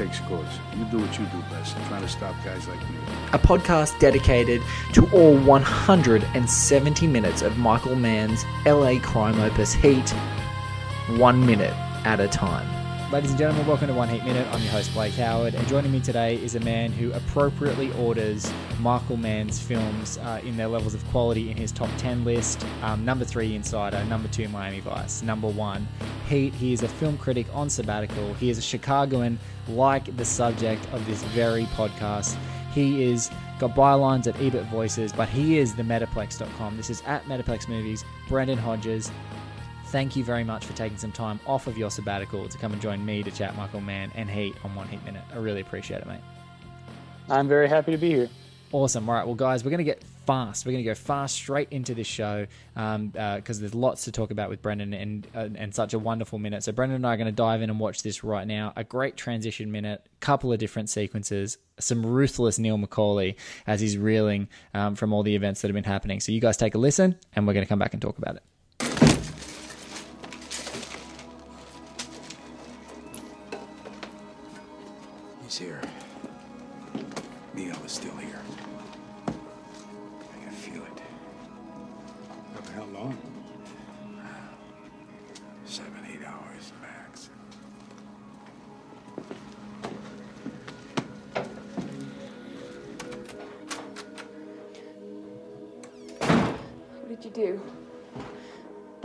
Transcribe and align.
I 0.00 0.04
take 0.04 0.14
scores. 0.14 0.48
You 0.78 0.84
do 0.86 0.98
what 0.98 1.18
you 1.18 1.26
do 1.26 1.42
best. 1.50 1.76
trying 1.88 2.00
to 2.00 2.08
stop 2.08 2.34
guys 2.42 2.66
like 2.68 2.80
me. 2.90 2.96
A 3.32 3.38
podcast 3.38 3.98
dedicated 3.98 4.62
to 4.94 5.06
all 5.12 5.36
170 5.36 7.06
minutes 7.06 7.42
of 7.42 7.58
Michael 7.58 7.96
Mann's 7.96 8.44
LA 8.64 8.98
crime 9.00 9.38
opus 9.40 9.74
Heat, 9.74 10.08
one 11.18 11.44
minute 11.44 11.74
at 12.06 12.18
a 12.18 12.28
time. 12.28 12.66
Ladies 13.12 13.30
and 13.30 13.38
gentlemen, 13.38 13.66
welcome 13.66 13.88
to 13.88 13.92
One 13.92 14.08
Heat 14.08 14.24
Minute. 14.24 14.46
I'm 14.52 14.62
your 14.62 14.70
host, 14.70 14.94
Blake 14.94 15.14
Howard, 15.14 15.54
and 15.54 15.66
joining 15.66 15.90
me 15.90 16.00
today 16.00 16.36
is 16.36 16.54
a 16.54 16.60
man 16.60 16.92
who 16.92 17.12
appropriately 17.12 17.92
orders 17.94 18.50
Michael 18.78 19.16
Mann's 19.16 19.60
films 19.60 20.16
uh, 20.18 20.40
in 20.44 20.56
their 20.56 20.68
levels 20.68 20.94
of 20.94 21.04
quality 21.08 21.50
in 21.50 21.56
his 21.56 21.72
top 21.72 21.90
10 21.98 22.24
list. 22.24 22.64
Um, 22.82 23.04
number 23.04 23.24
three, 23.24 23.54
Insider. 23.54 24.02
Number 24.04 24.28
two, 24.28 24.48
Miami 24.48 24.78
Vice. 24.78 25.22
Number 25.22 25.48
one, 25.48 25.88
Heat. 26.30 26.54
He 26.54 26.72
is 26.72 26.82
a 26.82 26.88
film 26.88 27.18
critic 27.18 27.46
on 27.52 27.68
sabbatical. 27.68 28.32
He 28.34 28.50
is 28.50 28.56
a 28.56 28.62
Chicagoan, 28.62 29.38
like 29.68 30.16
the 30.16 30.24
subject 30.24 30.86
of 30.92 31.04
this 31.06 31.22
very 31.24 31.64
podcast. 31.64 32.36
He 32.72 33.02
is 33.02 33.30
got 33.58 33.74
bylines 33.74 34.26
at 34.26 34.40
Ebert 34.40 34.64
Voices, 34.66 35.12
but 35.12 35.28
he 35.28 35.58
is 35.58 35.74
the 35.74 35.82
Metaplex.com. 35.82 36.76
This 36.76 36.88
is 36.88 37.02
at 37.02 37.24
Metaplex 37.24 37.68
Movies. 37.68 38.04
Brendan 38.28 38.58
Hodges, 38.58 39.10
thank 39.86 40.14
you 40.14 40.22
very 40.22 40.44
much 40.44 40.64
for 40.64 40.72
taking 40.72 40.96
some 40.96 41.12
time 41.12 41.40
off 41.46 41.66
of 41.66 41.76
your 41.76 41.90
sabbatical 41.90 42.48
to 42.48 42.58
come 42.58 42.72
and 42.72 42.80
join 42.80 43.04
me 43.04 43.24
to 43.24 43.30
chat 43.30 43.56
Michael 43.56 43.80
Mann 43.80 44.12
and 44.14 44.30
Heat 44.30 44.54
on 44.64 44.74
One 44.76 44.88
Heat 44.88 45.04
Minute. 45.04 45.24
I 45.32 45.38
really 45.38 45.60
appreciate 45.60 46.00
it, 46.00 46.06
mate. 46.06 46.20
I'm 47.28 47.48
very 47.48 47.68
happy 47.68 47.90
to 47.90 47.98
be 47.98 48.08
here. 48.08 48.30
Awesome. 48.72 49.08
All 49.08 49.16
right, 49.16 49.26
well, 49.26 49.34
guys, 49.34 49.64
we're 49.64 49.70
going 49.70 49.78
to 49.78 49.84
get 49.84 50.04
fast. 50.26 50.64
We're 50.64 50.70
going 50.72 50.84
to 50.84 50.90
go 50.90 50.94
fast 50.94 51.34
straight 51.34 51.68
into 51.72 51.92
this 51.92 52.06
show 52.06 52.46
because 52.74 52.96
um, 52.96 53.12
uh, 53.18 53.40
there's 53.44 53.74
lots 53.74 54.04
to 54.04 54.12
talk 54.12 54.30
about 54.30 54.48
with 54.48 54.62
Brendan 54.62 54.94
and 54.94 55.26
and 55.34 55.74
such 55.74 55.92
a 55.92 55.98
wonderful 55.98 56.38
minute. 56.38 56.62
So 56.62 56.70
Brendan 56.70 56.96
and 56.96 57.06
I 57.06 57.14
are 57.14 57.16
going 57.16 57.26
to 57.26 57.32
dive 57.32 57.62
in 57.62 57.70
and 57.70 57.80
watch 57.80 58.04
this 58.04 58.22
right 58.22 58.46
now. 58.46 58.72
A 58.76 58.84
great 58.84 59.16
transition 59.16 59.72
minute, 59.72 60.06
couple 60.20 60.52
of 60.52 60.60
different 60.60 60.88
sequences, 60.88 61.58
some 61.80 62.06
ruthless 62.06 62.60
Neil 62.60 62.78
McCauley 62.78 63.34
as 63.66 63.80
he's 63.80 63.98
reeling 63.98 64.48
um, 64.72 64.94
from 64.94 65.12
all 65.12 65.24
the 65.24 65.34
events 65.34 65.62
that 65.62 65.68
have 65.68 65.74
been 65.74 65.82
happening. 65.82 66.20
So 66.20 66.30
you 66.30 66.40
guys 66.40 66.56
take 66.56 66.76
a 66.76 66.78
listen, 66.78 67.16
and 67.32 67.48
we're 67.48 67.54
going 67.54 67.66
to 67.66 67.68
come 67.68 67.80
back 67.80 67.92
and 67.92 68.00
talk 68.00 68.18
about 68.18 68.36
it. 68.36 68.42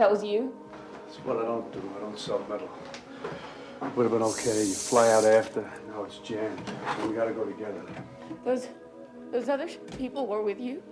That 0.06 0.12
was 0.12 0.24
you? 0.24 0.54
That's 1.08 1.18
what 1.26 1.38
I 1.38 1.46
don't 1.46 1.74
do. 1.74 1.82
I 1.98 2.00
don't 2.00 2.20
sell 2.20 2.38
metal. 2.48 2.70
Would 3.96 4.04
have 4.04 4.12
been 4.12 4.22
okay. 4.22 4.64
You 4.64 4.76
fly 4.76 5.12
out 5.12 5.26
after. 5.26 5.62
Now 5.90 6.04
it's 6.04 6.20
jammed. 6.20 6.62
So 6.96 7.08
we 7.08 7.16
gotta 7.16 7.34
go 7.34 7.44
together. 7.44 7.82
Those 8.44 8.68
those 9.32 9.50
other 9.50 9.68
sh- 9.68 9.78
people 9.98 10.28
were 10.28 10.44
with 10.44 10.60
you? 10.60 10.84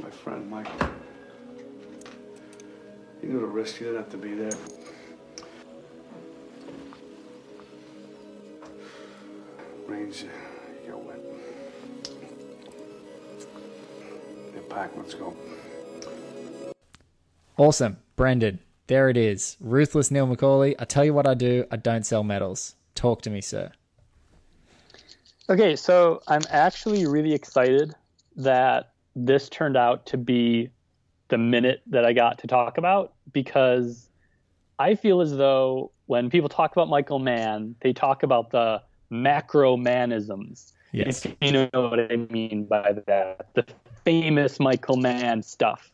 My 0.00 0.10
friend 0.10 0.48
Michael. 0.48 0.90
He 3.20 3.26
knew 3.26 3.40
the 3.40 3.46
risk. 3.46 3.78
He 3.78 3.84
didn't 3.86 3.96
have 3.96 4.10
to 4.10 4.16
be 4.16 4.34
there. 4.34 4.52
Rains, 9.88 10.22
you 10.22 10.30
get 10.86 10.96
wet. 10.96 11.20
Get 14.54 14.70
packed. 14.70 14.96
Let's 14.96 15.14
go. 15.14 15.34
Awesome. 17.62 17.98
Brendan, 18.16 18.58
there 18.88 19.08
it 19.08 19.16
is. 19.16 19.56
Ruthless 19.60 20.10
Neil 20.10 20.26
McCauley. 20.26 20.74
I 20.80 20.84
tell 20.84 21.04
you 21.04 21.14
what 21.14 21.28
I 21.28 21.34
do. 21.34 21.64
I 21.70 21.76
don't 21.76 22.04
sell 22.04 22.24
medals. 22.24 22.74
Talk 22.96 23.22
to 23.22 23.30
me, 23.30 23.40
sir. 23.40 23.70
Okay, 25.48 25.76
so 25.76 26.20
I'm 26.26 26.42
actually 26.50 27.06
really 27.06 27.32
excited 27.32 27.94
that 28.34 28.90
this 29.14 29.48
turned 29.48 29.76
out 29.76 30.06
to 30.06 30.16
be 30.18 30.70
the 31.28 31.38
minute 31.38 31.82
that 31.86 32.04
I 32.04 32.12
got 32.12 32.38
to 32.38 32.48
talk 32.48 32.78
about 32.78 33.12
because 33.32 34.08
I 34.80 34.96
feel 34.96 35.20
as 35.20 35.36
though 35.36 35.92
when 36.06 36.30
people 36.30 36.48
talk 36.48 36.72
about 36.72 36.88
Michael 36.88 37.20
Mann, 37.20 37.76
they 37.80 37.92
talk 37.92 38.24
about 38.24 38.50
the 38.50 38.82
macro 39.08 39.76
manisms. 39.76 40.72
Yes. 40.90 41.24
If 41.24 41.36
you 41.40 41.52
know 41.52 41.68
what 41.70 42.10
I 42.10 42.16
mean 42.16 42.64
by 42.64 42.94
that. 43.06 43.54
The 43.54 43.64
famous 44.04 44.58
Michael 44.58 44.96
Mann 44.96 45.44
stuff. 45.44 45.91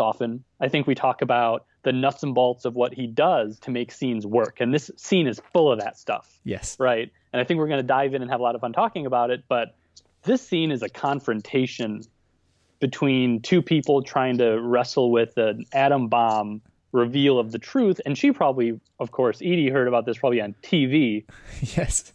Often, 0.00 0.44
I 0.60 0.68
think 0.68 0.86
we 0.86 0.94
talk 0.94 1.22
about 1.22 1.66
the 1.82 1.92
nuts 1.92 2.22
and 2.22 2.34
bolts 2.34 2.64
of 2.64 2.74
what 2.74 2.92
he 2.92 3.06
does 3.06 3.58
to 3.60 3.70
make 3.70 3.92
scenes 3.92 4.26
work. 4.26 4.60
And 4.60 4.74
this 4.74 4.90
scene 4.96 5.26
is 5.26 5.40
full 5.52 5.70
of 5.70 5.78
that 5.80 5.98
stuff. 5.98 6.40
Yes. 6.44 6.76
Right. 6.80 7.12
And 7.32 7.40
I 7.40 7.44
think 7.44 7.58
we're 7.58 7.68
going 7.68 7.80
to 7.80 7.86
dive 7.86 8.14
in 8.14 8.22
and 8.22 8.30
have 8.30 8.40
a 8.40 8.42
lot 8.42 8.54
of 8.54 8.60
fun 8.60 8.72
talking 8.72 9.06
about 9.06 9.30
it. 9.30 9.44
But 9.48 9.76
this 10.24 10.46
scene 10.46 10.72
is 10.72 10.82
a 10.82 10.88
confrontation 10.88 12.02
between 12.80 13.40
two 13.40 13.62
people 13.62 14.02
trying 14.02 14.38
to 14.38 14.60
wrestle 14.60 15.10
with 15.10 15.36
an 15.38 15.64
atom 15.72 16.08
bomb 16.08 16.60
reveal 16.92 17.38
of 17.38 17.52
the 17.52 17.58
truth. 17.58 18.00
And 18.04 18.18
she 18.18 18.32
probably, 18.32 18.80
of 18.98 19.10
course, 19.12 19.40
Edie 19.40 19.70
heard 19.70 19.88
about 19.88 20.06
this 20.06 20.18
probably 20.18 20.40
on 20.40 20.54
TV. 20.62 21.24
Yes. 21.76 22.12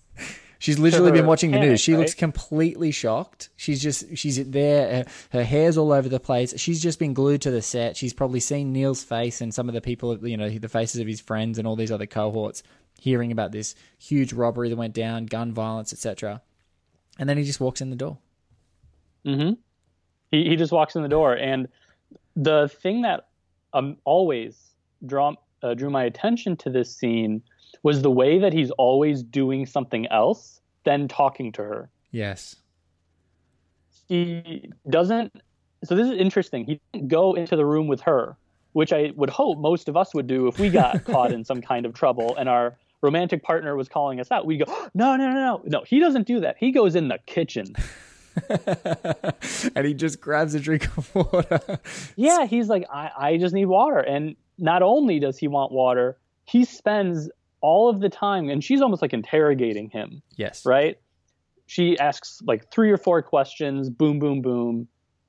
She's 0.62 0.78
literally 0.78 1.12
been 1.12 1.26
watching 1.26 1.50
the 1.50 1.58
panic, 1.58 1.70
news. 1.72 1.82
She 1.82 1.98
looks 1.98 2.14
completely 2.14 2.92
shocked. 2.92 3.50
She's 3.58 3.82
just, 3.82 4.16
she's 4.16 4.38
there. 4.52 4.96
Her, 4.96 5.06
her 5.40 5.44
hair's 5.44 5.76
all 5.76 5.92
over 5.92 6.08
the 6.08 6.20
place. 6.20 6.54
She's 6.60 6.80
just 6.80 7.00
been 7.00 7.16
glued 7.16 7.42
to 7.42 7.50
the 7.50 7.64
set. 7.64 7.98
She's 7.98 8.14
probably 8.14 8.40
seen 8.40 8.72
Neil's 8.72 9.04
face 9.04 9.42
and 9.42 9.52
some 9.52 9.68
of 9.68 9.74
the 9.74 9.82
people, 9.82 10.16
you 10.28 10.38
know, 10.38 10.50
the 10.50 10.70
faces 10.70 11.02
of 11.02 11.08
his 11.08 11.20
friends 11.20 11.58
and 11.58 11.68
all 11.68 11.76
these 11.76 11.92
other 11.92 12.06
cohorts 12.06 12.62
hearing 13.00 13.32
about 13.32 13.52
this 13.52 13.74
huge 13.98 14.34
robbery 14.34 14.70
that 14.70 14.76
went 14.76 14.94
down, 14.94 15.26
gun 15.26 15.52
violence, 15.52 15.94
etc. 15.94 16.44
And 17.18 17.28
then 17.28 17.38
he 17.38 17.44
just 17.44 17.60
walks 17.60 17.82
in 17.82 17.90
the 17.90 17.96
door. 17.96 18.20
hmm 19.26 19.54
He 20.30 20.50
he 20.50 20.56
just 20.56 20.72
walks 20.72 20.96
in 20.96 21.02
the 21.02 21.10
door, 21.10 21.34
and 21.34 21.68
the 22.36 22.70
thing 22.82 23.02
that 23.02 23.30
um 23.74 23.98
always 24.06 24.76
draw 25.08 25.34
uh, 25.64 25.74
drew 25.74 25.90
my 25.90 26.04
attention 26.04 26.56
to 26.58 26.70
this 26.70 26.96
scene 26.96 27.42
was 27.84 28.02
the 28.02 28.12
way 28.12 28.40
that 28.40 28.54
he's 28.54 28.72
always 28.72 29.24
doing 29.24 29.66
something 29.66 30.08
else 30.08 30.62
than 30.84 31.08
talking 31.08 31.52
to 31.54 31.64
her. 31.64 31.90
Yes. 32.12 32.56
He 34.08 34.70
doesn't 34.90 35.42
so 35.84 35.96
this 35.96 36.08
is 36.08 36.18
interesting. 36.18 36.66
He 36.66 36.80
didn't 36.94 37.08
go 37.08 37.34
into 37.34 37.56
the 37.56 37.66
room 37.66 37.88
with 37.88 38.02
her, 38.02 38.38
which 38.74 38.94
I 38.94 39.12
would 39.16 39.32
hope 39.32 39.58
most 39.58 39.90
of 39.90 39.98
us 39.98 40.14
would 40.14 40.28
do 40.28 40.48
if 40.48 40.60
we 40.60 40.70
got 40.70 41.04
caught 41.06 41.32
in 41.32 41.44
some 41.44 41.62
kind 41.62 41.86
of 41.86 41.94
trouble 41.94 42.36
and 42.38 42.48
our 42.48 42.78
romantic 43.02 43.44
partner 43.44 43.76
was 43.76 43.90
calling 43.90 44.20
us 44.20 44.32
out. 44.32 44.46
We 44.46 44.58
go, 44.58 44.66
no, 44.94 45.16
no, 45.16 45.30
no, 45.30 45.34
no, 45.34 45.62
no. 45.66 45.84
He 45.86 46.00
doesn't 46.00 46.28
do 46.28 46.40
that. 46.42 46.56
He 46.60 46.72
goes 46.72 46.96
in 46.96 47.08
the 47.08 47.20
kitchen. 47.26 47.74
and 49.76 49.86
he 49.86 49.94
just 49.94 50.22
grabs 50.22 50.54
a 50.54 50.60
drink 50.60 50.86
of 50.98 51.14
water. 51.16 51.80
yeah, 52.16 52.46
he's 52.46 52.70
like, 52.70 52.86
I, 52.94 53.12
I 53.18 53.38
just 53.38 53.54
need 53.54 53.66
water. 53.66 54.00
And 54.00 54.36
not 54.58 54.84
only 54.84 55.20
does 55.20 55.38
he 55.38 55.48
want 55.48 55.72
water, 55.72 56.18
he 56.46 56.66
spends 56.66 57.30
all 57.62 57.90
of 57.90 58.00
the 58.02 58.10
time, 58.10 58.50
and 58.50 58.64
she's 58.64 58.82
almost 58.82 59.02
like 59.02 59.14
interrogating 59.14 59.90
him. 59.90 60.22
Yes. 60.36 60.66
Right? 60.66 60.98
She 61.68 61.98
asks 61.98 62.42
like 62.46 62.70
three 62.72 62.92
or 62.92 62.98
four 62.98 63.22
questions, 63.22 63.90
boom, 63.90 64.20
boom, 64.20 64.42
boom. 64.42 64.88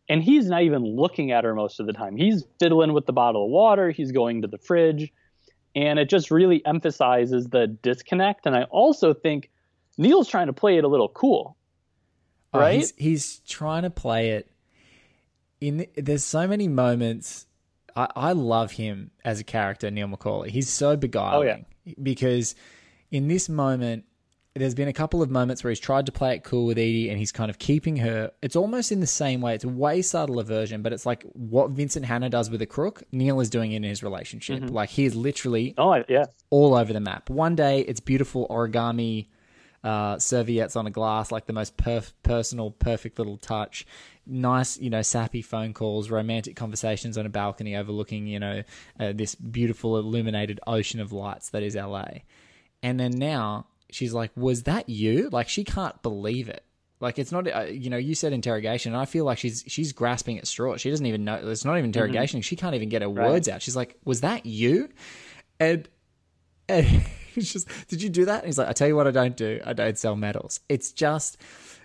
And 0.09 0.23
he's 0.23 0.47
not 0.47 0.63
even 0.63 0.83
looking 0.83 1.31
at 1.31 1.45
her 1.45 1.55
most 1.55 1.79
of 1.79 1.87
the 1.87 1.93
time. 1.93 2.17
He's 2.17 2.45
fiddling 2.59 2.93
with 2.93 3.07
the 3.07 3.13
bottle 3.13 3.45
of 3.45 3.51
water, 3.51 3.91
he's 3.91 4.13
going 4.13 4.43
to 4.43 4.49
the 4.49 4.59
fridge. 4.59 5.13
And 5.75 5.99
it 5.99 6.11
just 6.11 6.31
really 6.31 6.65
emphasizes 6.67 7.47
the 7.47 7.67
disconnect. 7.67 8.45
And 8.45 8.55
I 8.55 8.65
also 8.65 9.15
think 9.15 9.51
Neil's 9.97 10.29
trying 10.29 10.49
to 10.49 10.53
play 10.53 10.77
it 10.77 10.85
a 10.85 10.89
little 10.89 11.09
cool. 11.09 11.57
Oh, 12.53 12.61
Right? 12.61 12.75
he's, 12.81 12.93
he's 12.99 13.39
trying 13.47 13.85
to 13.85 13.91
play 13.91 14.31
it. 14.31 14.51
In 15.61 15.87
there's 15.97 16.25
so 16.25 16.47
many 16.49 16.67
moments. 16.67 17.47
I, 17.95 18.09
I 18.17 18.33
love 18.33 18.73
him 18.73 19.13
as 19.25 19.39
a 19.39 19.45
character, 19.45 19.91
Neil 19.91 20.09
McCauley. 20.09 20.49
He's 20.49 20.69
so 20.69 20.91
oh, 20.91 20.97
beguiling 20.97 21.67
because 22.03 22.55
in 23.11 23.29
this 23.29 23.49
moment, 23.49 24.05
there's 24.55 24.75
been 24.75 24.89
a 24.89 24.93
couple 24.93 25.23
of 25.23 25.31
moments 25.31 25.65
where 25.65 25.71
he's 25.71 25.81
tried 25.81 26.05
to 26.07 26.13
play 26.13 26.35
it 26.35 26.45
cool 26.45 26.67
with 26.67 26.77
Edie, 26.77 27.09
and 27.09 27.19
he's 27.19 27.33
kind 27.33 27.49
of 27.51 27.59
keeping 27.59 27.97
her. 27.97 28.31
It's 28.43 28.55
almost 28.55 28.93
in 28.93 29.01
the 29.01 29.07
same 29.07 29.41
way. 29.41 29.55
It's 29.55 29.65
a 29.65 29.69
way 29.69 30.03
subtler 30.03 30.43
version, 30.43 30.83
but 30.83 30.93
it's 30.93 31.07
like 31.07 31.23
what 31.33 31.71
Vincent 31.71 32.05
Hanna 32.05 32.29
does 32.29 32.51
with 32.51 32.61
a 32.61 32.67
crook. 32.67 33.03
Neil 33.13 33.41
is 33.41 33.49
doing 33.49 33.73
in 33.73 33.83
his 33.83 34.03
relationship. 34.03 34.61
Mm-hmm. 34.61 34.75
Like 34.75 34.91
he 34.91 35.07
is 35.07 35.15
literally 35.15 35.75
Oh, 35.79 36.03
yeah. 36.07 36.27
all 36.51 36.75
over 36.75 36.93
the 36.93 37.01
map. 37.01 37.31
One 37.31 37.55
day 37.57 37.81
it's 37.81 38.01
beautiful 38.01 38.47
origami 38.49 39.29
uh, 39.85 40.19
serviettes 40.19 40.77
on 40.77 40.87
a 40.87 40.91
glass, 40.91 41.33
like 41.33 41.47
the 41.47 41.53
most 41.53 41.77
perf- 41.77 42.13
personal, 42.23 42.71
perfect 42.71 43.19
little 43.19 43.37
touch. 43.37 43.87
Nice, 44.27 44.79
you 44.79 44.91
know, 44.91 45.03
sappy 45.03 45.43
phone 45.43 45.75
calls, 45.75 46.11
romantic 46.11 46.55
conversations 46.55 47.19
on 47.19 47.27
a 47.27 47.29
balcony 47.29 47.75
overlooking, 47.75 48.27
you 48.27 48.39
know, 48.39 48.63
uh, 49.01 49.13
this 49.13 49.35
beautiful 49.35 49.99
illuminated 49.99 50.61
ocean 50.67 51.01
of 51.01 51.13
lights 51.13 51.51
that 51.51 51.63
is 51.63 51.75
LA. 51.75 52.07
And 52.83 53.01
then 53.01 53.13
now 53.13 53.67
she's 53.91 54.13
like, 54.13 54.31
"Was 54.37 54.65
that 54.65 54.89
you?" 54.89 55.29
Like 55.31 55.49
she 55.49 55.65
can't 55.65 56.01
believe 56.03 56.49
it. 56.49 56.65
Like 57.01 57.19
it's 57.19 57.33
not, 57.33 57.49
uh, 57.53 57.63
you 57.63 57.91
know, 57.91 57.97
you 57.97 58.15
said 58.15 58.33
interrogation, 58.33 58.93
and 58.93 59.01
I 59.03 59.07
feel 59.07 59.25
like 59.25 59.39
she's 59.39 59.65
she's 59.67 59.93
grasping 59.93 60.39
at 60.39 60.47
straws. 60.47 60.81
She 60.81 60.91
doesn't 60.91 61.07
even 61.07 61.25
know. 61.25 61.35
It's 61.35 61.65
not 61.65 61.77
even 61.77 61.87
interrogation. 61.87 62.43
She 62.43 62.55
can't 62.55 62.77
even 62.77 62.89
get 62.89 63.03
her 63.03 63.11
words 63.11 63.49
out. 63.49 63.61
She's 63.61 63.75
like, 63.75 63.97
"Was 64.05 64.21
that 64.21 64.47
you?" 64.47 64.89
And 65.59 65.89
and 66.69 67.05
he's 67.35 67.53
just, 67.53 67.69
did 67.89 68.03
you 68.03 68.09
do 68.09 68.25
that? 68.27 68.41
And 68.41 68.47
he's 68.47 68.59
like, 68.59 68.69
I 68.69 68.73
tell 68.73 68.89
you 68.89 68.97
what, 68.97 69.07
I 69.07 69.11
don't 69.11 69.37
do. 69.37 69.61
I 69.65 69.73
don't 69.73 69.99
sell 69.99 70.17
medals. 70.17 70.61
It's 70.69 70.93
just, 70.93 71.39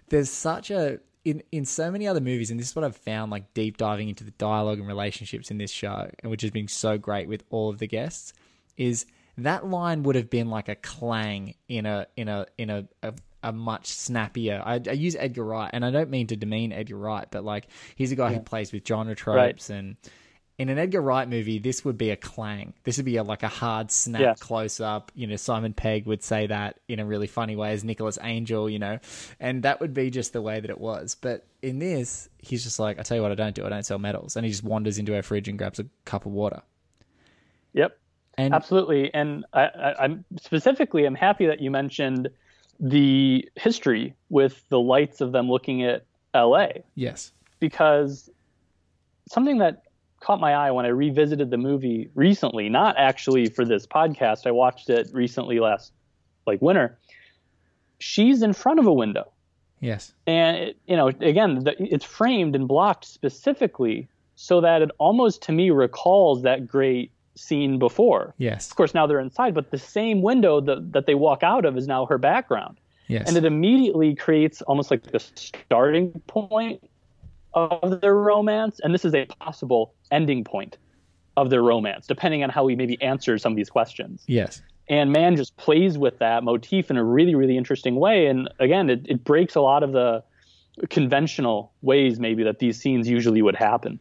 there's 0.10 0.30
such 0.30 0.72
a, 0.72 1.00
in, 1.26 1.44
in 1.52 1.66
so 1.66 1.92
many 1.92 2.08
other 2.08 2.22
movies, 2.22 2.52
and 2.52 2.60
this 2.60 2.70
is 2.70 2.76
what 2.76 2.86
I've 2.86 2.96
found, 2.96 3.32
like 3.32 3.54
deep 3.54 3.78
diving 3.78 4.10
into 4.10 4.24
the 4.24 4.32
dialogue 4.32 4.80
and 4.80 4.88
relationships 4.88 5.52
in 5.52 5.58
this 5.58 5.72
show, 5.72 6.10
and 6.20 6.32
which 6.32 6.42
has 6.42 6.52
been 6.52 6.68
so 6.68 6.98
great 6.98 7.28
with 7.28 7.44
all 7.50 7.70
of 7.70 7.80
the 7.80 7.88
guests, 7.88 8.34
is 8.78 9.06
that 9.38 9.68
line 9.68 10.04
would 10.04 10.16
have 10.16 10.30
been 10.30 10.50
like 10.50 10.70
a 10.70 10.76
clang 10.76 11.56
in 11.68 11.86
a 11.86 12.08
in 12.16 12.28
a 12.28 12.46
in 12.58 12.70
a, 12.70 12.88
a 13.04 13.14
a 13.44 13.52
much 13.52 13.88
snappier. 13.88 14.62
I, 14.66 14.82
I 14.88 14.94
use 14.94 15.16
Edgar 15.16 15.44
Wright, 15.44 15.70
and 15.74 15.86
I 15.86 15.92
don't 15.92 16.10
mean 16.10 16.28
to 16.28 16.36
demean 16.36 16.72
Edgar 16.72 16.98
Wright, 16.98 17.28
but 17.30 17.44
like 17.44 17.68
he's 17.96 18.12
a 18.12 18.16
guy 18.16 18.34
who 18.34 18.40
plays 18.40 18.72
with 18.72 18.88
genre 18.88 19.16
tropes 19.16 19.70
and 19.70 19.96
in 20.58 20.70
an 20.70 20.80
Edgar 20.80 21.02
Wright 21.02 21.30
movie, 21.30 21.60
this 21.60 21.86
would 21.86 21.98
be 21.98 22.10
a 22.10 22.16
clang. 22.16 22.74
This 22.84 22.98
would 22.98 23.06
be 23.06 23.18
a, 23.18 23.24
like 23.24 23.44
a 23.44 23.48
hard 23.48 23.92
snap 23.92 24.22
Yeah. 24.22 24.34
close 24.40 24.80
up. 24.80 25.12
You 25.14 25.28
know, 25.28 25.36
Simon 25.36 25.74
Pegg 25.74 26.08
would 26.08 26.24
say 26.24 26.48
that 26.48 26.80
in 26.88 27.00
a 27.00 27.06
really 27.06 27.28
funny 27.28 27.56
way 27.56 27.74
as 27.74 27.84
Nicholas 27.84 28.18
Angel, 28.24 28.68
you 28.68 28.80
know, 28.80 28.98
and 29.40 29.62
that 29.64 29.80
would 29.80 29.94
be 29.94 30.10
just 30.10 30.34
the 30.34 30.42
way 30.42 30.60
that 30.60 30.70
it 30.70 30.80
was. 30.80 31.16
But 31.20 31.46
in 31.62 31.78
this, 31.78 32.28
he's 32.40 32.64
just 32.64 32.80
like, 32.80 33.00
I 33.00 33.04
tell 33.04 33.18
you 33.18 33.22
what, 33.22 33.32
I 33.32 33.36
don't 33.36 33.54
do. 33.54 33.66
I 33.66 33.70
don't 33.70 33.86
sell 33.86 34.00
medals. 34.00 34.36
And 34.36 34.46
he 34.46 34.52
just 34.52 34.64
wanders 34.64 34.98
into 34.98 35.16
our 35.16 35.22
fridge 35.22 35.48
and 35.48 35.60
grabs 35.60 35.80
a 35.80 35.86
cup 36.06 36.26
of 36.26 36.32
water. 36.32 36.62
Yep. 37.74 37.98
And 38.40 38.54
Absolutely. 38.54 39.14
And 39.14 39.46
I, 39.54 39.62
I, 39.66 40.04
I'm 40.04 40.26
specifically, 40.42 41.06
I'm 41.06 41.16
happy 41.16 41.46
that 41.48 41.62
you 41.62 41.70
mentioned 41.70 42.30
the 42.80 43.48
history 43.56 44.16
with 44.30 44.68
the 44.70 44.80
lights 44.80 45.22
of 45.22 45.32
them 45.32 45.50
looking 45.50 45.84
at 45.84 46.06
LA 46.36 46.68
yes, 46.94 47.32
because 47.60 48.30
something 49.28 49.58
that 49.58 49.82
caught 50.20 50.40
my 50.40 50.54
eye 50.54 50.72
when 50.72 50.86
I 50.86 50.90
revisited 50.90 51.52
the 51.52 51.58
movie 51.58 52.10
recently, 52.16 52.70
not 52.70 52.96
actually 52.98 53.48
for 53.48 53.66
this 53.66 53.86
podcast, 53.86 54.46
I 54.46 54.52
watched 54.52 54.90
it 54.90 55.10
recently 55.14 55.60
last 55.60 55.92
like 56.46 56.62
winter. 56.62 56.98
She's 58.00 58.42
in 58.42 58.54
front 58.54 58.80
of 58.80 58.88
a 58.88 58.94
window. 58.94 59.32
yes, 59.80 60.14
and 60.26 60.58
it, 60.58 60.78
you 60.88 60.96
know 60.96 61.08
again 61.08 61.64
the, 61.64 61.76
it's 61.80 62.06
framed 62.06 62.56
and 62.56 62.68
blocked 62.68 63.06
specifically 63.06 64.08
so 64.36 64.62
that 64.62 64.82
it 64.82 64.92
almost 64.98 65.42
to 65.44 65.52
me 65.52 65.70
recalls 65.70 66.44
that 66.44 66.68
great 66.68 67.12
scene 67.36 67.78
before 67.78 68.34
yes, 68.40 68.70
of 68.72 68.76
course 68.76 68.96
now 68.96 69.06
they're 69.06 69.20
inside 69.20 69.54
but 69.54 69.70
the 69.70 69.78
same 69.78 70.24
window 70.24 70.60
that, 70.60 70.92
that 70.94 71.06
they 71.06 71.14
walk 71.14 71.44
out 71.44 71.66
of 71.66 71.78
is 71.78 71.88
now 71.88 72.08
her 72.08 72.18
background 72.18 72.80
yes. 73.08 73.28
and 73.28 73.38
it 73.38 73.46
immediately 73.46 74.16
creates 74.16 74.64
almost 74.64 74.90
like 74.90 75.04
the 75.04 75.20
starting 75.20 76.12
point 76.26 76.82
of 77.58 78.02
their 78.02 78.16
romance 78.16 78.80
and 78.84 78.94
this 78.94 79.04
is 79.04 79.14
a 79.14 79.26
possible 79.26 79.94
ending 80.12 80.44
point 80.44 80.78
of 81.36 81.50
their 81.50 81.62
romance 81.62 82.08
depending 82.08 82.44
on 82.44 82.50
how 82.50 82.64
we 82.64 82.76
maybe 82.76 83.02
answer 83.02 83.38
some 83.38 83.52
of 83.52 83.56
these 83.56 83.70
questions. 83.70 84.24
Yes. 84.28 84.62
and 84.88 85.12
Mann 85.12 85.36
just 85.36 85.58
plays 85.58 85.98
with 85.98 86.20
that 86.20 86.44
motif 86.44 86.90
in 86.90 86.98
a 86.98 87.04
really 87.04 87.36
really 87.36 87.58
interesting 87.58 87.96
way. 87.96 88.28
And 88.28 88.50
again 88.60 88.90
it, 88.90 89.06
it 89.08 89.24
breaks 89.24 89.56
a 89.56 89.62
lot 89.62 89.84
of 89.84 89.92
the 89.92 90.24
conventional 90.90 91.74
ways 91.82 92.20
maybe 92.20 92.44
that 92.44 92.60
these 92.60 92.80
scenes 92.80 93.10
usually 93.10 93.42
would 93.42 93.56
happen. 93.56 94.00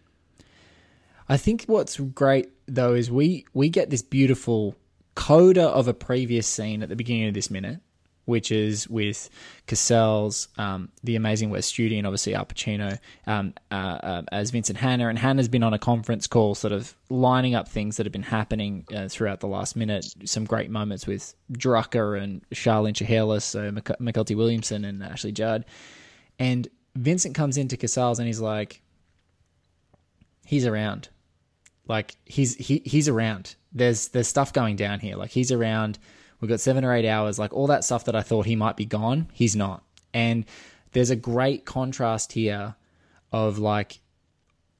I 1.29 1.37
think 1.37 1.64
what's 1.64 1.99
great 1.99 2.50
though 2.67 2.94
is 2.94 3.11
we 3.11 3.47
we 3.55 3.69
get 3.69 3.91
this 3.91 4.02
beautiful 4.02 4.76
coda 5.14 5.64
of 5.69 5.88
a 5.88 5.94
previous 5.94 6.47
scene 6.47 6.82
at 6.82 6.88
the 6.88 6.97
beginning 6.97 7.29
of 7.29 7.35
this 7.35 7.50
minute, 7.50 7.81
which 8.26 8.52
is 8.52 8.88
with 8.88 9.31
Casals 9.67 10.49
um, 10.58 10.90
the 11.02 11.17
amazing 11.17 11.50
Wes 11.50 11.70
Studi 11.70 11.99
and 11.99 12.06
obviously 12.06 12.34
Al 12.34 12.44
Pacino 12.44 12.99
um, 13.26 13.55
uh, 13.70 13.75
uh, 13.75 14.23
as 14.31 14.50
Vincent 14.50 14.78
Hanna, 14.78 15.08
and 15.08 15.19
Hanna's 15.19 15.49
been 15.49 15.62
on 15.62 15.73
a 15.73 15.78
conference 15.78 16.26
call, 16.26 16.55
sort 16.55 16.73
of 16.73 16.94
lining 17.08 17.54
up 17.54 17.68
things 17.68 17.97
that 17.97 18.04
have 18.06 18.12
been 18.12 18.23
happening 18.23 18.85
uh, 18.95 19.09
throughout 19.09 19.40
the 19.40 19.49
last 19.49 19.75
minute. 19.75 20.06
Some 20.25 20.45
great 20.45 20.71
moments 20.71 21.06
with 21.06 21.35
Drucker 21.52 22.23
and 22.23 22.47
Charlene 22.50 22.95
Shiherlis, 22.95 23.42
so 23.42 23.71
Mc- 23.71 23.99
Mykelti 23.99 24.37
Williamson 24.37 24.85
and 24.85 25.02
Ashley 25.02 25.33
Judd, 25.33 25.64
and 26.38 26.68
Vincent 26.95 27.35
comes 27.35 27.56
into 27.56 27.76
Casals 27.76 28.18
and 28.18 28.26
he's 28.26 28.40
like, 28.40 28.83
he's 30.45 30.66
around 30.66 31.09
like 31.88 32.16
he's 32.25 32.56
he 32.56 32.83
he's 32.85 33.09
around. 33.09 33.54
There's 33.73 34.09
there's 34.09 34.28
stuff 34.28 34.52
going 34.52 34.76
down 34.76 35.00
here. 35.00 35.16
Like 35.16 35.30
he's 35.30 35.52
around. 35.52 35.99
We've 36.40 36.49
got 36.49 36.61
seven 36.61 36.85
or 36.85 36.95
eight 36.95 37.09
hours. 37.09 37.38
Like 37.38 37.52
all 37.52 37.66
that 37.69 37.85
stuff 37.85 38.05
that 38.05 38.16
I 38.16 38.23
thought 38.23 38.47
he 38.47 38.57
might 38.57 38.76
be 38.76 38.85
gone, 38.85 39.28
he's 39.33 39.57
not. 39.57 39.83
And 40.12 40.45
there's 40.93 41.11
a 41.11 41.16
great 41.16 41.64
contrast 41.64 42.33
here 42.33 42.75
of 43.33 43.59
like 43.59 44.00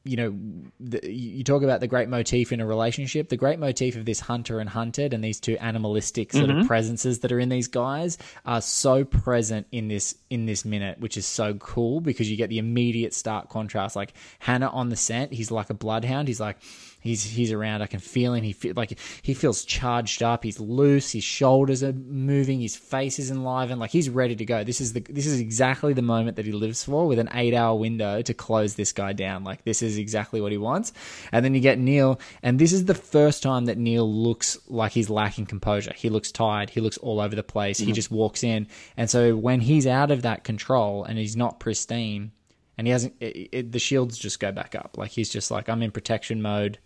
you 0.07 0.17
know, 0.17 0.39
the, 0.79 1.11
you 1.11 1.43
talk 1.43 1.63
about 1.63 1.81
the 1.81 1.89
great 1.89 2.09
motif 2.09 2.53
in 2.53 2.61
a 2.61 2.67
relationship. 2.67 3.29
The 3.29 3.37
great 3.37 3.59
motif 3.59 3.97
of 3.97 4.05
this 4.05 4.21
hunter 4.21 4.61
and 4.61 4.71
hunted 4.71 5.13
and 5.13 5.23
these 5.23 5.41
two 5.41 5.57
animalistic 5.59 6.33
sort 6.33 6.49
of 6.49 6.57
mm-hmm. 6.57 6.67
presences 6.67 7.21
that 7.21 7.33
are 7.33 7.41
in 7.41 7.49
these 7.49 7.67
guys 7.67 8.17
are 8.45 8.61
so 8.61 9.05
present 9.05 9.67
in 9.73 9.89
this 9.89 10.15
in 10.31 10.47
this 10.47 10.65
minute, 10.65 11.01
which 11.01 11.17
is 11.17 11.27
so 11.27 11.55
cool 11.55 12.01
because 12.01 12.31
you 12.31 12.37
get 12.37 12.51
the 12.51 12.59
immediate 12.59 13.15
stark 13.15 13.49
contrast. 13.49 13.97
Like 13.97 14.15
Hanna 14.39 14.69
on 14.69 14.91
the 14.91 14.97
scent, 14.97 15.33
he's 15.33 15.51
like 15.51 15.71
a 15.71 15.75
bloodhound. 15.75 16.29
He's 16.29 16.41
like 16.41 16.59
he's 17.01 17.25
he's 17.25 17.53
around. 17.53 17.83
I 17.83 17.87
can 17.87 18.01
feel 18.01 18.35
him. 18.35 18.43
He 18.45 18.53
feel 18.53 18.75
like 18.77 18.99
he 19.23 19.35
feels 19.35 19.65
charged 19.65 20.23
up. 20.23 20.45
He's 20.45 20.61
loose. 20.61 21.13
His 21.13 21.25
shoulders 21.25 21.83
are 21.83 21.93
moving. 21.93 22.61
His 22.61 22.77
face 22.77 23.19
is 23.19 23.31
enlivened. 23.31 23.81
Like 23.81 23.91
he's 23.91 24.11
ready 24.11 24.37
to 24.37 24.45
go. 24.45 24.65
This 24.65 24.81
is 24.81 24.93
the 24.93 25.01
this 25.01 25.27
is 25.27 25.41
exactly 25.41 25.93
the 25.93 26.03
moment 26.03 26.37
that 26.37 26.47
he 26.47 26.53
lives 26.53 26.85
for, 26.85 27.07
with 27.07 27.19
an 27.19 27.31
eight 27.35 27.55
hour 27.55 27.75
window 27.77 28.23
to 28.23 28.35
close 28.35 28.75
this 28.75 28.93
guy 28.93 29.13
down. 29.13 29.45
Like 29.45 29.65
this 29.65 29.83
is 29.83 29.99
exactly 29.99 30.41
what 30.41 30.53
he 30.53 30.59
wants. 30.59 30.93
And 31.33 31.45
then 31.45 31.55
you 31.55 31.61
get 31.61 31.79
Neil, 31.79 32.21
and 32.43 32.59
this 32.59 32.73
is 32.73 32.85
the 32.85 32.95
first 32.95 33.43
time 33.43 33.67
that 33.67 33.79
Neil 33.79 34.11
looks 34.11 34.59
like 34.69 34.93
he's 34.93 35.11
lacking 35.11 35.47
composure. 35.47 35.93
He 35.95 36.11
looks 36.11 36.33
tired. 36.33 36.71
He 36.71 36.81
looks 36.81 36.99
all 36.99 37.21
over 37.21 37.35
the 37.35 37.43
place. 37.43 37.79
He 37.79 37.87
mm-hmm. 37.87 37.95
just 37.95 38.11
walks 38.11 38.43
in, 38.43 38.67
and 38.97 39.09
so 39.09 39.37
when 39.37 39.61
he's 39.61 39.87
out 39.87 40.11
of 40.11 40.23
that 40.23 40.45
control 40.45 41.05
and 41.05 41.19
he's 41.19 41.37
not 41.37 41.61
pristine, 41.61 42.33
and 42.79 42.87
he 42.87 42.91
hasn't, 42.93 43.15
it, 43.21 43.49
it, 43.53 43.73
the 43.73 43.79
shields 43.79 44.19
just 44.19 44.41
go 44.41 44.53
back 44.53 44.75
up. 44.75 44.97
Like 44.99 45.11
he's 45.11 45.29
just 45.31 45.51
like 45.51 45.69
I'm 45.69 45.83
in 45.83 45.91
protection 45.91 46.43
mode. 46.43 46.79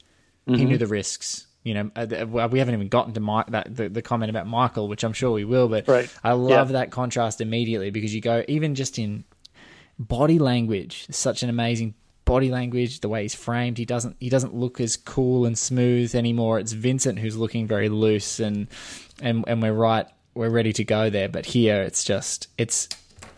He 0.46 0.64
knew 0.64 0.78
the 0.78 0.86
risks. 0.86 1.46
You 1.62 1.74
know, 1.74 1.90
uh, 1.94 2.26
we 2.50 2.58
haven't 2.58 2.74
even 2.74 2.88
gotten 2.88 3.12
to 3.14 3.20
Mike, 3.20 3.48
that 3.48 3.76
the, 3.76 3.88
the 3.88 4.02
comment 4.02 4.30
about 4.30 4.46
Michael, 4.46 4.88
which 4.88 5.04
I'm 5.04 5.12
sure 5.12 5.30
we 5.30 5.44
will. 5.44 5.68
But 5.68 5.86
Right. 5.86 6.08
I 6.24 6.32
love 6.32 6.70
Yeah. 6.70 6.78
that 6.80 6.90
contrast 6.90 7.40
immediately 7.40 7.90
because 7.90 8.14
you 8.14 8.20
go 8.22 8.42
even 8.48 8.74
just 8.74 8.98
in 8.98 9.24
body 9.98 10.38
language, 10.38 11.06
such 11.10 11.42
an 11.42 11.50
amazing 11.50 11.94
body 12.24 12.50
language, 12.50 13.00
the 13.00 13.08
way 13.08 13.22
he's 13.22 13.34
framed. 13.34 13.76
He 13.78 13.84
doesn't 13.84 14.16
he 14.20 14.28
doesn't 14.30 14.54
look 14.54 14.80
as 14.80 14.96
cool 14.96 15.44
and 15.44 15.56
smooth 15.58 16.14
anymore. 16.14 16.58
It's 16.58 16.72
Vincent 16.72 17.18
who's 17.18 17.36
looking 17.36 17.66
very 17.66 17.88
loose 17.88 18.40
and 18.40 18.66
and 19.20 19.44
and 19.46 19.60
we're 19.62 19.72
right 19.72 20.06
we're 20.34 20.48
ready 20.50 20.72
to 20.72 20.84
go 20.84 21.10
there. 21.10 21.28
But 21.28 21.44
here 21.46 21.82
it's 21.82 22.04
just 22.04 22.48
it's 22.56 22.88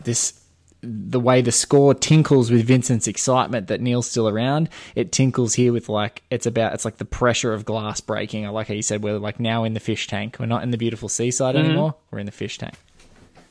this 0.03 0.39
the 0.83 1.19
way 1.19 1.41
the 1.41 1.51
score 1.51 1.93
tinkles 1.93 2.51
with 2.51 2.65
Vincent's 2.65 3.07
excitement 3.07 3.67
that 3.67 3.79
Neil's 3.81 4.09
still 4.09 4.27
around, 4.27 4.69
it 4.95 5.11
tinkles 5.11 5.53
here 5.53 5.71
with 5.71 5.87
like 5.89 6.21
it's 6.29 6.45
about 6.45 6.73
it's 6.73 6.85
like 6.85 6.97
the 6.97 7.05
pressure 7.05 7.53
of 7.53 7.63
glass 7.65 8.01
breaking. 8.01 8.45
I 8.45 8.49
like 8.49 8.67
how 8.67 8.73
you 8.73 8.81
said 8.81 9.01
we're 9.01 9.17
like 9.17 9.39
now 9.39 9.63
in 9.63 9.73
the 9.73 9.79
fish 9.79 10.07
tank. 10.07 10.37
We're 10.39 10.45
not 10.45 10.63
in 10.63 10.71
the 10.71 10.77
beautiful 10.77 11.09
seaside 11.09 11.55
Mm-hmm. 11.55 11.65
anymore. 11.65 11.95
We're 12.11 12.19
in 12.19 12.25
the 12.25 12.31
fish 12.31 12.57
tank. 12.57 12.73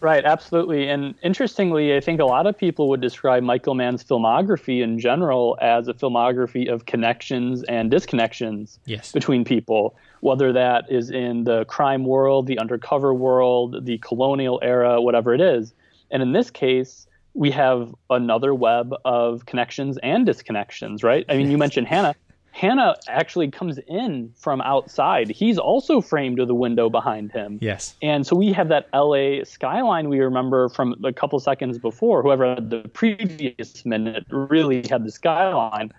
Right, 0.01 0.25
absolutely. 0.25 0.89
And 0.89 1.15
interestingly, 1.23 1.95
I 1.97 2.01
think 2.01 2.21
a 2.21 2.25
lot 2.25 2.49
of 2.49 2.59
people 2.59 2.89
would 2.89 3.01
describe 3.01 3.45
Michael 3.45 3.75
Mann's 3.77 4.03
filmography 4.03 4.83
in 4.83 4.99
general 4.99 5.57
as 5.61 5.87
a 5.87 5.95
filmography 5.95 6.69
of 6.69 6.87
connections 6.87 7.63
and 7.65 7.91
disconnections 7.91 8.79
Yes. 8.85 9.13
between 9.13 9.45
people, 9.45 9.95
whether 10.21 10.53
that 10.55 10.87
is 10.91 11.11
in 11.11 11.45
the 11.45 11.65
crime 11.67 12.05
world, 12.05 12.49
the 12.49 12.59
undercover 12.59 13.15
world, 13.15 13.85
the 13.87 13.99
colonial 13.99 14.59
era, 14.61 15.01
whatever 15.01 15.33
it 15.35 15.41
is. 15.41 15.73
And 16.11 16.21
in 16.21 16.33
this 16.33 16.51
case, 16.51 17.07
we 17.35 17.51
have 17.51 17.95
another 18.11 18.55
web 18.55 18.95
of 19.05 19.47
connections 19.47 19.99
and 20.03 20.27
disconnections, 20.27 21.03
right? 21.03 21.25
I 21.29 21.37
mean, 21.37 21.51
you 21.51 21.59
mentioned 21.59 21.87
Hanna. 21.87 22.15
Hanna 22.53 22.95
actually 23.09 23.51
comes 23.51 23.79
in 23.89 24.31
from 24.37 24.61
outside. 24.61 25.31
He's 25.31 25.59
also 25.59 26.03
framed 26.03 26.39
with 26.39 26.51
a 26.51 26.55
window 26.55 26.91
behind 26.91 27.33
him. 27.33 27.59
Yes. 27.63 27.97
And 28.03 28.27
so 28.27 28.37
we 28.37 28.53
have 28.53 28.69
that 28.69 28.89
LA 28.93 29.43
skyline 29.45 30.11
we 30.11 30.21
remember 30.21 30.69
from 30.69 30.95
a 31.03 31.13
couple 31.13 31.41
seconds 31.41 31.79
before. 31.79 32.23
Whoever 32.23 32.55
had 32.55 32.69
the 32.69 32.87
previous 32.93 33.87
minute 33.87 34.27
really 34.29 34.87
had 34.91 35.05
the 35.05 35.11
skyline. 35.11 35.93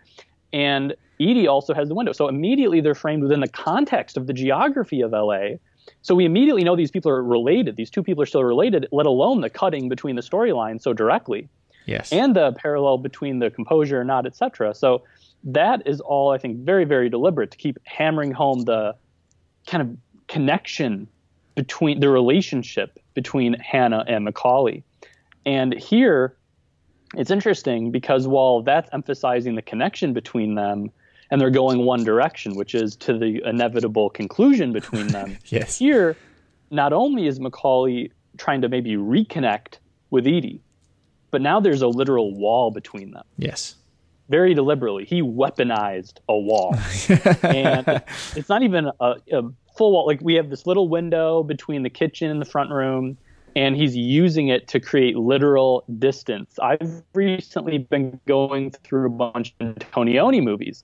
And 0.53 0.95
Edie 1.19 1.47
also 1.47 1.73
has 1.73 1.87
the 1.87 1.95
window. 1.95 2.11
So 2.11 2.27
immediately 2.27 2.81
they're 2.81 2.93
framed 2.93 3.23
within 3.23 3.39
the 3.39 3.47
context 3.47 4.15
of 4.15 4.27
the 4.27 4.33
geography 4.33 5.01
of 5.01 5.11
LA. 5.11 5.55
So 6.03 6.13
we 6.13 6.25
immediately 6.25 6.63
know 6.63 6.75
these 6.75 6.91
people 6.91 7.09
are 7.11 7.23
related. 7.23 7.77
These 7.77 7.89
two 7.89 8.03
people 8.03 8.21
are 8.21 8.25
still 8.27 8.43
related, 8.43 8.87
let 8.91 9.05
alone 9.05 9.41
the 9.41 9.49
cutting 9.49 9.87
between 9.89 10.15
the 10.15 10.21
storylines 10.21 10.81
so 10.81 10.93
directly 10.93 11.49
Yes. 11.85 12.11
and 12.11 12.35
the 12.35 12.51
parallel 12.53 12.97
between 12.97 13.39
the 13.39 13.49
composure 13.49 13.99
or 13.99 14.03
not, 14.03 14.25
etc. 14.25 14.75
So 14.75 15.03
that 15.45 15.85
is 15.87 16.01
all 16.01 16.31
I 16.31 16.37
think 16.37 16.57
very, 16.57 16.83
very 16.83 17.09
deliberate 17.09 17.51
to 17.51 17.57
keep 17.57 17.77
hammering 17.85 18.31
home 18.31 18.61
the 18.63 18.95
kind 19.65 19.81
of 19.81 19.97
connection 20.27 21.07
between 21.55 22.01
the 22.01 22.09
relationship 22.09 22.99
between 23.13 23.53
Hanna 23.53 24.03
and 24.07 24.27
McCauley. 24.27 24.83
And 25.45 25.73
here 25.73 26.35
it's 27.15 27.31
interesting 27.31 27.91
because 27.91 28.27
while 28.27 28.61
that's 28.61 28.89
emphasizing 28.91 29.55
the 29.55 29.61
connection 29.61 30.13
between 30.13 30.55
them 30.55 30.91
and 31.33 31.41
they're 31.41 31.49
going 31.49 31.83
one 31.83 32.03
direction, 32.03 32.53
which 32.53 32.75
is 32.75 32.95
to 32.95 33.17
the 33.17 33.41
inevitable 33.43 34.07
conclusion 34.07 34.71
between 34.71 35.07
them. 35.07 35.35
Yes. 35.45 35.79
Here, 35.79 36.15
not 36.69 36.93
only 36.93 37.25
is 37.25 37.39
McCauley 37.39 38.11
trying 38.37 38.61
to 38.61 38.69
maybe 38.69 38.91
reconnect 38.97 39.79
with 40.11 40.27
Edie, 40.27 40.61
but 41.31 41.41
now 41.41 41.59
there's 41.59 41.81
a 41.81 41.87
literal 41.87 42.35
wall 42.35 42.69
between 42.69 43.11
them. 43.11 43.23
yes. 43.37 43.75
Very 44.29 44.53
deliberately, 44.53 45.05
he 45.05 45.21
weaponized 45.23 46.19
a 46.29 46.37
wall, 46.37 46.75
and 47.43 48.01
it's 48.35 48.47
not 48.47 48.61
even 48.63 48.89
a, 48.99 49.15
a 49.31 49.41
full 49.75 49.91
wall. 49.91 50.05
Like 50.07 50.21
we 50.21 50.35
have 50.35 50.49
this 50.49 50.65
little 50.65 50.87
window 50.87 51.43
between 51.43 51.83
the 51.83 51.89
kitchen 51.89 52.29
and 52.31 52.39
the 52.39 52.45
front 52.45 52.69
room, 52.71 53.17
and 53.55 53.75
he's 53.75 53.95
using 53.97 54.47
it 54.47 54.67
to 54.69 54.79
create 54.79 55.17
literal 55.17 55.83
distance. 55.99 56.57
I've 56.59 57.03
recently 57.13 57.79
been 57.79 58.19
going 58.27 58.71
through 58.71 59.07
a 59.07 59.09
bunch 59.09 59.53
of 59.59 59.75
Antonioni 59.75 60.41
movies. 60.41 60.83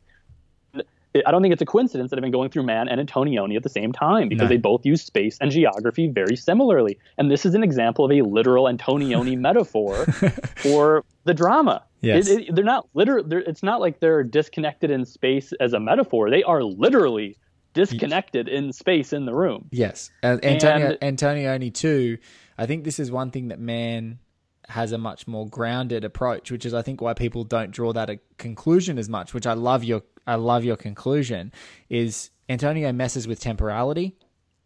I 1.16 1.32
don't 1.32 1.42
think 1.42 1.54
it's 1.54 1.62
a 1.62 1.66
coincidence 1.66 2.12
that 2.12 2.18
I've 2.20 2.22
been 2.22 2.32
going 2.32 2.50
through 2.52 2.64
Mann 2.64 2.88
and 2.88 3.02
Antonioni 3.10 3.56
at 3.56 3.64
the 3.64 3.70
same 3.70 3.92
time 3.92 4.30
because 4.30 4.44
No. 4.44 4.50
they 4.50 4.58
both 4.58 4.86
use 4.86 5.02
space 5.02 5.38
and 5.42 5.50
geography 5.50 6.08
very 6.08 6.36
similarly. 6.36 7.00
And 7.18 7.32
this 7.32 7.46
is 7.46 7.56
an 7.56 7.64
example 7.64 8.06
of 8.06 8.12
a 8.12 8.22
literal 8.22 8.66
Antonioni 8.66 9.36
metaphor 9.48 10.06
for 10.58 11.04
the 11.24 11.34
drama. 11.34 11.84
Yes. 12.02 12.28
It- 12.30 12.50
it- 12.50 12.56
they're 12.56 12.64
not 12.64 12.88
literal. 12.94 13.24
They're, 13.24 13.40
it's 13.40 13.64
not 13.64 13.82
like 13.82 14.00
they're 14.00 14.24
disconnected 14.24 14.92
in 14.92 15.04
space 15.06 15.52
as 15.60 15.74
a 15.74 15.80
metaphor. 15.80 16.30
They 16.30 16.44
are 16.44 16.64
literally 16.64 17.38
disconnected 17.74 18.48
in 18.48 18.74
space 18.74 19.14
in 19.14 19.26
the 19.26 19.34
room. 19.34 19.68
Yes, 19.72 20.10
uh, 20.24 20.38
Antonio 20.44 20.98
And- 21.02 21.18
Antonioni 21.18 21.74
too. 21.74 22.18
I 22.58 22.66
think 22.66 22.84
this 22.84 23.00
is 23.00 23.12
one 23.12 23.32
thing 23.32 23.48
that 23.50 23.60
Mann 23.60 24.20
has 24.68 24.92
a 24.92 24.98
much 24.98 25.28
more 25.28 25.48
grounded 25.48 26.04
approach, 26.04 26.52
which 26.52 26.66
is 26.66 26.74
I 26.74 26.82
think 26.82 27.02
why 27.02 27.14
people 27.14 27.44
don't 27.44 27.72
draw 27.72 27.92
that 27.94 28.10
a 28.10 28.20
conclusion 28.38 28.98
as 29.00 29.10
much. 29.10 29.34
Which 29.34 29.48
I 29.48 29.54
love 29.54 29.84
your 29.84 30.02
I 30.30 30.36
love 30.36 30.64
your 30.64 30.78
conclusion 30.78 31.52
is 31.90 32.30
Antonio 32.48 32.92
messes 32.92 33.28
with 33.28 33.40
temporality 33.40 34.16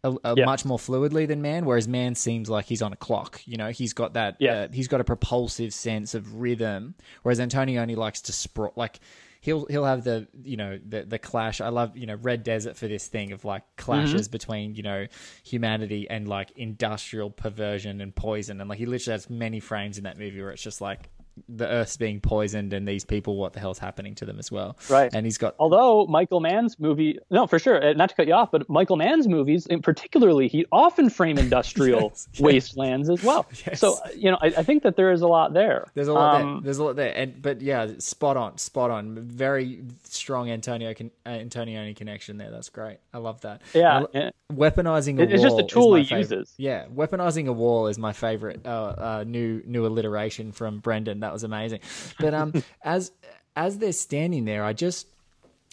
a, 0.04 0.14
a 0.22 0.34
Yeah. 0.36 0.44
much 0.44 0.64
more 0.66 0.78
fluidly 0.78 1.26
than 1.26 1.40
Mann, 1.40 1.64
whereas 1.64 1.88
Mann 1.88 2.14
seems 2.14 2.50
like 2.50 2.66
he's 2.66 2.82
on 2.82 2.92
a 2.92 2.96
clock. 2.96 3.40
You 3.46 3.56
know, 3.56 3.70
he's 3.70 3.94
got 3.94 4.12
that. 4.14 4.36
Yeah. 4.38 4.52
Uh, 4.52 4.68
he's 4.70 4.86
got 4.86 5.00
a 5.00 5.04
propulsive 5.04 5.72
sense 5.72 6.14
of 6.14 6.34
rhythm, 6.40 6.94
whereas 7.22 7.40
Antonio 7.40 7.80
only 7.80 7.94
likes 7.96 8.20
to 8.22 8.32
sprawl 8.32 8.72
like. 8.76 9.00
He'll 9.40 9.66
he'll 9.66 9.84
have 9.84 10.04
the 10.04 10.26
you 10.42 10.56
know 10.56 10.78
the 10.88 11.04
the 11.04 11.18
clash. 11.18 11.60
I 11.60 11.68
love 11.68 11.98
you 11.98 12.06
know 12.06 12.14
Red 12.14 12.44
Desert 12.44 12.78
for 12.78 12.88
this 12.88 13.08
thing 13.08 13.32
of 13.32 13.44
like 13.44 13.62
clashes 13.76 14.26
between 14.28 14.74
you 14.74 14.82
know 14.82 15.06
humanity 15.42 16.08
and 16.08 16.26
like 16.26 16.50
industrial 16.56 17.28
perversion 17.30 18.00
and 18.00 18.14
poison, 18.16 18.58
and 18.60 18.70
like 18.70 18.78
he 18.78 18.86
literally 18.86 19.12
has 19.12 19.28
many 19.28 19.60
frames 19.60 19.98
in 19.98 20.04
that 20.04 20.18
movie 20.18 20.40
where 20.40 20.50
it's 20.50 20.62
just 20.62 20.80
like 20.80 21.10
the 21.48 21.66
Earth's 21.68 21.96
being 21.96 22.20
poisoned 22.20 22.72
and 22.72 22.86
these 22.86 23.04
people, 23.04 23.36
what 23.36 23.52
the 23.52 23.60
hell's 23.60 23.78
happening 23.78 24.14
to 24.16 24.24
them 24.24 24.38
as 24.38 24.50
well? 24.52 24.76
Right. 24.88 25.10
And 25.14 25.26
he's 25.26 25.38
got 25.38 25.54
Although 25.58 26.06
Michael 26.06 26.40
Mann's 26.40 26.78
movie, 26.78 27.18
no, 27.30 27.46
for 27.46 27.58
sure, 27.58 27.82
uh, 27.84 27.92
not 27.92 28.10
to 28.10 28.14
cut 28.14 28.26
you 28.26 28.34
off, 28.34 28.50
but 28.50 28.68
Michael 28.68 28.96
Mann's 28.96 29.26
movies, 29.28 29.66
in 29.66 29.82
particularly, 29.82 30.48
he 30.48 30.66
often 30.72 31.10
frame 31.10 31.38
industrial 31.38 32.00
Yes, 32.14 32.28
yes. 32.34 32.40
wastelands 32.40 33.10
as 33.10 33.22
well. 33.22 33.46
Yes. 33.66 33.80
So 33.80 33.96
you 34.16 34.30
know, 34.30 34.38
I, 34.42 34.46
I 34.48 34.62
think 34.62 34.82
that 34.82 34.96
there 34.96 35.10
is 35.12 35.22
a 35.22 35.26
lot 35.28 35.52
there. 35.54 35.86
There's 35.94 36.08
a 36.08 36.12
lot 36.12 36.40
Um, 36.40 36.52
there. 36.54 36.60
There's 36.64 36.78
a 36.78 36.84
lot 36.84 36.96
there. 36.96 37.12
And 37.16 37.40
but 37.40 37.60
yeah, 37.62 37.88
spot 37.98 38.36
on, 38.36 38.58
spot 38.58 38.90
on. 38.90 39.14
Very 39.18 39.82
strong 40.04 40.50
Antonio 40.50 40.92
con- 40.94 41.10
uh, 41.26 41.30
Antonioni 41.30 41.94
connection 41.96 42.36
there. 42.36 42.50
That's 42.50 42.68
great. 42.68 42.98
I 43.12 43.18
love 43.18 43.40
that. 43.42 43.62
Yeah, 43.74 44.04
I 44.14 44.30
weaponizing 44.52 45.18
a 45.18 45.22
It- 45.22 45.32
it's 45.32 45.42
just 45.42 45.58
a 45.58 45.62
tool 45.64 45.94
he 45.94 46.04
favorite. 46.04 46.18
uses. 46.20 46.54
Yeah, 46.56 46.86
weaponizing 46.86 47.46
a 47.48 47.52
wall 47.52 47.86
is 47.88 47.98
my 47.98 48.12
favorite 48.12 48.66
uh, 48.66 48.68
uh, 48.70 49.24
new 49.26 49.62
new 49.66 49.86
alliteration 49.86 50.52
from 50.52 50.78
Brendan. 50.78 51.23
That 51.24 51.32
was 51.32 51.42
amazing. 51.42 51.80
But 52.20 52.34
um, 52.34 52.52
as 52.82 53.10
as 53.56 53.78
they're 53.78 53.92
standing 53.92 54.44
there, 54.44 54.62
I 54.62 54.74
just 54.74 55.06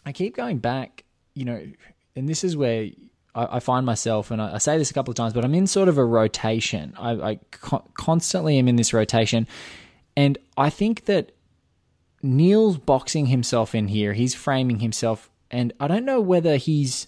I 0.06 0.14
keep 0.14 0.36
going 0.36 0.60
back. 0.60 1.04
You 1.34 1.46
know, 1.46 1.68
and 2.16 2.28
this 2.28 2.44
is 2.44 2.56
where. 2.56 2.90
I 3.36 3.58
I 3.58 3.60
find 3.60 3.86
myself, 3.86 4.32
and 4.32 4.42
I 4.42 4.56
I 4.56 4.58
say 4.60 4.78
this 4.78 4.92
a 4.92 4.94
couple 4.94 5.12
of 5.12 5.18
times, 5.18 5.34
but 5.34 5.44
I'm 5.44 5.54
in 5.54 5.68
sort 5.68 5.90
of 5.90 5.98
a 5.98 6.06
rotation. 6.06 6.94
I, 6.98 7.12
I 7.12 7.40
co- 7.52 7.86
constantly 7.94 8.58
am 8.58 8.68
in 8.68 8.78
this 8.78 8.94
rotation, 8.94 9.48
and 10.16 10.38
I 10.58 10.70
think 10.70 11.06
that 11.06 11.34
Neil's 12.22 12.78
boxing 12.78 13.28
himself 13.28 13.74
in 13.76 13.88
here. 13.88 14.14
He's 14.14 14.36
framing 14.36 14.80
himself, 14.80 15.30
and 15.50 15.74
I 15.80 15.88
don't 15.88 16.06
know 16.06 16.22
whether 16.22 16.58
he's. 16.58 17.08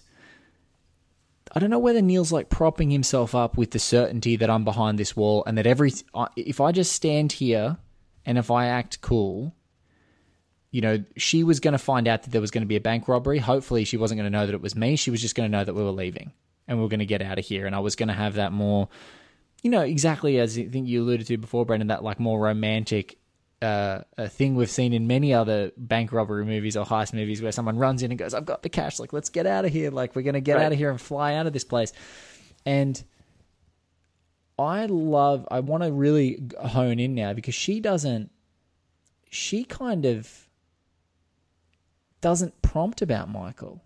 I 1.54 1.60
don't 1.60 1.70
know 1.70 1.78
whether 1.78 2.02
Neil's 2.02 2.32
like 2.32 2.48
propping 2.48 2.90
himself 2.90 3.34
up 3.34 3.56
with 3.56 3.70
the 3.70 3.78
certainty 3.78 4.36
that 4.36 4.50
I'm 4.50 4.64
behind 4.64 4.98
this 4.98 5.14
wall 5.14 5.44
and 5.46 5.56
that 5.56 5.66
every 5.66 5.92
if 6.36 6.60
I 6.60 6.72
just 6.72 6.92
stand 6.92 7.32
here 7.32 7.76
and 8.26 8.38
if 8.38 8.50
I 8.50 8.66
act 8.66 9.00
cool, 9.00 9.54
you 10.70 10.80
know, 10.80 11.04
she 11.16 11.44
was 11.44 11.60
going 11.60 11.72
to 11.72 11.78
find 11.78 12.08
out 12.08 12.22
that 12.24 12.30
there 12.30 12.40
was 12.40 12.50
going 12.50 12.62
to 12.62 12.68
be 12.68 12.76
a 12.76 12.80
bank 12.80 13.06
robbery. 13.06 13.38
Hopefully, 13.38 13.84
she 13.84 13.96
wasn't 13.96 14.18
going 14.18 14.30
to 14.30 14.36
know 14.36 14.46
that 14.46 14.54
it 14.54 14.60
was 14.60 14.74
me. 14.74 14.96
She 14.96 15.10
was 15.10 15.20
just 15.20 15.34
going 15.34 15.50
to 15.50 15.56
know 15.56 15.64
that 15.64 15.74
we 15.74 15.82
were 15.82 15.90
leaving 15.90 16.32
and 16.66 16.78
we 16.78 16.82
were 16.82 16.88
going 16.88 17.00
to 17.00 17.06
get 17.06 17.22
out 17.22 17.38
of 17.38 17.44
here. 17.44 17.66
And 17.66 17.74
I 17.76 17.78
was 17.78 17.94
going 17.94 18.08
to 18.08 18.14
have 18.14 18.34
that 18.34 18.50
more, 18.52 18.88
you 19.62 19.70
know, 19.70 19.82
exactly 19.82 20.38
as 20.40 20.58
I 20.58 20.64
think 20.66 20.88
you 20.88 21.02
alluded 21.02 21.26
to 21.28 21.36
before, 21.36 21.64
Brendan, 21.64 21.88
that 21.88 22.02
like 22.02 22.18
more 22.18 22.40
romantic 22.40 23.18
uh, 23.62 24.02
a 24.18 24.28
thing 24.28 24.56
we've 24.56 24.68
seen 24.70 24.92
in 24.92 25.06
many 25.06 25.32
other 25.32 25.70
bank 25.76 26.12
robbery 26.12 26.44
movies 26.44 26.76
or 26.76 26.84
heist 26.84 27.14
movies 27.14 27.40
where 27.40 27.52
someone 27.52 27.78
runs 27.78 28.02
in 28.02 28.10
and 28.10 28.18
goes, 28.18 28.34
I've 28.34 28.44
got 28.44 28.62
the 28.62 28.68
cash. 28.68 28.98
Like, 28.98 29.12
let's 29.12 29.30
get 29.30 29.46
out 29.46 29.64
of 29.64 29.72
here. 29.72 29.90
Like, 29.90 30.14
we're 30.14 30.22
going 30.22 30.34
to 30.34 30.40
get 30.40 30.56
Right. 30.56 30.66
out 30.66 30.72
of 30.72 30.78
here 30.78 30.90
and 30.90 31.00
fly 31.00 31.34
out 31.34 31.46
of 31.46 31.52
this 31.52 31.64
place. 31.64 31.92
And 32.66 33.02
I 34.58 34.86
love, 34.86 35.46
I 35.50 35.60
want 35.60 35.82
to 35.82 35.92
really 35.92 36.40
hone 36.60 36.98
in 37.00 37.14
now 37.14 37.32
because 37.32 37.54
she 37.54 37.80
doesn't, 37.80 38.30
she 39.30 39.64
kind 39.64 40.04
of 40.04 40.48
doesn't 42.20 42.62
prompt 42.62 43.02
about 43.02 43.28
Michael. 43.28 43.82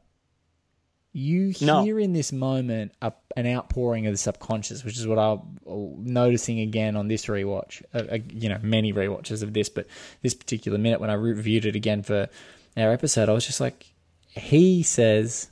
You 1.12 1.54
No. 1.62 1.82
hear 1.82 1.98
in 1.98 2.12
this 2.12 2.32
moment 2.32 2.92
a, 3.00 3.12
an 3.36 3.46
outpouring 3.46 4.06
of 4.06 4.12
the 4.12 4.18
subconscious, 4.18 4.84
which 4.84 4.98
is 4.98 5.06
what 5.06 5.18
I'm 5.18 5.58
noticing 5.66 6.60
again 6.60 6.96
on 6.96 7.08
this 7.08 7.26
rewatch. 7.26 7.82
Uh, 7.94 8.02
uh, 8.12 8.18
you 8.30 8.48
know, 8.48 8.58
many 8.62 8.92
rewatches 8.92 9.42
of 9.42 9.54
this, 9.54 9.68
but 9.68 9.86
this 10.22 10.34
particular 10.34 10.78
minute 10.78 11.00
when 11.00 11.10
I 11.10 11.14
reviewed 11.14 11.64
it 11.64 11.74
again 11.74 12.02
for 12.02 12.28
our 12.76 12.92
episode, 12.92 13.28
I 13.28 13.32
was 13.32 13.46
just 13.46 13.60
like, 13.60 13.86
he 14.28 14.82
says, 14.82 15.48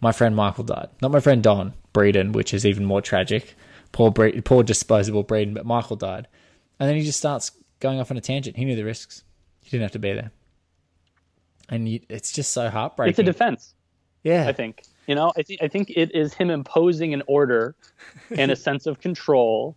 "My 0.00 0.12
friend 0.12 0.36
Michael 0.36 0.64
died, 0.64 0.90
not 1.02 1.10
my 1.10 1.18
friend 1.20 1.42
Don 1.42 1.72
Breedan, 1.94 2.32
which 2.32 2.52
is 2.54 2.64
even 2.66 2.84
more 2.84 3.00
tragic. 3.02 3.56
Poor, 3.92 4.10
Bre- 4.10 4.40
poor 4.44 4.62
disposable 4.62 5.24
Breedan, 5.24 5.54
but 5.54 5.66
Michael 5.66 5.96
died." 5.96 6.28
And 6.78 6.88
then 6.88 6.96
he 6.96 7.02
just 7.04 7.18
starts 7.18 7.50
going 7.80 8.00
off 8.00 8.10
on 8.10 8.16
a 8.16 8.20
tangent. 8.20 8.56
He 8.56 8.64
knew 8.64 8.76
the 8.76 8.84
risks. 8.84 9.24
He 9.62 9.70
didn't 9.70 9.82
have 9.82 9.92
to 9.92 9.98
be 9.98 10.12
there. 10.12 10.30
and 11.68 11.88
you, 11.88 12.00
it's 12.08 12.32
just 12.32 12.52
so 12.52 12.68
heartbreaking. 12.70 13.10
It's 13.10 13.18
a 13.18 13.22
defense. 13.22 13.74
Yeah, 14.22 14.46
I 14.48 14.52
think 14.52 14.82
you 15.06 15.14
know. 15.14 15.32
I 15.36 15.42
think 15.42 15.62
I 15.62 15.68
think 15.68 15.90
it 15.90 16.14
is 16.14 16.34
him 16.34 16.50
imposing 16.50 17.14
an 17.14 17.22
order 17.26 17.74
and 18.36 18.50
a 18.50 18.56
sense 18.68 18.86
of 18.86 19.00
control 19.00 19.76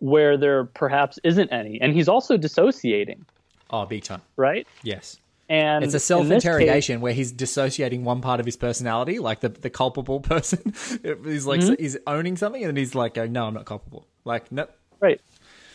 where 0.00 0.36
there 0.36 0.64
perhaps 0.64 1.18
isn't 1.24 1.48
any, 1.52 1.80
and 1.80 1.92
he's 1.94 2.08
also 2.08 2.36
dissociating. 2.36 3.24
Oh, 3.70 3.84
big 3.86 4.04
time. 4.04 4.22
Right. 4.36 4.66
Yes. 4.82 5.18
And 5.48 5.82
it's 5.82 5.94
a 5.94 6.00
self 6.00 6.30
interrogation 6.30 7.00
where 7.00 7.14
he's 7.14 7.32
dissociating 7.32 8.04
one 8.04 8.20
part 8.20 8.38
of 8.38 8.44
his 8.44 8.56
personality, 8.56 9.18
like 9.18 9.40
the, 9.40 9.48
the 9.48 9.70
culpable 9.70 10.20
person. 10.34 10.74
he's 11.24 11.46
like 11.46 11.60
mm-hmm. 11.60 11.74
he's 11.78 11.96
owning 12.06 12.36
something, 12.36 12.62
and 12.62 12.76
he's 12.76 12.94
like, 12.94 13.14
going, 13.14 13.32
"No, 13.32 13.46
I'm 13.46 13.54
not 13.54 13.64
culpable." 13.64 14.06
Like, 14.24 14.52
nope. 14.52 14.70
Right. 15.00 15.20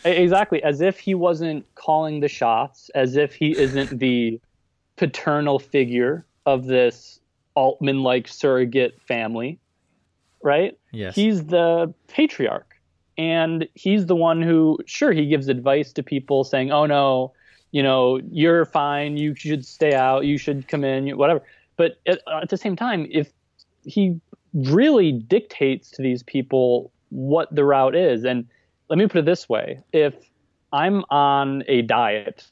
Exactly. 0.04 0.62
As 0.62 0.80
if 0.80 0.98
he 0.98 1.14
wasn't 1.14 1.66
calling 1.74 2.20
the 2.20 2.28
shots. 2.28 2.90
As 2.94 3.16
if 3.16 3.34
he 3.34 3.58
isn't 3.58 3.98
the 3.98 4.40
paternal 4.96 5.58
figure 5.58 6.24
of 6.46 6.66
this 6.66 7.18
Altman-like 7.56 8.28
surrogate 8.28 9.00
family. 9.00 9.58
Right. 10.42 10.78
Yes. 10.92 11.16
He's 11.16 11.44
the 11.46 11.92
patriarch, 12.06 12.76
and 13.18 13.66
he's 13.74 14.06
the 14.06 14.14
one 14.14 14.40
who, 14.40 14.78
sure, 14.86 15.10
he 15.10 15.26
gives 15.26 15.48
advice 15.48 15.92
to 15.94 16.04
people, 16.04 16.44
saying, 16.44 16.70
"Oh 16.70 16.86
no." 16.86 17.32
You 17.74 17.82
know, 17.82 18.20
you're 18.30 18.64
fine, 18.66 19.16
you 19.16 19.34
should 19.34 19.66
stay 19.66 19.94
out, 19.94 20.24
you 20.24 20.38
should 20.38 20.68
come 20.68 20.84
in, 20.84 21.08
whatever. 21.18 21.42
But 21.76 21.96
at, 22.06 22.20
at 22.40 22.48
the 22.48 22.56
same 22.56 22.76
time, 22.76 23.08
if 23.10 23.32
he 23.84 24.20
really 24.52 25.10
dictates 25.10 25.90
to 25.90 26.00
these 26.00 26.22
people 26.22 26.92
what 27.08 27.52
the 27.52 27.64
route 27.64 27.96
is, 27.96 28.22
and 28.22 28.46
let 28.88 28.96
me 28.96 29.08
put 29.08 29.18
it 29.18 29.24
this 29.24 29.48
way 29.48 29.82
if 29.92 30.14
I'm 30.72 31.04
on 31.10 31.64
a 31.66 31.82
diet 31.82 32.48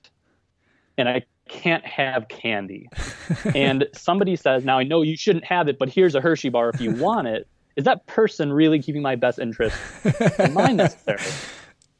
and 0.98 1.08
I 1.08 1.22
can't 1.48 1.86
have 1.86 2.26
candy, 2.26 2.88
and 3.54 3.86
somebody 3.94 4.34
says, 4.34 4.64
Now 4.64 4.80
I 4.80 4.82
know 4.82 5.02
you 5.02 5.16
shouldn't 5.16 5.44
have 5.44 5.68
it, 5.68 5.78
but 5.78 5.88
here's 5.88 6.16
a 6.16 6.20
Hershey 6.20 6.48
bar 6.48 6.70
if 6.70 6.80
you 6.80 6.96
want 6.96 7.28
it, 7.28 7.46
is 7.76 7.84
that 7.84 8.04
person 8.08 8.52
really 8.52 8.82
keeping 8.82 9.02
my 9.02 9.14
best 9.14 9.38
interest 9.38 9.76
in 10.40 10.52
mind 10.52 10.78
necessarily? 10.78 11.30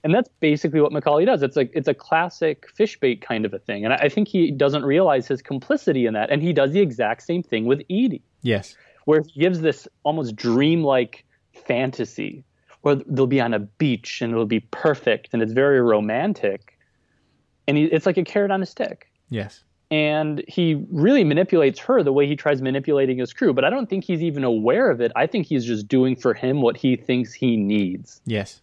And 0.04 0.12
that's 0.12 0.28
basically 0.40 0.80
what 0.80 0.92
McCauley 0.92 1.26
does. 1.26 1.42
It's 1.42 1.56
like 1.56 1.70
it's 1.74 1.88
a 1.88 1.94
classic 1.94 2.68
fish 2.74 2.98
bait 2.98 3.20
kind 3.20 3.44
of 3.44 3.54
a 3.54 3.58
thing, 3.58 3.84
and 3.84 3.94
I 3.94 4.08
think 4.08 4.26
he 4.28 4.50
doesn't 4.50 4.84
realize 4.84 5.28
his 5.28 5.42
complicity 5.42 6.06
in 6.06 6.14
that. 6.14 6.30
And 6.30 6.42
he 6.42 6.52
does 6.52 6.72
the 6.72 6.80
exact 6.80 7.22
same 7.22 7.42
thing 7.42 7.66
with 7.66 7.80
Edie. 7.88 8.22
Yes, 8.42 8.76
where 9.04 9.22
he 9.22 9.40
gives 9.40 9.60
this 9.60 9.86
almost 10.02 10.34
dreamlike 10.34 11.24
fantasy 11.66 12.44
where 12.80 12.96
they'll 12.96 13.28
be 13.28 13.40
on 13.40 13.54
a 13.54 13.60
beach 13.60 14.20
and 14.20 14.32
it'll 14.32 14.44
be 14.44 14.60
perfect 14.60 15.28
and 15.32 15.40
it's 15.40 15.52
very 15.52 15.80
romantic, 15.80 16.78
and 17.68 17.76
he, 17.76 17.84
it's 17.84 18.06
like 18.06 18.16
a 18.16 18.24
carrot 18.24 18.50
on 18.50 18.62
a 18.62 18.66
stick. 18.66 19.06
Yes. 19.30 19.62
And 19.92 20.42
he 20.48 20.84
really 20.90 21.22
manipulates 21.22 21.78
her 21.80 22.02
the 22.02 22.12
way 22.12 22.26
he 22.26 22.34
tries 22.34 22.62
manipulating 22.62 23.18
his 23.18 23.32
crew, 23.32 23.52
but 23.52 23.64
I 23.64 23.70
don't 23.70 23.88
think 23.88 24.04
he's 24.04 24.22
even 24.22 24.42
aware 24.42 24.90
of 24.90 25.00
it. 25.00 25.12
I 25.14 25.26
think 25.26 25.46
he's 25.46 25.66
just 25.66 25.86
doing 25.86 26.16
for 26.16 26.32
him 26.32 26.62
what 26.62 26.78
he 26.78 26.96
thinks 26.96 27.32
he 27.32 27.56
needs. 27.56 28.20
Yes. 28.24 28.62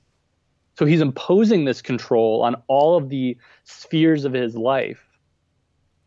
So 0.79 0.85
he's 0.85 1.01
imposing 1.01 1.65
this 1.65 1.81
control 1.81 2.41
on 2.41 2.55
all 2.69 2.95
of 2.95 3.09
the 3.09 3.35
spheres 3.65 4.23
of 4.23 4.31
his 4.31 4.55
life. 4.55 5.03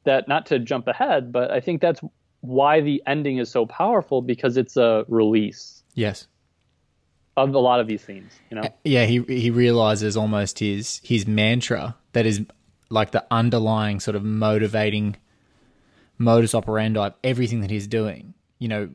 That, 0.05 0.29
not 0.29 0.47
to 0.47 0.59
jump 0.59 0.89
ahead, 0.89 1.31
but 1.31 1.51
I 1.51 1.61
think 1.61 1.83
that's 1.83 2.01
why 2.41 2.81
the 2.81 3.03
ending 3.07 3.37
is 3.37 3.51
so 3.51 3.67
powerful 3.67 4.23
because 4.23 4.57
it's 4.57 4.79
a 4.79 5.05
release. 5.09 5.83
Yes. 5.93 6.27
Of 7.37 7.55
a 7.55 7.59
lot 7.59 7.81
of 7.81 7.87
these 7.87 8.03
themes, 8.03 8.33
you 8.51 8.57
know. 8.57 8.63
Yeah, 8.83 9.05
he 9.05 9.21
he 9.29 9.51
realizes 9.51 10.17
almost 10.17 10.59
his 10.59 11.03
his 11.05 11.27
mantra 11.27 11.95
that 12.15 12.25
is 12.25 12.41
like 12.89 13.11
the 13.11 13.27
underlying 13.31 14.01
sort 14.01 14.17
of 14.17 14.25
motivating 14.25 15.17
modus 16.17 16.55
operandi 16.55 17.09
of 17.09 17.15
everything 17.23 17.61
that 17.61 17.71
he's 17.71 17.87
doing. 17.87 18.33
You 18.59 18.69
know, 18.69 18.91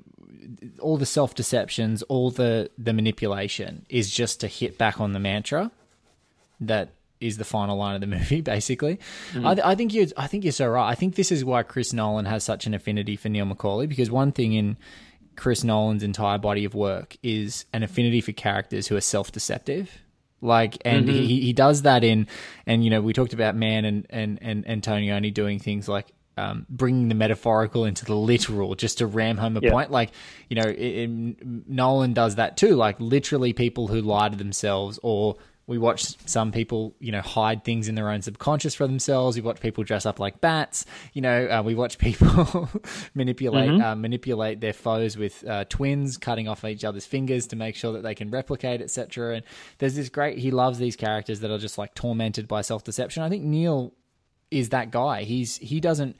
all 0.80 0.98
the 0.98 1.06
self 1.06 1.36
deceptions, 1.36 2.04
all 2.04 2.32
the 2.32 2.70
the 2.78 2.94
manipulation 2.94 3.86
is 3.90 4.12
just 4.12 4.40
to 4.42 4.48
hit 4.48 4.78
back 4.78 5.00
on 5.00 5.14
the 5.14 5.20
mantra 5.20 5.72
that 6.60 6.90
is 7.20 7.38
the 7.38 7.46
final 7.46 7.78
line 7.78 7.96
of 7.96 8.02
the 8.02 8.08
movie. 8.18 8.42
Basically, 8.42 9.00
mm-hmm. 9.34 9.48
I, 9.48 9.58
I, 9.64 9.76
think 9.76 9.94
you 9.94 10.08
I 10.18 10.28
think 10.28 10.44
you're 10.44 10.54
so 10.54 10.68
right. 10.68 10.90
I 10.90 10.96
think 10.96 11.16
this 11.16 11.32
is 11.32 11.44
why 11.44 11.64
Chris 11.64 11.94
Nolan 11.94 12.26
has 12.26 12.44
such 12.44 12.66
an 12.66 12.74
affinity 12.74 13.16
for 13.16 13.30
Neil 13.30 13.46
McCauley 13.46 13.88
because 13.88 14.12
one 14.12 14.32
thing 14.32 14.54
in 14.54 14.78
Chris 15.36 15.64
Nolan's 15.64 16.04
entire 16.04 16.38
body 16.38 16.66
of 16.66 16.76
work 16.76 17.16
is 17.24 17.66
an 17.74 17.84
affinity 17.84 18.22
for 18.22 18.32
characters 18.32 18.88
who 18.88 18.96
are 18.96 19.02
self 19.02 19.32
deceptive. 19.32 19.92
Like, 20.40 20.78
and 20.86 21.08
mm-hmm. 21.08 21.18
he, 21.18 21.42
he 21.42 21.54
does 21.54 21.82
that 21.82 22.04
in, 22.04 22.28
and 22.68 22.84
you 22.84 22.92
know, 22.92 23.02
we 23.02 23.12
talked 23.12 23.34
about 23.34 23.56
Mann 23.56 23.86
and, 23.86 24.06
and, 24.12 24.38
and 24.40 24.66
Antonioni 24.68 25.34
doing 25.34 25.58
things 25.58 25.90
like 25.90 26.14
um, 26.38 26.66
bringing 26.70 27.10
the 27.10 27.16
metaphorical 27.16 27.86
into 27.86 28.06
the 28.06 28.16
literal 28.16 28.76
just 28.76 29.00
to 29.00 29.08
ram 29.08 29.38
home 29.38 29.58
a 29.58 29.62
yeah. 29.62 29.72
point. 29.72 29.92
Like, 29.92 30.12
you 30.50 30.56
know, 30.56 30.68
it, 30.68 30.78
it, 30.78 31.10
Nolan 31.68 32.14
does 32.14 32.36
that 32.36 32.58
too. 32.58 32.76
Like, 32.76 32.96
literally, 33.00 33.54
people 33.54 33.88
who 33.88 34.02
lie 34.02 34.30
to 34.30 34.36
themselves, 34.36 35.00
or 35.04 35.38
we 35.68 35.78
watch 35.78 36.18
some 36.26 36.54
people, 36.54 36.96
you 37.00 37.12
know, 37.12 37.20
hide 37.20 37.66
things 37.66 37.90
in 37.90 37.96
their 37.96 38.10
own 38.10 38.22
subconscious 38.22 38.74
for 38.74 38.88
themselves. 38.88 39.36
We 39.36 39.42
watch 39.42 39.60
people 39.60 39.84
dress 39.84 40.06
up 40.06 40.18
like 40.18 40.40
bats. 40.40 40.86
You 41.12 41.22
know, 41.22 41.48
uh, 41.48 41.62
we 41.62 41.76
watch 41.76 41.98
people 41.98 42.70
manipulate 43.14 43.72
mm-hmm. 43.72 43.82
uh, 43.82 43.96
manipulate 43.96 44.62
their 44.62 44.74
foes 44.74 45.18
with 45.18 45.46
uh, 45.46 45.66
twins, 45.66 46.18
cutting 46.18 46.48
off 46.48 46.64
each 46.64 46.86
other's 46.86 47.06
fingers 47.06 47.48
to 47.48 47.58
make 47.58 47.76
sure 47.76 47.92
that 47.94 48.04
they 48.04 48.16
can 48.16 48.32
replicate, 48.32 48.82
etc. 48.82 49.36
And 49.36 49.46
there's 49.80 49.96
this 49.96 50.08
great. 50.08 50.38
He 50.38 50.52
loves 50.52 50.80
these 50.80 50.96
characters 50.96 51.42
that 51.42 51.52
are 51.52 51.58
just 51.58 51.78
like 51.78 51.94
tormented 51.94 52.48
by 52.48 52.62
self 52.62 52.86
deception. 52.86 53.22
I 53.24 53.30
think 53.30 53.44
Neil 53.44 53.94
is 54.52 54.70
that 54.70 54.92
guy. 54.92 55.24
He's 55.24 55.58
he 55.58 55.80
doesn't. 55.80 56.18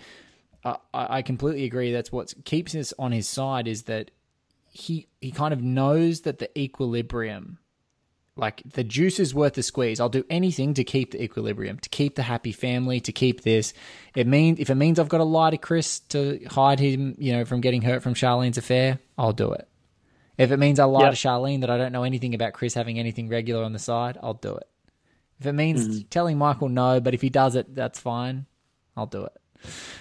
I, 0.66 0.78
I 0.94 1.22
completely 1.22 1.64
agree. 1.64 1.92
That's 1.92 2.12
what 2.12 2.34
keeps 2.44 2.76
us 2.76 2.94
on 3.00 3.12
his 3.12 3.28
side 3.28 3.68
is 3.68 3.84
that 3.84 4.12
he 4.70 5.08
he 5.22 5.32
kind 5.32 5.54
of 5.54 5.62
knows 5.62 6.22
that 6.22 6.40
the 6.40 6.60
equilibrium, 6.60 7.60
like 8.36 8.62
the 8.66 8.84
juice 8.84 9.20
is 9.20 9.34
worth 9.34 9.54
the 9.54 9.64
squeeze. 9.64 10.00
I'll 10.00 10.10
do 10.10 10.26
anything 10.30 10.74
to 10.76 10.84
keep 10.84 11.12
the 11.12 11.24
equilibrium, 11.24 11.80
to 11.80 11.90
keep 11.90 12.16
the 12.16 12.24
happy 12.24 12.52
family, 12.52 13.00
to 13.02 13.12
keep 13.12 13.42
this. 13.42 13.74
It 14.16 14.28
means 14.28 14.60
if 14.60 14.70
it 14.70 14.76
means 14.76 15.00
I've 15.00 15.10
got 15.10 15.20
to 15.20 15.24
lie 15.24 15.52
to 15.52 15.58
Chris 15.58 16.00
to 16.10 16.40
hide 16.50 16.80
him, 16.80 17.16
you 17.18 17.34
know, 17.34 17.46
from 17.46 17.62
getting 17.62 17.82
hurt 17.82 18.04
from 18.04 18.14
Charlene's 18.14 18.58
affair, 18.58 19.00
I'll 19.18 19.34
do 19.34 19.52
it. 19.52 19.68
If 20.38 20.52
it 20.52 20.58
means 20.58 20.80
I 20.80 20.84
lie 20.86 21.06
yep. 21.06 21.14
to 21.14 21.18
Charlene 21.18 21.62
that 21.62 21.72
I 21.72 21.78
don't 21.78 21.92
know 21.92 22.04
anything 22.04 22.36
about 22.36 22.54
Chris 22.54 22.76
having 22.76 23.00
anything 23.00 23.28
regular 23.28 23.64
on 23.64 23.74
the 23.74 23.80
side, 23.80 24.20
I'll 24.22 24.36
do 24.36 24.56
it. 24.56 24.68
If 25.40 25.46
it 25.46 25.54
means 25.54 25.88
mm-hmm. 25.88 26.08
telling 26.10 26.38
Michael 26.38 26.70
no, 26.70 27.00
but 27.00 27.14
if 27.14 27.22
he 27.22 27.30
does 27.30 27.56
it, 27.56 27.74
that's 27.76 28.00
fine. 28.00 28.46
I'll 28.96 29.06
do 29.06 29.26
it. 29.26 29.34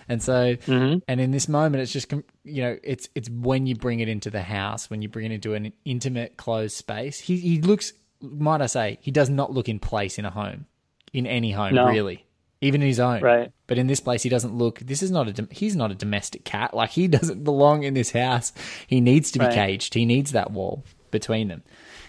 And 0.08 0.22
so, 0.22 0.56
mm-hmm. 0.56 0.98
and 1.08 1.20
in 1.20 1.30
this 1.30 1.48
moment, 1.48 1.82
it's 1.82 1.92
just 1.92 2.12
you 2.44 2.62
know, 2.62 2.78
it's 2.82 3.08
it's 3.14 3.28
when 3.28 3.66
you 3.66 3.74
bring 3.74 4.00
it 4.00 4.08
into 4.08 4.30
the 4.30 4.42
house, 4.42 4.88
when 4.88 5.02
you 5.02 5.08
bring 5.08 5.26
it 5.26 5.32
into 5.32 5.54
an 5.54 5.72
intimate, 5.84 6.36
closed 6.36 6.76
space. 6.76 7.18
He 7.18 7.38
he 7.38 7.60
looks, 7.60 7.92
might 8.20 8.60
I 8.60 8.66
say, 8.66 8.98
he 9.00 9.10
does 9.10 9.28
not 9.28 9.52
look 9.52 9.68
in 9.68 9.78
place 9.78 10.18
in 10.18 10.24
a 10.24 10.30
home, 10.30 10.66
in 11.12 11.26
any 11.26 11.52
home 11.52 11.74
no. 11.74 11.86
really, 11.86 12.24
even 12.60 12.82
in 12.82 12.88
his 12.88 13.00
own. 13.00 13.20
Right. 13.20 13.50
But 13.66 13.78
in 13.78 13.86
this 13.86 14.00
place, 14.00 14.22
he 14.22 14.28
doesn't 14.28 14.54
look. 14.54 14.78
This 14.80 15.02
is 15.02 15.10
not 15.10 15.38
a. 15.38 15.48
He's 15.50 15.74
not 15.74 15.90
a 15.90 15.94
domestic 15.94 16.44
cat. 16.44 16.74
Like 16.74 16.90
he 16.90 17.08
doesn't 17.08 17.44
belong 17.44 17.82
in 17.82 17.94
this 17.94 18.12
house. 18.12 18.52
He 18.86 19.00
needs 19.00 19.30
to 19.32 19.38
be 19.38 19.46
right. 19.46 19.54
caged. 19.54 19.94
He 19.94 20.04
needs 20.04 20.32
that 20.32 20.50
wall 20.50 20.84
between 21.10 21.48
them. 21.48 21.62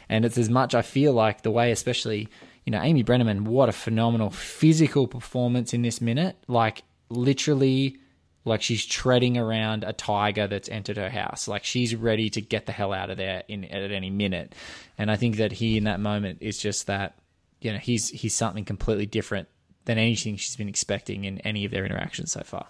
And 0.10 0.24
it's 0.26 0.38
as 0.38 0.50
much 0.50 0.74
I 0.74 0.82
feel 0.82 1.14
like 1.14 1.42
the 1.42 1.52
way, 1.52 1.72
especially 1.72 2.30
you 2.68 2.72
know, 2.72 2.82
Amy 2.82 3.02
Brenneman, 3.02 3.44
what 3.44 3.70
a 3.70 3.72
phenomenal 3.72 4.30
physical 4.30 5.08
performance 5.08 5.74
in 5.74 5.84
this 5.84 6.02
minute. 6.02 6.36
Like, 6.50 6.84
literally, 7.08 7.96
like 8.44 8.62
she's 8.62 8.86
treading 8.86 9.38
around 9.38 9.86
a 9.86 9.94
tiger 9.94 10.48
that's 10.48 10.68
entered 10.68 10.98
her 10.98 11.10
house. 11.10 11.48
Like, 11.48 11.64
she's 11.64 11.96
ready 11.96 12.30
to 12.32 12.42
get 12.42 12.66
the 12.66 12.74
hell 12.74 12.92
out 12.92 13.10
of 13.10 13.16
there 13.16 13.44
in 13.48 13.64
at 13.64 13.92
any 13.92 14.10
minute. 14.10 14.54
And 14.98 15.10
I 15.10 15.16
think 15.16 15.38
that 15.38 15.54
he, 15.54 15.78
in 15.78 15.86
that 15.86 16.02
moment, 16.02 16.40
is 16.42 16.58
just 16.58 16.88
that, 16.88 17.18
you 17.62 17.72
know, 17.72 17.78
he's 17.78 18.10
he's 18.10 18.36
something 18.36 18.66
completely 18.66 19.06
different 19.06 19.48
than 19.86 19.98
anything 19.98 20.36
she's 20.36 20.58
been 20.58 20.68
expecting 20.68 21.24
in 21.24 21.38
any 21.40 21.64
of 21.64 21.72
their 21.72 21.86
interactions 21.86 22.34
so 22.34 22.42
far. 22.42 22.68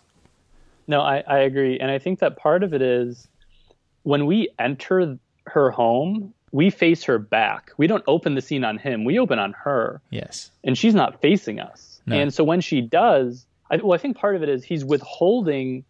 No, 0.86 1.02
I, 1.02 1.24
I 1.28 1.40
agree. 1.40 1.80
And 1.80 1.90
I 1.90 1.98
think 1.98 2.20
that 2.20 2.38
part 2.38 2.62
of 2.62 2.72
it 2.72 2.84
is 2.84 3.28
when 4.04 4.28
we 4.28 4.50
enter 4.60 5.18
her 5.48 5.72
home, 5.72 6.36
we 6.52 6.70
face 6.70 7.04
her 7.04 7.20
back. 7.20 7.72
We 7.78 7.88
don't 7.88 8.04
open 8.08 8.36
the 8.36 8.42
scene 8.42 8.64
on 8.64 8.78
him. 8.78 9.04
We 9.04 9.20
open 9.20 9.40
on 9.40 9.54
her. 9.54 10.02
Yes. 10.10 10.52
And 10.64 10.78
she's 10.78 10.96
not 10.96 11.22
facing 11.22 11.60
us. 11.60 12.02
No. 12.06 12.18
And 12.18 12.34
so 12.34 12.44
when 12.44 12.62
she 12.62 12.82
does, 12.82 13.46
I, 13.70 13.78
well, 13.78 13.94
I 13.94 13.98
think 13.98 14.18
part 14.18 14.36
of 14.36 14.44
it 14.44 14.50
is 14.50 14.64
he's 14.64 14.86
withholding 14.86 15.84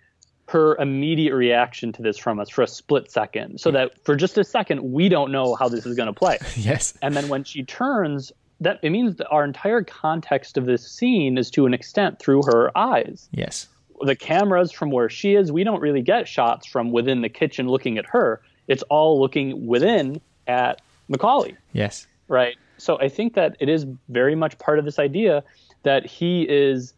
her 0.47 0.75
immediate 0.77 1.35
reaction 1.35 1.91
to 1.91 2.01
this 2.01 2.17
from 2.17 2.39
us 2.39 2.49
for 2.49 2.61
a 2.61 2.67
split 2.67 3.11
second, 3.11 3.59
so 3.59 3.69
that 3.71 3.91
for 4.05 4.15
just 4.15 4.37
a 4.37 4.43
second 4.43 4.81
we 4.81 5.09
don't 5.09 5.31
know 5.31 5.55
how 5.55 5.67
this 5.67 5.85
is 5.85 5.95
going 5.95 6.07
to 6.07 6.13
play. 6.13 6.37
yes. 6.55 6.93
And 7.01 7.15
then 7.15 7.27
when 7.27 7.43
she 7.43 7.63
turns, 7.63 8.31
that 8.61 8.79
it 8.81 8.91
means 8.91 9.17
that 9.17 9.27
our 9.27 9.43
entire 9.43 9.83
context 9.83 10.57
of 10.57 10.65
this 10.65 10.89
scene 10.89 11.37
is 11.37 11.51
to 11.51 11.65
an 11.65 11.73
extent 11.73 12.19
through 12.19 12.43
her 12.43 12.75
eyes. 12.77 13.27
Yes. 13.31 13.67
The 14.01 14.15
cameras 14.15 14.71
from 14.71 14.89
where 14.89 15.09
she 15.09 15.35
is, 15.35 15.51
we 15.51 15.63
don't 15.63 15.81
really 15.81 16.01
get 16.01 16.27
shots 16.27 16.65
from 16.65 16.91
within 16.91 17.21
the 17.21 17.29
kitchen 17.29 17.67
looking 17.67 17.97
at 17.97 18.05
her. 18.05 18.41
It's 18.67 18.83
all 18.83 19.19
looking 19.19 19.67
within 19.67 20.21
at 20.47 20.81
McCauley. 21.11 21.55
Yes. 21.73 22.07
Right. 22.27 22.57
So 22.77 22.99
I 22.99 23.09
think 23.09 23.33
that 23.35 23.57
it 23.59 23.69
is 23.69 23.85
very 24.09 24.35
much 24.35 24.57
part 24.59 24.79
of 24.79 24.85
this 24.85 24.99
idea 24.99 25.43
that 25.83 26.05
he 26.05 26.43
is 26.43 26.93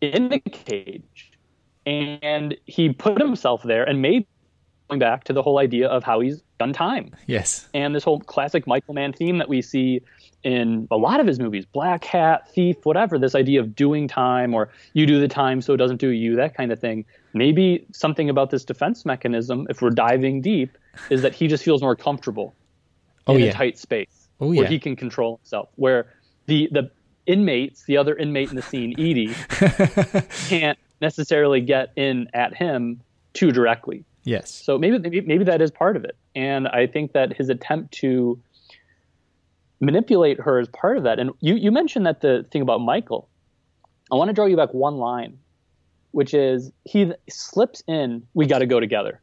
in 0.00 0.28
the 0.28 0.38
cage 0.40 1.32
and 1.86 2.56
he 2.66 2.92
put 2.92 3.20
himself 3.20 3.62
there 3.62 3.84
and 3.84 4.00
made 4.00 4.26
going 4.88 4.98
back 4.98 5.24
to 5.24 5.32
the 5.32 5.42
whole 5.42 5.58
idea 5.58 5.86
of 5.88 6.02
how 6.02 6.20
he's 6.20 6.42
done 6.58 6.72
time 6.72 7.10
Yes. 7.26 7.68
and 7.74 7.94
this 7.94 8.02
whole 8.04 8.20
classic 8.20 8.66
Michael 8.66 8.94
Mann 8.94 9.12
theme 9.12 9.38
that 9.38 9.48
we 9.48 9.62
see 9.62 10.02
in 10.42 10.88
a 10.90 10.96
lot 10.96 11.20
of 11.20 11.26
his 11.26 11.38
movies, 11.38 11.66
Blackhat, 11.74 12.48
Thief, 12.48 12.76
whatever, 12.84 13.18
this 13.18 13.34
idea 13.34 13.60
of 13.60 13.76
doing 13.76 14.08
time 14.08 14.54
or 14.54 14.70
you 14.94 15.06
do 15.06 15.20
the 15.20 15.28
time 15.28 15.60
so 15.60 15.74
it 15.74 15.76
doesn't 15.76 16.00
do 16.00 16.08
you, 16.08 16.34
that 16.36 16.54
kind 16.54 16.72
of 16.72 16.80
thing. 16.80 17.04
Maybe 17.34 17.86
something 17.92 18.30
about 18.30 18.50
this 18.50 18.64
defense 18.64 19.04
mechanism, 19.04 19.66
if 19.68 19.82
we're 19.82 19.90
diving 19.90 20.40
deep, 20.40 20.76
is 21.10 21.22
that 21.22 21.34
he 21.34 21.46
just 21.48 21.64
feels 21.64 21.82
more 21.82 21.96
comfortable 21.96 22.54
Oh, 23.26 23.34
in 23.36 23.42
yeah. 23.42 23.48
a 23.48 23.52
tight 23.52 23.78
space 23.78 24.28
Oh, 24.40 24.48
where 24.48 24.62
yeah. 24.64 24.68
he 24.68 24.78
can 24.78 24.96
control 24.96 25.36
himself. 25.38 25.68
Where 25.76 26.12
the 26.46 26.68
the 26.72 26.90
inmates, 27.26 27.84
the 27.84 27.96
other 27.96 28.16
inmate 28.16 28.48
in 28.50 28.56
the 28.56 28.62
scene, 28.62 28.92
Edie, 28.98 29.34
can't 30.48 30.78
necessarily 31.00 31.60
get 31.60 31.92
in 31.96 32.28
at 32.34 32.54
him 32.56 33.00
too 33.34 33.52
directly. 33.52 34.04
Yes. 34.24 34.50
So 34.50 34.78
maybe, 34.78 34.98
maybe 34.98 35.20
maybe 35.20 35.44
that 35.44 35.60
is 35.62 35.70
part 35.70 35.96
of 35.96 36.04
it, 36.04 36.16
and 36.34 36.66
I 36.68 36.86
think 36.86 37.12
that 37.12 37.34
his 37.36 37.48
attempt 37.50 37.92
to 38.00 38.40
manipulate 39.80 40.40
her 40.40 40.60
is 40.60 40.68
part 40.68 40.96
of 40.96 41.04
that. 41.04 41.18
And 41.18 41.30
you 41.40 41.54
you 41.54 41.70
mentioned 41.70 42.06
that 42.06 42.20
the 42.20 42.46
thing 42.50 42.62
about 42.62 42.80
Michael. 42.80 43.28
I 44.12 44.16
want 44.16 44.28
to 44.28 44.32
draw 44.34 44.46
you 44.46 44.56
back 44.56 44.74
one 44.74 44.96
line, 44.96 45.38
which 46.10 46.34
is 46.34 46.72
he 46.84 47.12
slips 47.28 47.82
in. 47.86 48.26
We 48.34 48.46
got 48.46 48.58
to 48.58 48.66
go 48.66 48.80
together. 48.80 49.20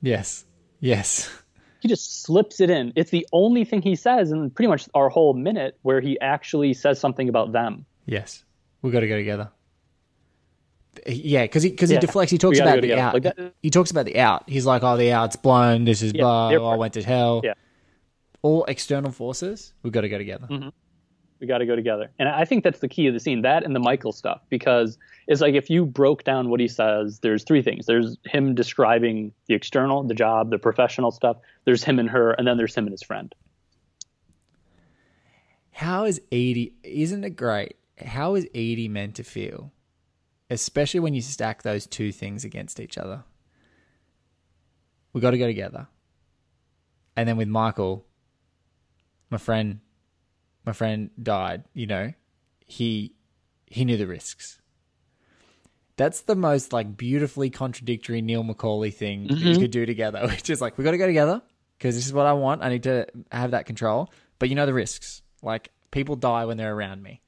Yes. 0.00 0.44
Yes. 0.84 1.30
He 1.80 1.88
just 1.88 2.22
slips 2.22 2.60
it 2.60 2.68
in. 2.68 2.92
It's 2.94 3.10
the 3.10 3.26
only 3.32 3.64
thing 3.64 3.80
he 3.80 3.96
says 3.96 4.30
in 4.32 4.50
pretty 4.50 4.68
much 4.68 4.86
our 4.94 5.08
whole 5.08 5.32
minute 5.32 5.78
where 5.82 6.00
he 6.00 6.20
actually 6.20 6.74
says 6.74 7.00
something 7.00 7.28
about 7.28 7.52
them. 7.52 7.86
Yes. 8.06 8.44
We 8.82 8.90
got 8.90 9.00
to 9.00 9.08
go 9.08 9.16
together. 9.16 9.50
Yeah, 11.06 11.42
because 11.42 11.62
he 11.62 11.70
because 11.70 11.90
Yeah. 11.90 11.96
he 12.00 12.06
deflects. 12.06 12.30
He 12.30 12.38
talks 12.38 12.58
about 12.58 12.80
the 12.82 12.94
out. 12.94 13.14
Like 13.14 13.36
he 13.62 13.70
talks 13.70 13.90
about 13.90 14.04
the 14.04 14.18
out. 14.18 14.44
He's 14.48 14.64
like, 14.64 14.82
"Oh, 14.84 14.96
the 14.96 15.10
out's 15.12 15.36
blown. 15.36 15.84
This 15.84 16.02
is 16.02 16.12
Yeah, 16.14 16.22
blah. 16.22 16.48
they're 16.50 16.62
I 16.62 16.76
went 16.76 16.94
to 16.94 17.02
hell." 17.02 17.40
Yeah. 17.42 17.54
All 18.42 18.64
external 18.66 19.10
forces. 19.10 19.72
We've 19.82 19.92
got 19.92 20.02
to 20.02 20.08
go 20.08 20.18
together. 20.18 20.46
Mm-hmm. 20.48 20.68
We 21.44 21.48
got 21.48 21.58
to 21.58 21.66
go 21.66 21.76
together. 21.76 22.10
And 22.18 22.26
I 22.26 22.46
think 22.46 22.64
that's 22.64 22.78
the 22.78 22.88
key 22.88 23.06
of 23.06 23.12
the 23.12 23.20
scene, 23.20 23.42
that 23.42 23.64
and 23.64 23.76
the 23.76 23.80
Michael 23.80 24.12
stuff, 24.12 24.40
because 24.48 24.96
it's 25.26 25.42
like 25.42 25.52
if 25.52 25.68
you 25.68 25.84
broke 25.84 26.24
down 26.24 26.48
what 26.48 26.58
he 26.58 26.66
says, 26.66 27.18
there's 27.18 27.44
three 27.44 27.60
things. 27.60 27.84
There's 27.84 28.16
him 28.24 28.54
describing 28.54 29.30
the 29.46 29.52
external, 29.52 30.02
the 30.04 30.14
job, 30.14 30.48
the 30.48 30.58
professional 30.58 31.10
stuff. 31.10 31.36
There's 31.66 31.84
him 31.84 31.98
and 31.98 32.08
her, 32.08 32.30
and 32.30 32.48
then 32.48 32.56
there's 32.56 32.74
him 32.74 32.86
and 32.86 32.92
his 32.92 33.02
friend. 33.02 33.34
How 35.72 36.04
is 36.04 36.18
Edie? 36.32 36.72
Isn't 36.82 37.24
it 37.24 37.36
great? 37.36 37.76
How 38.02 38.34
is 38.36 38.46
Edie 38.54 38.88
meant 38.88 39.14
to 39.16 39.22
feel, 39.22 39.70
especially 40.48 41.00
when 41.00 41.12
you 41.12 41.20
stack 41.20 41.62
those 41.62 41.86
two 41.86 42.10
things 42.10 42.42
against 42.42 42.80
each 42.80 42.96
other? 42.96 43.24
We 45.12 45.20
got 45.20 45.32
to 45.32 45.38
go 45.38 45.46
together. 45.46 45.88
And 47.18 47.28
then 47.28 47.36
with 47.36 47.48
Michael, 47.48 48.06
my 49.28 49.36
friend, 49.36 49.80
my 50.64 50.72
friend 50.72 51.10
died. 51.20 51.64
You 51.74 51.86
know, 51.86 52.12
he 52.66 53.14
he 53.66 53.84
knew 53.84 53.96
the 53.96 54.06
risks. 54.06 54.60
That's 55.96 56.22
the 56.22 56.34
most 56.34 56.72
like 56.72 56.96
beautifully 56.96 57.50
contradictory 57.50 58.20
Neil 58.20 58.42
McCauley 58.42 58.92
thing 58.92 59.28
that 59.28 59.38
you 59.38 59.52
mm-hmm. 59.52 59.60
could 59.62 59.70
do 59.70 59.86
together, 59.86 60.26
which 60.28 60.50
is 60.50 60.60
like 60.60 60.76
we 60.76 60.84
got 60.84 60.92
to 60.92 60.98
go 60.98 61.06
together 61.06 61.42
because 61.78 61.94
this 61.94 62.06
is 62.06 62.12
what 62.12 62.26
I 62.26 62.32
want. 62.32 62.62
I 62.62 62.68
need 62.68 62.84
to 62.84 63.06
have 63.30 63.52
that 63.52 63.66
control, 63.66 64.10
but 64.38 64.48
you 64.48 64.54
know 64.54 64.66
the 64.66 64.74
risks. 64.74 65.22
Like 65.42 65.70
people 65.90 66.16
die 66.16 66.46
when 66.46 66.56
they're 66.56 66.74
around 66.74 67.02
me, 67.02 67.20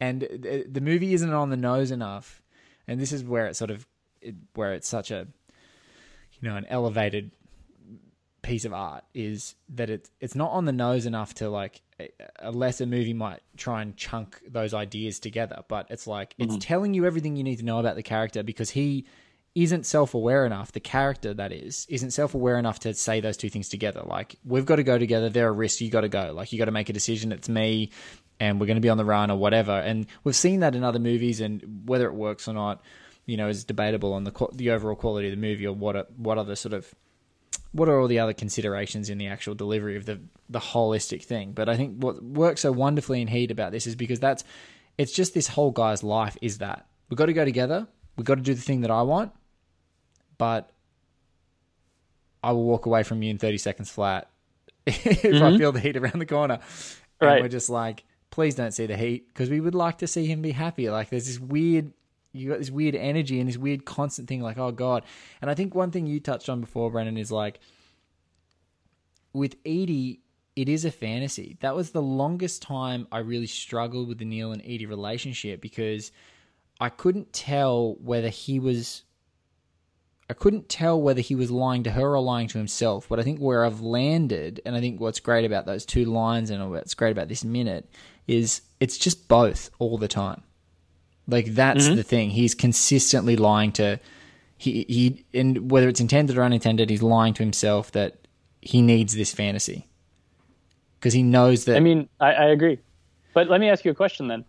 and 0.00 0.20
the, 0.20 0.66
the 0.68 0.80
movie 0.80 1.14
isn't 1.14 1.32
on 1.32 1.50
the 1.50 1.56
nose 1.56 1.90
enough. 1.90 2.42
And 2.88 3.00
this 3.00 3.12
is 3.12 3.24
where 3.24 3.46
it 3.46 3.56
sort 3.56 3.70
of 3.70 3.86
it, 4.20 4.34
where 4.54 4.74
it's 4.74 4.88
such 4.88 5.10
a 5.10 5.26
you 6.40 6.48
know 6.48 6.56
an 6.56 6.66
elevated 6.68 7.30
piece 8.46 8.64
of 8.64 8.72
art 8.72 9.04
is 9.12 9.54
that 9.68 9.90
it's 9.90 10.10
it's 10.20 10.34
not 10.34 10.50
on 10.52 10.64
the 10.64 10.72
nose 10.72 11.04
enough 11.04 11.34
to 11.34 11.48
like 11.48 11.82
a- 11.98 12.10
a 12.38 12.50
lesser 12.50 12.86
movie 12.86 13.12
might 13.12 13.40
try 13.56 13.82
and 13.82 13.96
chunk 13.96 14.40
those 14.48 14.72
ideas 14.72 15.18
together 15.18 15.64
but 15.68 15.86
it's 15.90 16.06
like 16.06 16.34
it's 16.38 16.52
mm-hmm. 16.52 16.58
telling 16.58 16.94
you 16.94 17.04
everything 17.04 17.36
you 17.36 17.42
need 17.42 17.58
to 17.58 17.64
know 17.64 17.78
about 17.78 17.96
the 17.96 18.02
character 18.02 18.42
because 18.42 18.70
he 18.70 19.04
isn't 19.56 19.86
self-aware 19.86 20.44
enough 20.44 20.70
the 20.72 20.80
character 20.80 21.32
that 21.32 21.50
is 21.50 21.86
isn't 21.88 22.10
self-aware 22.10 22.58
enough 22.58 22.78
to 22.78 22.92
say 22.92 23.20
those 23.20 23.38
two 23.38 23.48
things 23.48 23.70
together. 23.70 24.02
Like 24.04 24.36
we've 24.44 24.66
got 24.66 24.76
to 24.76 24.82
go 24.82 24.98
together 24.98 25.30
there 25.30 25.48
are 25.48 25.54
risks 25.54 25.80
you 25.80 25.90
got 25.90 26.02
to 26.02 26.10
go. 26.10 26.32
Like 26.34 26.52
you 26.52 26.58
got 26.58 26.66
to 26.66 26.70
make 26.70 26.90
a 26.90 26.92
decision 26.92 27.32
it's 27.32 27.48
me 27.48 27.90
and 28.38 28.60
we're 28.60 28.66
going 28.66 28.76
to 28.76 28.82
be 28.82 28.90
on 28.90 28.98
the 28.98 29.04
run 29.04 29.30
or 29.30 29.38
whatever. 29.38 29.72
And 29.72 30.06
we've 30.24 30.36
seen 30.36 30.60
that 30.60 30.74
in 30.74 30.84
other 30.84 30.98
movies 30.98 31.40
and 31.40 31.88
whether 31.88 32.06
it 32.06 32.12
works 32.12 32.46
or 32.46 32.52
not 32.52 32.82
you 33.24 33.38
know 33.38 33.48
is 33.48 33.64
debatable 33.64 34.12
on 34.12 34.24
the 34.24 34.48
the 34.52 34.70
overall 34.70 34.94
quality 34.94 35.28
of 35.28 35.34
the 35.34 35.40
movie 35.40 35.66
or 35.66 35.74
what 35.74 35.96
are, 35.96 36.06
what 36.18 36.36
other 36.36 36.54
sort 36.54 36.74
of 36.74 36.94
what 37.76 37.88
are 37.88 38.00
all 38.00 38.08
the 38.08 38.18
other 38.18 38.32
considerations 38.32 39.10
in 39.10 39.18
the 39.18 39.26
actual 39.26 39.54
delivery 39.54 39.96
of 39.96 40.06
the 40.06 40.20
the 40.48 40.60
holistic 40.60 41.22
thing? 41.22 41.52
But 41.52 41.68
I 41.68 41.76
think 41.76 42.02
what 42.02 42.22
works 42.22 42.62
so 42.62 42.72
wonderfully 42.72 43.20
in 43.20 43.28
Heat 43.28 43.50
about 43.50 43.72
this 43.72 43.86
is 43.86 43.94
because 43.94 44.20
that's 44.20 44.44
it's 44.98 45.12
just 45.12 45.34
this 45.34 45.48
whole 45.48 45.70
guy's 45.70 46.02
life 46.02 46.36
is 46.40 46.58
that 46.58 46.86
we've 47.08 47.18
got 47.18 47.26
to 47.26 47.32
go 47.32 47.44
together. 47.44 47.86
We've 48.16 48.24
got 48.24 48.36
to 48.36 48.42
do 48.42 48.54
the 48.54 48.62
thing 48.62 48.80
that 48.80 48.90
I 48.90 49.02
want, 49.02 49.32
but 50.38 50.70
I 52.42 52.52
will 52.52 52.64
walk 52.64 52.86
away 52.86 53.02
from 53.02 53.22
you 53.22 53.30
in 53.30 53.38
30 53.38 53.58
seconds 53.58 53.90
flat 53.90 54.30
if 54.86 55.06
I 55.06 55.28
mm-hmm. 55.28 55.58
feel 55.58 55.72
the 55.72 55.80
heat 55.80 55.96
around 55.96 56.18
the 56.18 56.26
corner. 56.26 56.60
And 57.20 57.28
Right. 57.28 57.42
we're 57.42 57.48
just 57.48 57.68
like, 57.68 58.04
please 58.30 58.54
don't 58.54 58.72
see 58.72 58.86
the 58.86 58.96
heat 58.96 59.28
because 59.28 59.50
we 59.50 59.60
would 59.60 59.74
like 59.74 59.98
to 59.98 60.06
see 60.06 60.26
him 60.26 60.42
be 60.42 60.52
happy. 60.52 60.88
Like 60.88 61.10
there's 61.10 61.26
this 61.26 61.40
weird, 61.40 61.92
you 62.36 62.50
got 62.50 62.58
this 62.58 62.70
weird 62.70 62.94
energy 62.94 63.40
and 63.40 63.48
this 63.48 63.56
weird 63.56 63.84
constant 63.84 64.28
thing 64.28 64.40
like, 64.40 64.58
oh 64.58 64.72
God. 64.72 65.04
And 65.40 65.50
I 65.50 65.54
think 65.54 65.74
one 65.74 65.90
thing 65.90 66.06
you 66.06 66.20
touched 66.20 66.48
on 66.48 66.60
before, 66.60 66.90
Brennan, 66.90 67.16
is 67.16 67.32
like 67.32 67.60
with 69.32 69.56
Edie, 69.64 70.20
it 70.54 70.68
is 70.68 70.84
a 70.84 70.90
fantasy. 70.90 71.56
That 71.60 71.76
was 71.76 71.90
the 71.90 72.02
longest 72.02 72.62
time 72.62 73.06
I 73.12 73.18
really 73.18 73.46
struggled 73.46 74.08
with 74.08 74.18
the 74.18 74.24
Neil 74.24 74.52
and 74.52 74.62
Edie 74.62 74.86
relationship 74.86 75.60
because 75.60 76.12
I 76.80 76.88
couldn't 76.88 77.32
tell 77.32 77.96
whether 78.00 78.28
he 78.28 78.58
was 78.58 79.02
I 80.28 80.34
couldn't 80.34 80.68
tell 80.68 81.00
whether 81.00 81.20
he 81.20 81.36
was 81.36 81.52
lying 81.52 81.84
to 81.84 81.92
her 81.92 82.16
or 82.16 82.20
lying 82.20 82.48
to 82.48 82.58
himself. 82.58 83.08
But 83.08 83.20
I 83.20 83.22
think 83.22 83.38
where 83.38 83.64
I've 83.64 83.80
landed, 83.80 84.60
and 84.66 84.74
I 84.74 84.80
think 84.80 85.00
what's 85.00 85.20
great 85.20 85.44
about 85.44 85.66
those 85.66 85.86
two 85.86 86.04
lines 86.04 86.50
and 86.50 86.68
what's 86.70 86.94
great 86.94 87.12
about 87.12 87.28
this 87.28 87.44
minute 87.44 87.88
is 88.26 88.62
it's 88.80 88.98
just 88.98 89.28
both 89.28 89.70
all 89.78 89.98
the 89.98 90.08
time. 90.08 90.42
Like 91.28 91.46
that's 91.46 91.86
mm-hmm. 91.86 91.96
the 91.96 92.02
thing. 92.02 92.30
He's 92.30 92.54
consistently 92.54 93.36
lying 93.36 93.72
to 93.72 93.98
he 94.56 94.84
he 94.88 95.24
and 95.38 95.70
whether 95.70 95.88
it's 95.88 96.00
intended 96.00 96.38
or 96.38 96.42
unintended, 96.42 96.90
he's 96.90 97.02
lying 97.02 97.34
to 97.34 97.42
himself 97.42 97.92
that 97.92 98.26
he 98.62 98.80
needs 98.80 99.14
this 99.14 99.32
fantasy 99.32 99.86
because 100.98 101.12
he 101.12 101.22
knows 101.22 101.64
that. 101.66 101.76
I 101.76 101.80
mean, 101.80 102.08
I, 102.20 102.32
I 102.32 102.44
agree. 102.46 102.78
But 103.34 103.48
let 103.48 103.60
me 103.60 103.68
ask 103.68 103.84
you 103.84 103.90
a 103.90 103.94
question 103.94 104.28
then. 104.28 104.44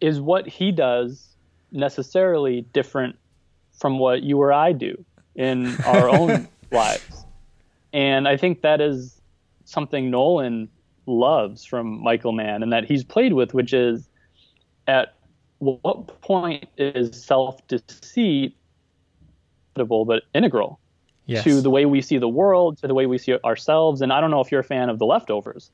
Is 0.00 0.20
what 0.20 0.48
he 0.48 0.72
does 0.72 1.28
necessarily 1.70 2.62
different 2.72 3.16
from 3.78 3.98
what 3.98 4.22
you 4.22 4.40
or 4.40 4.52
I 4.52 4.72
do 4.72 5.04
in 5.34 5.76
our 5.82 6.08
own 6.18 6.48
lives? 6.70 7.24
And 7.92 8.26
I 8.26 8.36
think 8.36 8.62
that 8.62 8.80
is 8.80 9.20
something 9.64 10.10
Nolan 10.10 10.68
loves 11.06 11.64
from 11.64 12.02
Michael 12.02 12.32
Mann 12.32 12.62
and 12.62 12.72
that 12.72 12.84
he's 12.84 13.04
played 13.04 13.34
with, 13.34 13.52
which 13.52 13.72
is 13.72 14.08
at 14.86 15.14
what 15.60 16.20
point 16.22 16.66
is 16.76 17.22
self 17.22 17.66
deceit 17.68 18.56
but 19.74 20.22
integral 20.34 20.78
yes. 21.26 21.44
to 21.44 21.60
the 21.60 21.70
way 21.70 21.86
we 21.86 22.02
see 22.02 22.18
the 22.18 22.28
world, 22.28 22.76
to 22.78 22.86
the 22.86 22.94
way 22.94 23.06
we 23.06 23.16
see 23.16 23.34
ourselves. 23.44 24.02
And 24.02 24.12
I 24.12 24.20
don't 24.20 24.30
know 24.30 24.40
if 24.40 24.50
you're 24.50 24.60
a 24.60 24.64
fan 24.64 24.90
of 24.90 24.98
The 24.98 25.06
Leftovers, 25.06 25.70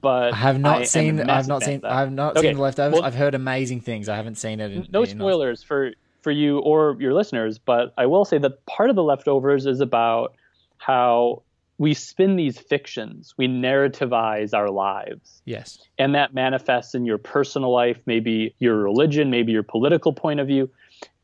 but 0.00 0.32
I 0.32 0.36
have 0.36 0.60
not 0.60 0.82
a 0.82 0.86
seen. 0.86 1.20
I've 1.28 1.48
not 1.48 1.62
seen. 1.62 1.84
I've 1.84 2.12
not 2.12 2.36
Okay, 2.36 2.48
seen 2.48 2.56
the 2.56 2.62
leftovers. 2.62 2.94
well- 2.94 3.04
I've 3.04 3.14
heard 3.14 3.34
amazing 3.34 3.80
things. 3.80 4.08
I 4.08 4.16
haven't 4.16 4.36
seen 4.36 4.60
it. 4.60 4.72
In, 4.72 4.86
no 4.90 5.02
in- 5.02 5.08
spoilers 5.10 5.62
for 5.62 5.92
for 6.22 6.30
you 6.30 6.58
or 6.60 6.96
your 7.00 7.12
listeners, 7.12 7.58
but 7.58 7.92
I 7.98 8.06
will 8.06 8.24
say 8.24 8.38
that 8.38 8.64
part 8.66 8.88
of 8.88 8.96
the 8.96 9.02
leftovers 9.02 9.66
is 9.66 9.80
about 9.80 10.34
how 10.78 11.42
we 11.78 11.92
spin 11.94 12.36
these 12.36 12.58
fictions, 12.58 13.34
we 13.36 13.48
narrativize 13.48 14.54
our 14.54 14.70
lives, 14.70 15.42
Yes. 15.44 15.78
and 15.98 16.14
that 16.14 16.32
manifests 16.34 16.94
in 16.94 17.04
your 17.04 17.18
personal 17.18 17.72
life, 17.72 17.98
maybe 18.06 18.54
your 18.58 18.76
religion, 18.76 19.30
maybe 19.30 19.52
your 19.52 19.62
political 19.64 20.12
point 20.12 20.40
of 20.40 20.46
view. 20.46 20.70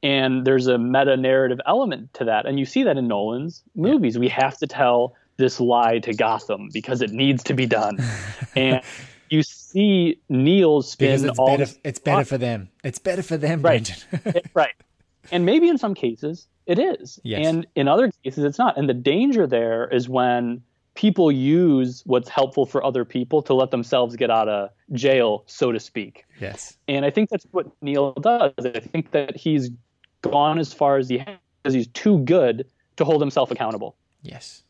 And 0.02 0.44
there's 0.46 0.66
a 0.66 0.78
meta 0.78 1.16
narrative 1.16 1.60
element 1.66 2.14
to 2.14 2.24
that. 2.24 2.46
And 2.46 2.58
you 2.58 2.64
see 2.64 2.84
that 2.84 2.96
in 2.96 3.06
Nolan's 3.06 3.62
movies. 3.74 4.18
We 4.18 4.28
have 4.28 4.56
to 4.58 4.66
tell 4.66 5.14
this 5.36 5.60
lie 5.60 5.98
to 6.00 6.14
Gotham 6.14 6.70
because 6.72 7.02
it 7.02 7.10
needs 7.10 7.44
to 7.44 7.54
be 7.54 7.66
done. 7.66 7.98
and 8.56 8.80
you 9.28 9.42
see 9.42 10.18
Neil 10.28 10.82
spin 10.82 11.08
Because 11.08 11.24
it's 11.24 11.38
all 11.38 11.56
better. 11.58 11.70
It's 11.84 11.98
better 11.98 12.24
for 12.24 12.38
them. 12.38 12.70
It's 12.82 12.98
better 12.98 13.22
for 13.22 13.36
them, 13.36 13.62
Right. 13.62 14.04
Right. 14.54 14.74
And 15.30 15.44
maybe 15.44 15.68
in 15.68 15.78
some 15.78 15.94
cases 15.94 16.46
it 16.70 16.78
is. 16.78 17.18
Yes. 17.24 17.46
And 17.46 17.66
in 17.74 17.88
other 17.88 18.10
cases 18.22 18.44
it's 18.44 18.58
not. 18.58 18.78
And 18.78 18.88
the 18.88 18.94
danger 18.94 19.46
there 19.46 19.88
is 19.88 20.08
when 20.08 20.62
people 20.94 21.32
use 21.32 22.02
what's 22.06 22.28
helpful 22.28 22.66
for 22.66 22.84
other 22.84 23.04
people 23.04 23.42
to 23.42 23.54
let 23.54 23.70
themselves 23.70 24.16
get 24.16 24.30
out 24.30 24.48
of 24.48 24.70
jail, 24.92 25.44
so 25.46 25.72
to 25.72 25.80
speak. 25.80 26.24
yes. 26.40 26.76
And 26.88 27.04
I 27.04 27.10
think 27.10 27.30
that's 27.30 27.46
what 27.50 27.66
Neil 27.80 28.12
does. 28.12 28.52
I 28.58 28.80
think 28.80 29.10
that 29.12 29.36
he's 29.36 29.70
gone 30.22 30.58
as 30.58 30.72
far 30.72 30.98
as 30.98 31.08
he 31.08 31.18
has 31.18 31.36
because 31.62 31.74
he's 31.74 31.88
too 31.88 32.18
good 32.20 32.66
to 32.96 33.04
hold 33.04 33.20
himself 33.20 33.50
accountable. 33.50 33.96
Yes. 34.22 34.62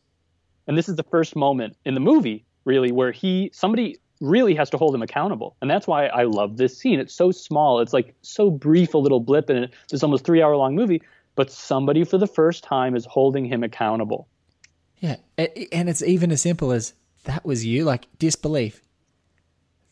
And 0.67 0.77
this 0.77 0.89
is 0.89 0.95
the 0.95 1.03
first 1.03 1.35
moment 1.35 1.75
in 1.85 1.93
the 1.93 1.99
movie, 1.99 2.45
really, 2.65 2.91
where 2.91 3.11
he 3.11 3.51
somebody 3.53 3.97
really 4.21 4.53
has 4.55 4.69
to 4.69 4.77
hold 4.77 4.93
him 4.93 5.01
accountable. 5.01 5.55
And 5.61 5.69
that's 5.69 5.87
why 5.87 6.05
I 6.05 6.23
love 6.23 6.57
this 6.57 6.77
scene. 6.77 6.99
It's 6.99 7.13
so 7.13 7.31
small. 7.31 7.79
It's 7.79 7.91
like 7.93 8.13
so 8.21 8.51
brief, 8.51 8.93
a 8.93 8.97
little 8.97 9.19
blip 9.19 9.49
in 9.49 9.69
this 9.89 10.03
almost 10.03 10.23
three 10.23 10.41
hour 10.41 10.55
long 10.55 10.75
movie, 10.75 11.01
but 11.35 11.51
somebody 11.51 12.03
for 12.03 12.17
the 12.17 12.27
first 12.27 12.63
time 12.63 12.95
is 12.95 13.05
holding 13.05 13.45
him 13.45 13.63
accountable. 13.63 14.27
Yeah. 14.99 15.15
And 15.37 15.89
it's 15.89 16.03
even 16.03 16.31
as 16.31 16.41
simple 16.41 16.71
as 16.71 16.93
that 17.23 17.45
was 17.45 17.65
you, 17.65 17.85
like 17.85 18.07
disbelief. 18.19 18.81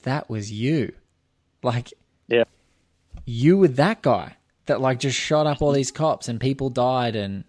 That 0.03 0.29
was 0.29 0.51
you. 0.51 0.93
Like 1.63 1.93
Yeah. 2.27 2.43
you 3.25 3.57
were 3.57 3.67
that 3.69 4.01
guy 4.01 4.35
that 4.67 4.81
like 4.81 4.99
just 4.99 5.17
shot 5.17 5.47
up 5.47 5.61
all 5.61 5.71
these 5.71 5.91
cops 5.91 6.27
and 6.27 6.39
people 6.39 6.69
died 6.69 7.15
and 7.15 7.43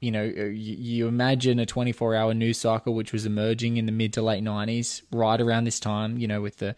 you 0.00 0.10
know 0.10 0.22
you, 0.22 0.52
you 0.52 1.08
imagine 1.08 1.58
a 1.58 1.66
24 1.66 2.14
hour 2.14 2.34
news 2.34 2.58
cycle 2.58 2.94
which 2.94 3.12
was 3.12 3.26
emerging 3.26 3.76
in 3.76 3.86
the 3.86 3.92
mid 3.92 4.12
to 4.12 4.22
late 4.22 4.44
90s 4.44 5.02
right 5.10 5.40
around 5.40 5.64
this 5.64 5.80
time 5.80 6.18
you 6.18 6.26
know 6.26 6.40
with 6.40 6.58
the 6.58 6.76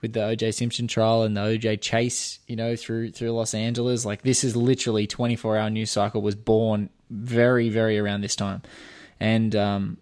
with 0.00 0.12
the 0.12 0.20
OJ 0.20 0.54
Simpson 0.54 0.86
trial 0.86 1.22
and 1.22 1.36
the 1.36 1.40
OJ 1.40 1.80
chase 1.80 2.40
you 2.46 2.56
know 2.56 2.76
through 2.76 3.12
through 3.12 3.30
Los 3.30 3.54
Angeles 3.54 4.04
like 4.04 4.22
this 4.22 4.44
is 4.44 4.54
literally 4.54 5.06
24 5.06 5.56
hour 5.56 5.70
news 5.70 5.90
cycle 5.90 6.20
was 6.20 6.34
born 6.34 6.90
very 7.10 7.68
very 7.68 7.98
around 7.98 8.20
this 8.20 8.36
time 8.36 8.62
and 9.18 9.56
um 9.56 9.96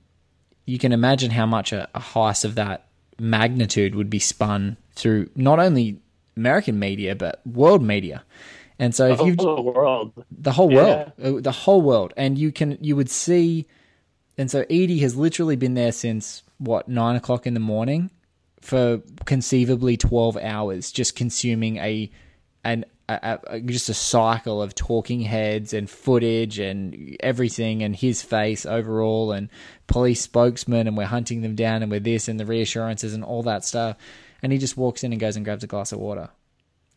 you 0.67 0.79
can 0.79 0.93
imagine 0.93 1.31
how 1.31 1.47
much 1.47 1.73
a, 1.73 1.89
a 1.95 2.01
heist 2.01 2.45
of 2.45 2.57
that 2.57 2.87
magnitude 3.19 3.95
would 3.95 4.11
be 4.11 4.19
spun 4.19 4.77
through 4.93 5.31
not 5.35 5.59
only 5.59 6.01
American 6.37 6.79
media 6.79 7.15
but 7.15 7.41
world 7.47 7.83
media. 7.83 8.25
And 8.79 8.95
so 8.95 9.09
if 9.09 9.19
The 9.19 9.25
you 9.25 9.37
whole 9.39 9.65
world. 9.65 10.25
the 10.31 10.53
whole 10.53 10.69
world, 10.69 11.13
uh, 11.23 11.41
the 11.41 11.53
whole 11.53 11.81
world, 11.81 12.13
and 12.17 12.37
you 12.37 12.53
can 12.53 12.79
you 12.81 12.95
would 12.97 13.11
see, 13.11 13.67
and 14.37 14.51
so 14.51 14.61
Edie 14.69 14.99
has 14.99 15.17
literally 15.17 15.57
been 15.57 15.75
there 15.75 15.93
since 15.93 16.43
what 16.59 16.89
nine 16.89 17.17
o'clock 17.17 17.47
in 17.47 17.55
the 17.55 17.61
morning 17.61 18.11
for 18.61 19.01
conceivably 19.25 19.97
twelve 19.97 20.37
hours, 20.37 20.93
just 20.93 21.17
consuming 21.17 21.79
a 21.79 22.11
an 22.65 22.85
a, 23.09 23.39
a, 23.47 23.61
just 23.61 23.89
a 23.89 23.95
cycle 23.95 24.61
of 24.61 24.75
talking 24.75 25.21
heads 25.21 25.73
and 25.73 25.89
footage 25.89 26.59
and 26.59 27.17
everything 27.21 27.83
and 27.83 27.95
his 27.95 28.21
face 28.23 28.67
overall 28.67 29.31
and 29.33 29.49
police 29.87 30.21
spokesman 30.21 30.89
and 30.89 30.97
we're 30.97 31.05
hunting 31.07 31.41
them 31.41 31.55
down 31.55 31.83
and 31.83 31.91
we're 31.91 32.01
this 32.01 32.27
and 32.27 32.41
the 32.41 32.45
reassurances 32.45 33.15
and 33.15 33.23
all 33.23 33.45
that 33.45 33.65
stuff 33.65 33.97
and 34.43 34.53
he 34.53 34.59
just 34.59 34.77
walks 34.77 35.05
in 35.05 35.13
and 35.13 35.21
goes 35.21 35.37
and 35.37 35.45
grabs 35.45 35.63
a 35.63 35.69
glass 35.69 35.93
of 35.93 36.01
water. 36.01 36.29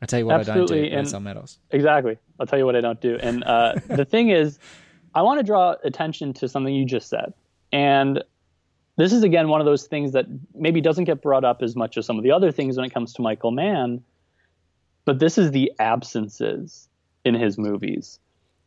I 0.02 0.06
tell 0.06 0.20
you 0.20 0.26
what, 0.26 0.40
I 0.40 0.44
don't 0.44 0.68
do. 0.68 0.84
And- 0.86 1.08
sell 1.08 1.20
medals. 1.20 1.60
Exactly. 1.72 2.18
I'll 2.40 2.46
tell 2.46 2.60
you 2.60 2.66
what 2.66 2.76
I 2.76 2.82
don't 2.82 3.02
do. 3.02 3.18
And 3.22 3.44
uh, 3.44 3.74
the 3.88 4.06
thing 4.06 4.30
is, 4.30 4.60
I 5.14 5.22
want 5.22 5.40
to 5.40 5.44
draw 5.44 5.76
attention 5.84 6.34
to 6.34 6.48
something 6.48 6.74
you 6.74 6.86
just 6.86 7.10
said. 7.10 7.34
And 7.72 8.24
this 8.96 9.14
is, 9.14 9.24
again, 9.24 9.50
one 9.50 9.62
of 9.62 9.66
those 9.66 9.88
things 9.88 10.12
that 10.14 10.26
maybe 10.56 10.82
doesn't 10.82 11.06
get 11.06 11.22
brought 11.22 11.44
up 11.44 11.62
as 11.62 11.76
much 11.76 11.98
as 11.98 12.06
some 12.06 12.18
of 12.18 12.24
the 12.24 12.32
other 12.32 12.52
things 12.52 12.78
when 12.78 12.86
it 12.86 12.94
comes 12.94 13.14
to 13.14 13.22
Michael 13.22 13.52
Mann. 13.52 14.04
But 15.06 15.20
this 15.20 15.38
is 15.38 15.52
the 15.52 15.72
absences 15.80 16.88
in 17.26 17.34
his 17.34 17.58
movies, 17.58 18.20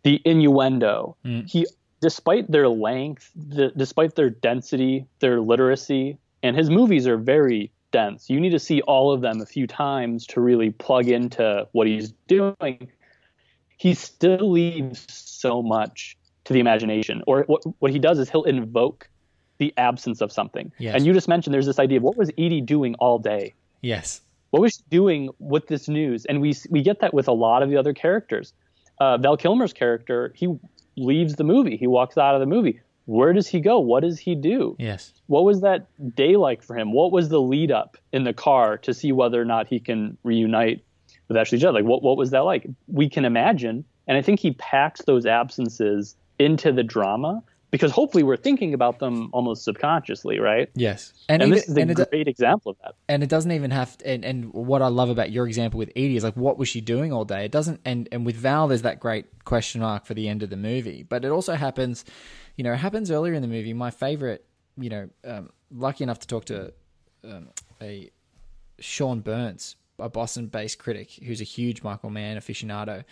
the 0.03 0.21
innuendo. 0.25 1.16
He, 1.47 1.66
despite 2.01 2.51
their 2.51 2.68
length, 2.68 3.31
the, 3.37 3.73
despite 3.77 4.16
their 4.16 4.31
density, 4.31 5.07
their 5.21 5.40
literacy, 5.40 6.18
and 6.42 6.57
his 6.57 6.68
movies 6.68 7.07
are 7.07 7.16
very 7.16 7.71
dense. 7.92 8.28
You 8.28 8.40
need 8.40 8.50
to 8.50 8.59
see 8.59 8.81
all 8.83 9.12
of 9.12 9.20
them 9.20 9.40
a 9.40 9.46
few 9.46 9.66
times 9.66 10.26
to 10.28 10.40
really 10.40 10.70
plug 10.70 11.09
into 11.09 11.66
what 11.72 11.87
he's 11.87 12.12
doing. 12.26 12.90
He 13.76 13.94
still 13.94 14.50
leaves 14.50 15.07
so 15.09 15.62
much 15.62 16.16
to 16.44 16.52
the 16.52 16.61
imagination. 16.61 17.22
Or 17.26 17.44
what, 17.46 17.62
what 17.78 17.92
he 17.92 17.98
does 17.98 18.18
is 18.18 18.28
he'll 18.31 18.44
invoke 18.44 19.09
the 19.59 19.72
absence 19.76 20.20
of 20.20 20.33
something. 20.33 20.72
Yes. 20.78 20.96
And 20.96 21.07
you 21.07 21.12
just 21.12 21.28
mentioned 21.28 21.55
there's 21.55 21.66
this 21.66 21.78
idea 21.78 21.98
of 21.98 22.02
what 22.02 22.16
was 22.16 22.31
Edie 22.31 22.61
doing 22.61 22.94
all 22.96 23.18
day? 23.18 23.55
Yes. 23.81 24.20
What 24.50 24.61
was 24.61 24.74
she 24.74 24.83
doing 24.90 25.31
with 25.38 25.68
this 25.68 25.88
news? 25.88 26.24
And 26.26 26.40
we 26.40 26.55
we 26.68 26.83
get 26.83 27.00
that 27.00 27.14
with 27.14 27.28
a 27.28 27.33
lot 27.33 27.62
of 27.62 27.70
the 27.70 27.76
other 27.76 27.94
characters. 27.94 28.52
Uh, 28.98 29.18
Val 29.18 29.37
Kilmer's 29.37 29.72
character, 29.72 30.33
he 30.37 30.48
leaves 30.96 31.37
the 31.37 31.44
movie. 31.44 31.76
He 31.76 31.87
walks 31.87 32.18
out 32.18 32.35
of 32.35 32.40
the 32.40 32.46
movie. 32.46 32.81
Where 33.07 33.33
does 33.33 33.49
he 33.49 33.61
go? 33.61 33.79
What 33.81 34.01
does 34.01 34.19
he 34.19 34.35
do? 34.35 34.77
Yes. 34.79 35.12
What 35.27 35.45
was 35.45 35.61
that 35.62 35.87
day 36.15 36.37
like 36.37 36.62
for 36.62 36.77
him? 36.77 36.93
What 36.93 37.12
was 37.12 37.29
the 37.29 37.41
lead 37.41 37.71
up 37.71 37.97
in 38.12 38.25
the 38.25 38.33
car 38.33 38.79
to 38.79 38.95
see 38.95 39.12
whether 39.12 39.41
or 39.41 39.45
not 39.45 39.67
he 39.67 39.81
can 39.81 40.17
reunite 40.23 40.85
with 41.29 41.37
Ashley 41.37 41.59
Judd? 41.59 41.75
Like, 41.75 41.85
what 41.85 42.03
what 42.03 42.17
was 42.17 42.31
that 42.31 42.41
like? 42.41 42.67
We 42.87 43.09
can 43.09 43.25
imagine, 43.25 43.85
and 44.07 44.17
I 44.17 44.23
think 44.23 44.41
he 44.41 44.53
packs 44.53 45.03
those 45.03 45.27
absences 45.27 46.17
into 46.38 46.73
the 46.73 46.83
drama 46.83 47.43
because 47.72 47.90
hopefully 47.90 48.22
we're 48.22 48.37
thinking 48.37 48.74
about 48.74 49.00
them 49.00 49.30
almost 49.32 49.64
subconsciously, 49.64 50.38
right? 50.38 50.68
Yes. 50.74 51.12
And, 51.28 51.42
even- 51.42 51.54
this 51.54 51.68
is 51.68 51.76
a 51.76 51.80
and 51.80 51.90
it- 51.90 52.11
great 52.11 52.28
example 52.28 52.70
of 52.70 52.76
that. 52.85 52.94
and 53.08 53.24
it 53.24 53.28
doesn't 53.28 53.50
even 53.50 53.72
have 53.72 53.98
to, 53.98 54.06
and, 54.06 54.24
and 54.24 54.52
what 54.54 54.80
I 54.82 54.87
love 54.88 55.08
about 55.08 55.32
your 55.32 55.48
example 55.48 55.78
with 55.78 55.88
Edie 55.96 56.14
is 56.16 56.22
like 56.22 56.37
what 56.37 56.56
was 56.58 56.68
she 56.68 56.80
doing 56.80 57.12
all 57.12 57.24
day? 57.24 57.44
It 57.46 57.50
doesn't 57.50 57.80
and 57.85 58.08
and 58.12 58.24
with 58.24 58.37
Val 58.37 58.68
there's 58.68 58.82
that 58.82 59.00
great 59.00 59.26
question 59.44 59.80
mark 59.80 60.04
for 60.06 60.14
the 60.14 60.28
end 60.28 60.44
of 60.44 60.50
the 60.50 60.56
movie. 60.56 61.02
But 61.02 61.24
it 61.24 61.32
also 61.32 61.54
happens, 61.54 62.04
you 62.56 62.62
know, 62.62 62.72
it 62.72 62.76
happens 62.76 63.11
earlier 63.11 63.32
in 63.35 63.42
the 63.42 63.48
movie. 63.48 63.72
My 63.72 63.90
favorite, 63.90 64.44
you 64.78 64.90
know, 64.90 65.08
um, 65.24 65.50
lucky 65.70 66.04
enough 66.04 66.20
to 66.20 66.26
talk 66.28 66.44
to 66.46 66.72
um, 67.24 67.48
a 67.80 68.11
Sean 68.80 69.20
Burns, 69.20 69.76
a 69.98 70.08
Boston 70.08 70.46
based 70.48 70.78
critic 70.78 71.11
who's 71.24 71.40
a 71.40 71.44
huge 71.44 71.82
Michael 71.82 72.11
Mann 72.11 72.37
aficionado. 72.37 73.04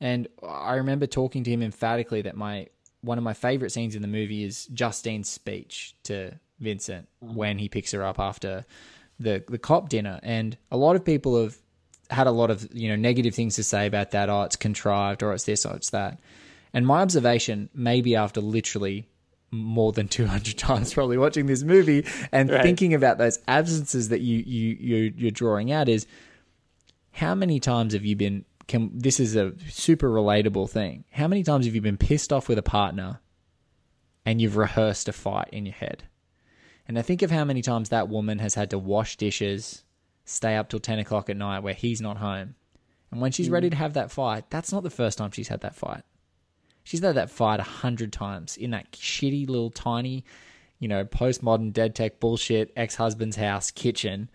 And 0.00 0.28
I 0.46 0.74
remember 0.74 1.06
talking 1.06 1.42
to 1.44 1.50
him 1.50 1.62
emphatically 1.62 2.22
that 2.22 2.36
my 2.36 2.68
one 3.02 3.18
of 3.18 3.24
my 3.24 3.34
favorite 3.34 3.70
scenes 3.70 3.94
in 3.94 4.02
the 4.02 4.08
movie 4.08 4.44
is 4.44 4.66
Justine's 4.66 5.28
speech 5.28 5.94
to 6.04 6.32
Vincent 6.60 7.08
mm-hmm. 7.22 7.34
when 7.34 7.58
he 7.58 7.68
picks 7.68 7.92
her 7.92 8.02
up 8.04 8.18
after 8.18 8.64
the 9.18 9.44
the 9.48 9.58
cop 9.58 9.88
dinner. 9.88 10.20
And 10.22 10.56
a 10.70 10.76
lot 10.76 10.96
of 10.96 11.04
people 11.04 11.42
have 11.42 11.56
had 12.10 12.26
a 12.26 12.30
lot 12.32 12.50
of 12.50 12.68
you 12.72 12.88
know 12.88 12.96
negative 12.96 13.34
things 13.34 13.56
to 13.56 13.62
say 13.64 13.86
about 13.86 14.10
that. 14.12 14.28
Oh, 14.28 14.42
it's 14.42 14.56
contrived, 14.56 15.22
or 15.22 15.32
it's 15.32 15.44
this, 15.44 15.64
or 15.66 15.74
it's 15.76 15.90
that. 15.90 16.18
And 16.72 16.86
my 16.86 17.00
observation, 17.00 17.70
maybe 17.74 18.16
after 18.16 18.40
literally 18.40 19.08
more 19.50 19.92
than 19.92 20.08
200 20.18 20.58
times 20.58 20.92
probably 20.92 21.16
watching 21.16 21.46
this 21.46 21.62
movie 21.62 22.04
and 22.32 22.50
Right. 22.50 22.62
thinking 22.62 22.94
about 22.94 23.18
those 23.18 23.38
absences 23.46 24.08
that 24.08 24.20
you 24.20 24.38
you 24.46 24.76
you 24.80 25.14
you're 25.16 25.30
drawing 25.30 25.70
out 25.72 25.88
is 25.88 26.06
how 27.12 27.34
many 27.34 27.60
times 27.60 27.94
have 27.94 28.04
you 28.04 28.16
been 28.16 28.44
can 28.68 28.90
this 28.98 29.20
is 29.20 29.36
a 29.36 29.52
super 29.68 30.08
relatable 30.10 30.68
thing. 30.68 31.04
How 31.10 31.28
many 31.28 31.42
times 31.42 31.66
have 31.66 31.74
you 31.74 31.80
been 31.80 31.96
pissed 31.96 32.32
off 32.32 32.48
with 32.48 32.58
a 32.58 32.62
partner 32.62 33.20
and 34.24 34.40
you've 34.40 34.56
rehearsed 34.56 35.08
a 35.08 35.12
fight 35.12 35.48
in 35.52 35.66
your 35.66 35.74
head? 35.74 36.04
And 36.88 36.98
i 36.98 37.02
think 37.02 37.22
of 37.22 37.30
how 37.30 37.44
many 37.44 37.62
times 37.62 37.88
that 37.88 38.08
woman 38.08 38.38
has 38.38 38.54
had 38.54 38.70
to 38.70 38.78
wash 38.78 39.16
dishes 39.16 39.84
stay 40.24 40.56
up 40.56 40.68
till 40.68 40.80
10 40.80 40.98
o'clock 40.98 41.30
at 41.30 41.36
night 41.36 41.60
where 41.60 41.74
he's 41.74 42.00
not 42.00 42.18
home. 42.18 42.54
And 43.10 43.20
when 43.20 43.32
she's 43.32 43.48
ready 43.48 43.68
mm. 43.68 43.72
to 43.72 43.76
have 43.76 43.94
that 43.94 44.10
fight 44.10 44.50
that's 44.50 44.72
not 44.72 44.82
the 44.82 44.90
first 44.90 45.18
time 45.18 45.30
she's 45.30 45.48
had 45.48 45.60
that 45.60 45.74
fight. 45.74 46.02
She's 46.82 47.00
had 47.00 47.16
that 47.16 47.30
fight 47.30 47.60
a 47.60 47.64
hundred 47.64 48.12
times 48.12 48.56
in 48.56 48.70
that 48.70 48.92
shitty 48.92 49.48
little 49.48 49.70
tiny 49.70 50.24
you 50.78 50.88
know, 50.88 51.04
postmodern 51.04 51.72
dead 51.72 51.94
tech 51.94 52.20
bullshit 52.20 52.72
ex 52.76 52.94
husband's 52.96 53.36
house 53.36 53.70
kitchen. 53.70 54.28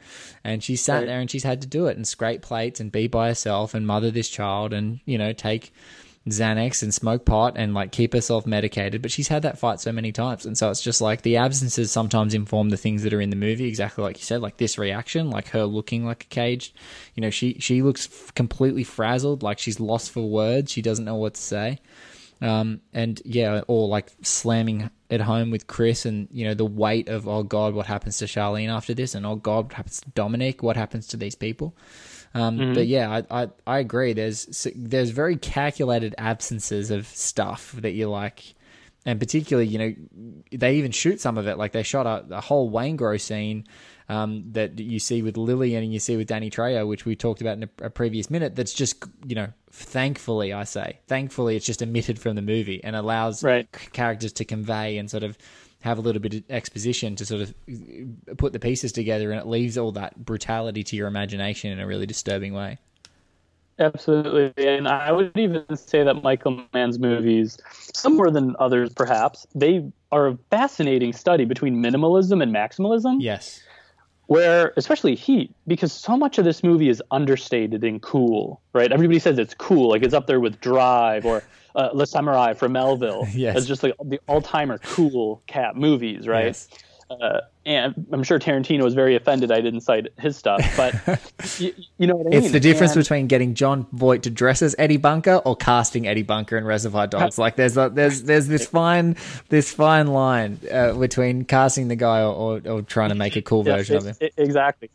And 0.44 0.64
she 0.64 0.76
sat 0.76 1.00
Right. 1.00 1.06
there 1.08 1.20
and 1.20 1.30
she's 1.30 1.44
had 1.44 1.62
to 1.62 1.68
do 1.68 1.88
it 1.88 1.98
and 1.98 2.08
scrape 2.08 2.42
plates 2.42 2.80
and 2.80 2.92
be 2.92 3.08
by 3.08 3.28
herself 3.28 3.74
and 3.74 3.86
mother 3.86 4.10
this 4.12 4.30
child 4.30 4.74
and, 4.74 5.00
you 5.06 5.18
know, 5.18 5.34
take 5.34 5.72
Xanax 6.28 6.84
and 6.84 6.94
smoke 6.94 7.26
pot 7.26 7.54
and 7.56 7.74
like 7.74 7.92
keep 7.92 8.14
herself 8.14 8.46
medicated. 8.46 9.02
But 9.02 9.10
she's 9.12 9.28
had 9.28 9.42
that 9.42 9.58
fight 9.58 9.80
so 9.80 9.92
many 9.92 10.12
times. 10.12 10.46
And 10.46 10.56
so 10.58 10.70
it's 10.70 10.82
just 10.82 11.02
like 11.02 11.24
the 11.24 11.38
absences 11.38 11.92
sometimes 11.92 12.36
inform 12.36 12.70
the 12.70 12.78
things 12.78 13.02
that 13.04 13.14
are 13.14 13.22
in 13.22 13.32
the 13.32 13.36
movie, 13.36 13.68
exactly 13.68 14.04
like 14.04 14.18
you 14.20 14.24
said, 14.24 14.40
like 14.42 14.58
this 14.58 14.78
reaction, 14.78 15.32
like 15.32 15.48
her 15.50 15.66
looking 15.66 16.06
like 16.06 16.24
a 16.26 16.28
caged. 16.28 16.76
You 17.16 17.22
know, 17.22 17.32
she, 17.32 17.56
she 17.60 17.82
looks 17.82 18.06
f- 18.08 18.34
completely 18.36 18.84
frazzled, 18.84 19.42
like 19.42 19.58
she's 19.58 19.80
lost 19.80 20.12
for 20.12 20.22
words. 20.30 20.72
She 20.72 20.84
doesn't 20.84 21.06
know 21.06 21.16
what 21.16 21.34
to 21.36 21.42
say 21.42 21.80
um, 22.42 22.82
and 22.94 23.22
yeah, 23.24 23.62
or 23.68 23.88
like 23.88 24.12
slamming 24.24 24.90
at 25.10 25.22
home 25.22 25.52
with 25.52 25.68
Chris, 25.68 26.06
and 26.06 26.28
you 26.32 26.46
know 26.46 26.54
the 26.54 26.66
weight 26.66 27.08
of 27.10 27.28
oh 27.28 27.44
god, 27.44 27.74
what 27.74 27.86
happens 27.86 28.18
to 28.18 28.26
Charlene 28.26 28.70
after 28.70 28.94
this, 28.94 29.14
and 29.16 29.26
oh 29.26 29.36
god, 29.36 29.66
what 29.66 29.74
happens 29.74 30.02
to 30.02 30.10
Dominic? 30.10 30.64
What 30.64 30.76
happens 30.76 31.08
to 31.08 31.18
these 31.18 31.36
people? 31.36 31.76
Um, 32.34 32.74
But 32.74 32.88
yeah, 32.88 33.22
I, 33.30 33.44
I 33.44 33.50
I 33.68 33.80
agree. 33.80 34.14
There's 34.14 34.68
there's 34.76 35.10
very 35.12 35.36
calculated 35.36 36.16
absences 36.18 36.90
of 36.90 37.06
stuff 37.08 37.74
that 37.74 37.92
you 37.92 38.10
like, 38.10 38.56
and 39.06 39.20
particularly 39.20 39.68
you 39.68 39.78
know 39.78 39.94
they 40.52 40.76
even 40.78 40.92
shoot 40.92 41.20
some 41.22 41.38
of 41.38 41.48
it. 41.48 41.58
Like 41.58 41.74
they 41.74 41.84
shot 41.84 42.06
a, 42.08 42.38
a 42.38 42.42
whole 42.42 42.72
Waingro 42.72 43.20
scene 43.20 43.66
um, 44.12 44.44
that 44.52 44.78
you 44.80 45.00
see 45.00 45.22
with 45.22 45.38
Lily 45.38 45.76
and 45.76 45.94
you 45.94 46.00
see 46.00 46.18
with 46.18 46.28
Danny 46.28 46.50
Trejo, 46.50 46.86
which 46.88 47.06
we 47.06 47.16
talked 47.16 47.40
about 47.40 47.58
in 47.58 47.64
a, 47.64 47.86
a 47.86 47.90
previous 47.90 48.30
minute. 48.30 48.56
That's 48.56 48.74
just 48.74 49.04
you 49.26 49.36
know, 49.36 49.48
thankfully 49.72 50.52
I 50.52 50.66
say, 50.66 51.00
thankfully 51.08 51.56
it's 51.56 51.66
just 51.66 51.82
omitted 51.82 52.20
from 52.20 52.36
the 52.36 52.42
movie 52.42 52.84
and 52.84 52.96
allows 52.96 53.42
Right. 53.44 53.68
c- 53.74 53.88
characters 53.94 54.34
to 54.34 54.46
convey 54.46 54.98
and 54.98 55.10
sort 55.10 55.24
of 55.24 55.38
have 55.80 55.98
a 55.98 56.02
little 56.02 56.22
bit 56.22 56.34
of 56.34 56.44
exposition 56.50 57.16
to 57.16 57.26
sort 57.26 57.42
of 57.42 57.56
put 58.38 58.54
the 58.54 58.60
pieces 58.60 58.92
together, 58.92 59.32
and 59.32 59.40
it 59.40 59.48
leaves 59.48 59.78
all 59.78 59.92
that 59.94 60.26
brutality 60.26 60.84
to 60.84 60.96
your 60.96 61.08
imagination 61.08 61.72
in 61.72 61.80
a 61.80 61.88
really 61.88 62.06
disturbing 62.06 62.54
way. 62.54 62.78
Absolutely. 63.80 64.68
And 64.68 64.88
I 64.88 65.12
would 65.12 65.36
even 65.36 65.66
say 65.76 66.04
that 66.04 66.22
Michael 66.22 66.64
Mann's 66.74 67.00
movies, 67.00 67.58
some 67.96 68.16
more 68.16 68.30
than 68.30 68.56
others 68.60 68.94
perhaps, 68.94 69.48
they 69.56 69.90
are 70.12 70.28
a 70.28 70.38
fascinating 70.52 71.14
study 71.14 71.46
between 71.46 71.82
minimalism 71.82 72.44
and 72.44 72.54
maximalism. 72.54 73.18
Yes. 73.22 73.64
Where, 74.28 74.72
especially 74.78 75.16
Heat, 75.16 75.54
because 75.68 75.92
so 75.92 76.16
much 76.16 76.38
of 76.38 76.46
this 76.46 76.64
movie 76.64 76.88
is 76.88 77.04
understated 77.12 77.84
and 77.84 78.02
cool, 78.02 78.62
right? 78.74 78.92
Everybody 78.92 79.20
says 79.20 79.38
it's 79.38 79.54
cool, 79.54 79.90
like 79.90 80.04
it's 80.04 80.14
up 80.14 80.26
there 80.28 80.40
with 80.40 80.62
Drive 80.62 81.26
or 81.26 81.44
uh, 81.76 81.90
Le 81.94 82.06
Samouraï 82.06 82.56
from 82.56 82.72
Melville. 82.74 83.28
Yes. 83.34 83.58
It's 83.58 83.68
just 83.68 83.84
like 83.84 83.94
the 84.04 84.20
all 84.28 84.42
timer 84.42 84.78
cool 84.78 85.42
cat 85.48 85.76
movies, 85.76 86.28
right? 86.28 86.46
Yes. 86.46 86.70
Uh, 87.20 87.42
and 87.66 88.08
I'm 88.12 88.24
sure 88.24 88.40
Tarantino 88.40 88.84
was 88.84 88.94
very 88.94 89.16
offended 89.16 89.52
I 89.52 89.62
didn't 89.62 89.82
cite 89.82 90.08
his 90.18 90.38
stuff, 90.38 90.62
but 90.78 90.94
you, 91.60 91.74
you 91.98 92.08
know 92.08 92.16
what 92.16 92.28
I 92.28 92.30
mean? 92.30 92.44
It's 92.44 92.52
the 92.52 92.60
difference 92.60 92.94
And- 92.96 93.04
between 93.04 93.28
getting 93.28 93.54
Jon 93.54 93.86
Voight 93.92 94.24
to 94.24 94.30
dress 94.30 94.62
as 94.62 94.76
Eddie 94.80 94.98
Bunker 94.98 95.36
or 95.46 95.56
casting 95.56 96.08
Eddie 96.08 96.24
Bunker 96.24 96.58
in 96.58 96.66
Reservoir 96.66 97.08
Dogs. 97.08 97.38
Like 97.38 97.56
there's 97.58 97.78
a, 97.78 97.90
there's 97.94 98.24
there's 98.24 98.48
this 98.48 98.66
fine 98.68 99.16
this 99.50 99.72
fine 99.72 100.08
line 100.08 100.60
uh, 100.72 100.94
between 100.94 101.44
casting 101.46 101.88
the 101.90 101.96
guy 101.96 102.22
or, 102.22 102.34
or, 102.34 102.62
or 102.68 102.82
trying 102.82 103.10
to 103.10 103.16
make 103.16 103.36
a 103.36 103.42
cool 103.42 103.66
Yeah, 103.66 103.78
version 103.78 103.98
of 103.98 104.06
him. 104.06 104.16
it- 104.22 104.34
exactly. 104.38 104.90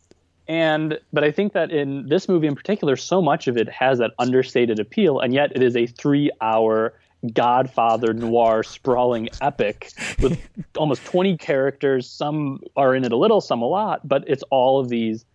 And 0.49 0.97
but 1.11 1.23
I 1.25 1.31
think 1.31 1.53
that 1.53 1.71
in 1.71 2.07
this 2.07 2.29
movie 2.29 2.47
in 2.47 2.55
particular, 2.55 2.95
so 2.95 3.21
much 3.21 3.47
of 3.49 3.57
it 3.57 3.67
has 3.69 3.99
that 3.99 4.11
understated 4.17 4.79
appeal, 4.79 5.19
and 5.19 5.33
yet 5.33 5.51
it 5.53 5.61
is 5.61 5.75
a 5.75 5.87
three-hour 5.87 6.93
Godfather 7.33 8.13
noir 8.13 8.63
sprawling 8.63 9.29
epic 9.41 9.91
with 10.21 10.39
almost 10.77 11.03
20 11.05 11.37
characters. 11.37 12.09
Some 12.09 12.59
are 12.75 12.95
in 12.95 13.03
it 13.03 13.11
a 13.11 13.17
little, 13.17 13.41
some 13.41 13.61
a 13.61 13.67
lot, 13.67 14.07
but 14.07 14.23
it's 14.27 14.43
all 14.51 14.79
of 14.79 14.89
these 14.89 15.25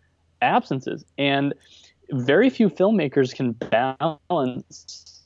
absences. 0.41 1.05
And 1.19 1.55
very 2.11 2.51
few 2.51 2.69
filmmakers 2.69 3.35
can 3.35 3.53
balance 3.53 5.23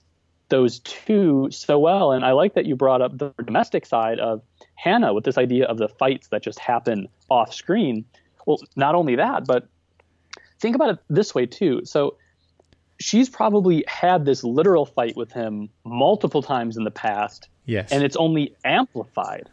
those 0.49 0.79
two 0.81 1.49
so 1.51 1.79
well. 1.79 2.13
And 2.13 2.25
I 2.25 2.33
like 2.33 2.55
that 2.55 2.67
you 2.67 2.77
brought 2.77 3.03
up 3.03 3.19
the 3.19 3.33
domestic 3.45 3.85
side 3.85 4.19
of 4.21 4.43
Hanna 4.77 5.13
with 5.13 5.25
this 5.25 5.39
idea 5.39 5.67
of 5.67 5.79
the 5.79 5.89
fights 5.89 6.29
that 6.29 6.43
just 6.43 6.59
happen 6.59 7.09
off 7.29 7.53
screen. 7.53 8.05
Well, 8.47 8.59
not 8.77 8.95
only 8.95 9.17
that, 9.17 9.47
but 9.47 9.69
think 10.61 10.77
about 10.77 10.91
it 10.91 10.99
this 11.11 11.35
way 11.35 11.47
too. 11.47 11.83
So 11.85 12.17
she's 12.99 13.29
probably 13.29 13.85
had 13.87 14.25
this 14.25 14.43
literal 14.45 14.87
fight 14.87 15.17
with 15.17 15.33
him 15.33 15.69
multiple 15.85 16.43
times 16.43 16.77
in 16.77 16.85
the 16.85 16.91
past, 16.91 17.49
Yes. 17.65 17.91
and 17.93 18.03
it's 18.03 18.17
only 18.17 18.55
amplified 18.65 19.49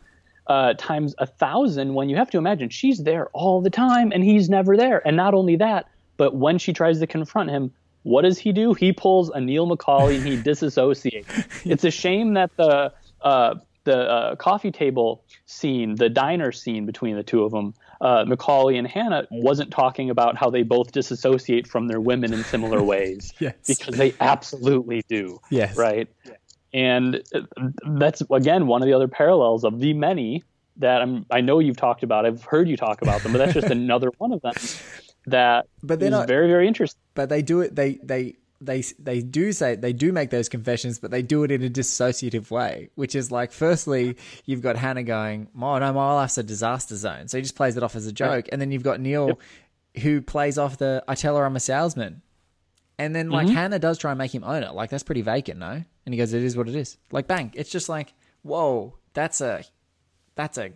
uh, 0.47 0.73
times 0.73 1.15
a 1.17 1.25
thousand 1.25 1.93
when 1.93 2.09
you 2.09 2.15
have 2.17 2.29
to 2.31 2.37
imagine 2.37 2.69
she's 2.69 2.99
there 2.99 3.27
all 3.33 3.61
the 3.61 3.69
time 3.69 4.11
and 4.11 4.23
he's 4.23 4.49
never 4.49 4.75
there. 4.77 5.05
And 5.07 5.15
not 5.15 5.33
only 5.33 5.55
that, 5.57 5.87
but 6.17 6.35
when 6.35 6.57
she 6.57 6.73
tries 6.73 6.99
to 6.99 7.07
confront 7.07 7.49
him, 7.49 7.71
what 8.03 8.23
does 8.23 8.37
he 8.37 8.51
do? 8.51 8.73
He 8.73 8.91
pulls 8.91 9.29
a 9.29 9.39
Neil 9.39 9.65
McCauley 9.67 10.17
and 10.17 10.27
he 10.27 10.37
disassociates. 10.49 11.25
it's 11.65 11.85
a 11.85 11.91
shame 11.91 12.33
that 12.33 12.51
the 12.57 12.93
uh, 13.21 13.55
the 13.85 13.97
uh, 13.97 14.35
coffee 14.35 14.71
table 14.71 15.23
scene, 15.45 15.95
the 15.95 16.09
diner 16.09 16.51
scene 16.51 16.85
between 16.85 17.15
the 17.15 17.23
two 17.23 17.43
of 17.43 17.51
them, 17.51 17.73
uh, 18.01 18.25
McCauley 18.25 18.77
and 18.77 18.87
Hanna, 18.87 19.27
wasn't 19.31 19.71
talking 19.71 20.09
about 20.09 20.35
how 20.37 20.49
they 20.49 20.63
both 20.63 20.91
disassociate 20.91 21.67
from 21.67 21.87
their 21.87 22.01
women 22.01 22.33
in 22.33 22.43
similar 22.43 22.81
ways. 22.93 23.33
Yes. 23.39 23.55
Because 23.67 23.95
they 23.95 24.13
absolutely 24.19 25.03
do. 25.07 25.39
Yes. 25.49 25.77
Right. 25.77 26.07
And 26.73 27.21
uh, 27.35 27.41
that's 27.97 28.21
again 28.31 28.65
one 28.67 28.81
of 28.81 28.87
the 28.87 28.93
other 28.93 29.07
parallels 29.07 29.63
of 29.63 29.79
the 29.79 29.93
many 29.93 30.43
that 30.77 31.01
I'm. 31.03 31.25
I 31.29 31.41
know 31.41 31.59
you've 31.59 31.77
talked 31.77 32.01
about. 32.03 32.25
I've 32.25 32.43
heard 32.43 32.67
you 32.67 32.75
talk 32.77 33.01
about 33.03 33.21
them, 33.21 33.31
but 33.31 33.37
that's 33.37 33.53
just 33.53 33.67
another 33.71 34.09
one 34.17 34.31
of 34.33 34.41
them 34.41 34.53
that 35.27 35.67
But 35.83 35.99
they're 35.99 36.07
is 36.07 36.11
not- 36.11 36.27
very 36.27 36.47
very 36.47 36.67
interesting. 36.67 36.99
but 37.13 37.29
they 37.29 37.41
do 37.43 37.61
it 37.61 37.75
they 37.75 37.99
they 38.03 38.35
they 38.65 38.81
they 38.99 39.21
do 39.21 39.51
say 39.51 39.75
they 39.75 39.93
do 39.93 40.11
make 40.11 40.29
those 40.29 40.49
confessions 40.49 40.99
but 40.99 41.11
they 41.11 41.21
do 41.21 41.43
it 41.43 41.51
in 41.51 41.63
a 41.63 41.69
dissociative 41.69 42.49
way 42.49 42.89
which 42.95 43.15
is 43.15 43.31
like 43.31 43.51
firstly 43.51 44.17
you've 44.45 44.61
got 44.61 44.75
hanna 44.75 45.03
going 45.03 45.47
oh 45.55 45.77
no 45.77 45.93
my 45.93 46.13
life's 46.13 46.37
a 46.37 46.43
disaster 46.43 46.95
zone. 46.95 47.27
So 47.27 47.37
he 47.37 47.41
just 47.41 47.55
plays 47.55 47.77
it 47.77 47.83
off 47.83 47.95
as 47.95 48.07
a 48.07 48.11
joke. 48.11 48.47
And 48.51 48.61
then 48.61 48.71
you've 48.71 48.83
got 48.83 48.99
neil 48.99 49.39
who 50.01 50.21
plays 50.21 50.57
off 50.57 50.77
the 50.77 51.03
i 51.07 51.15
tell 51.15 51.37
her 51.37 51.45
i'm 51.45 51.55
a 51.55 51.59
salesman. 51.59 52.21
And 52.97 53.15
then 53.15 53.29
like 53.29 53.47
mm-hmm. 53.47 53.55
hanna 53.55 53.79
does 53.79 53.97
try 53.97 54.11
and 54.11 54.17
make 54.17 54.33
him 54.33 54.43
own 54.43 54.63
it. 54.63 54.73
Like 54.73 54.89
that's 54.89 55.03
pretty 55.03 55.21
vacant 55.21 55.59
no? 55.59 55.83
And 56.05 56.13
he 56.13 56.17
goes 56.17 56.33
it 56.33 56.43
is 56.43 56.57
what 56.57 56.69
it 56.69 56.75
is. 56.75 56.97
Like 57.11 57.27
bang 57.27 57.51
it's 57.55 57.69
just 57.69 57.89
like 57.89 58.13
whoa 58.43 58.97
that's 59.13 59.41
a 59.41 59.63
that's 60.35 60.57
a 60.57 60.73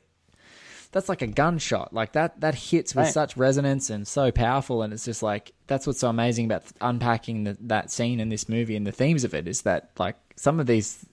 that's 0.91 1.09
like 1.09 1.21
a 1.21 1.27
gunshot. 1.27 1.93
Like 1.93 2.13
that 2.13 2.39
that 2.41 2.55
hits 2.55 2.95
with 2.95 3.05
Right. 3.05 3.13
such 3.13 3.37
resonance 3.37 3.89
and 3.89 4.07
so 4.07 4.31
powerful 4.31 4.81
and 4.81 4.93
it's 4.93 5.05
just 5.05 5.23
like 5.23 5.53
that's 5.67 5.85
what's 5.85 5.99
so 5.99 6.09
amazing 6.09 6.45
about 6.45 6.63
unpacking 6.81 7.43
the, 7.43 7.57
that 7.61 7.91
scene 7.91 8.19
in 8.19 8.29
this 8.29 8.47
movie 8.47 8.75
and 8.75 8.85
the 8.85 8.91
themes 8.91 9.23
of 9.23 9.33
it 9.33 9.47
is 9.47 9.63
that 9.63 9.91
like 9.97 10.15
some 10.35 10.59
of 10.59 10.67
these 10.67 11.05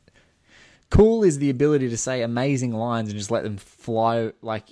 cool 0.90 1.24
is 1.24 1.38
the 1.38 1.50
ability 1.50 1.88
to 1.88 1.96
say 1.96 2.22
amazing 2.22 2.72
lines 2.72 3.08
and 3.08 3.18
just 3.18 3.30
let 3.30 3.42
them 3.42 3.56
flow 3.56 4.32
like 4.42 4.68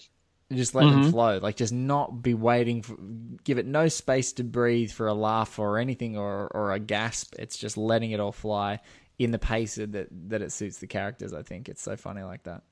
just 0.54 0.74
let 0.74 0.82
them 0.84 1.02
mm-hmm. 1.02 1.10
flow. 1.10 1.38
Like 1.38 1.56
just 1.56 1.72
not 1.72 2.22
be 2.22 2.34
waiting 2.34 2.82
for 2.82 2.96
give 3.44 3.58
it 3.58 3.66
no 3.66 3.88
space 3.88 4.32
to 4.34 4.44
breathe 4.44 4.90
for 4.90 5.06
a 5.06 5.14
laugh 5.14 5.58
or 5.58 5.78
anything 5.78 6.16
or 6.16 6.48
or 6.48 6.72
a 6.72 6.78
gasp. 6.78 7.34
It's 7.38 7.56
just 7.56 7.76
letting 7.76 8.10
it 8.10 8.20
all 8.20 8.32
fly 8.32 8.80
in 9.18 9.30
the 9.30 9.38
pace 9.38 9.76
that 9.76 10.08
that 10.28 10.42
it 10.42 10.52
suits 10.52 10.78
the 10.78 10.86
characters 10.86 11.32
i 11.32 11.42
think. 11.42 11.68
It's 11.68 11.82
so 11.82 11.96
funny 11.96 12.22
like 12.22 12.44
that 12.44 12.62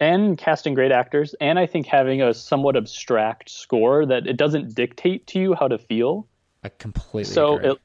and 0.00 0.38
casting 0.38 0.74
great 0.74 0.92
actors, 0.92 1.34
and 1.40 1.58
I 1.58 1.66
think 1.66 1.86
having 1.86 2.22
a 2.22 2.32
somewhat 2.34 2.76
abstract 2.76 3.50
score 3.50 4.06
that 4.06 4.26
it 4.26 4.36
doesn't 4.36 4.74
dictate 4.74 5.26
to 5.28 5.40
you 5.40 5.54
how 5.54 5.68
to 5.68 5.78
feel. 5.78 6.26
i 6.64 6.68
completely 6.68 7.24
so 7.24 7.56
agree. 7.56 7.70
it 7.70 7.78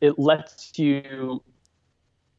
it 0.00 0.18
lets 0.18 0.78
you 0.78 1.42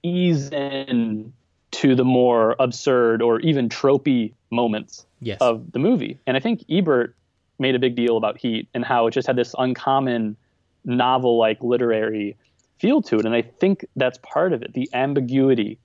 ease 0.04 0.50
in 0.52 1.34
to 1.72 1.94
the 1.96 2.06
more 2.06 2.56
absurd 2.60 3.22
or 3.22 3.40
even 3.42 3.68
tropey 3.70 4.34
moments 4.50 5.06
Yes. 5.22 5.40
of 5.42 5.72
the 5.74 5.80
movie. 5.80 6.18
And 6.26 6.38
I 6.38 6.40
think 6.40 6.64
Ebert 6.70 7.14
made 7.60 7.76
a 7.76 7.80
big 7.80 7.96
deal 7.96 8.16
about 8.16 8.38
Heat 8.38 8.70
and 8.74 8.86
how 8.86 9.08
it 9.08 9.12
just 9.12 9.28
had 9.28 9.36
this 9.36 9.54
uncommon 9.58 10.38
novel 10.86 11.38
like 11.38 11.62
literary 11.62 12.38
feel 12.80 13.02
to 13.02 13.18
it. 13.18 13.26
And 13.26 13.36
I 13.36 13.42
think 13.42 13.86
that's 13.98 14.18
part 14.24 14.54
of 14.54 14.64
it, 14.64 14.74
the 14.74 14.90
ambiguity 14.94 15.78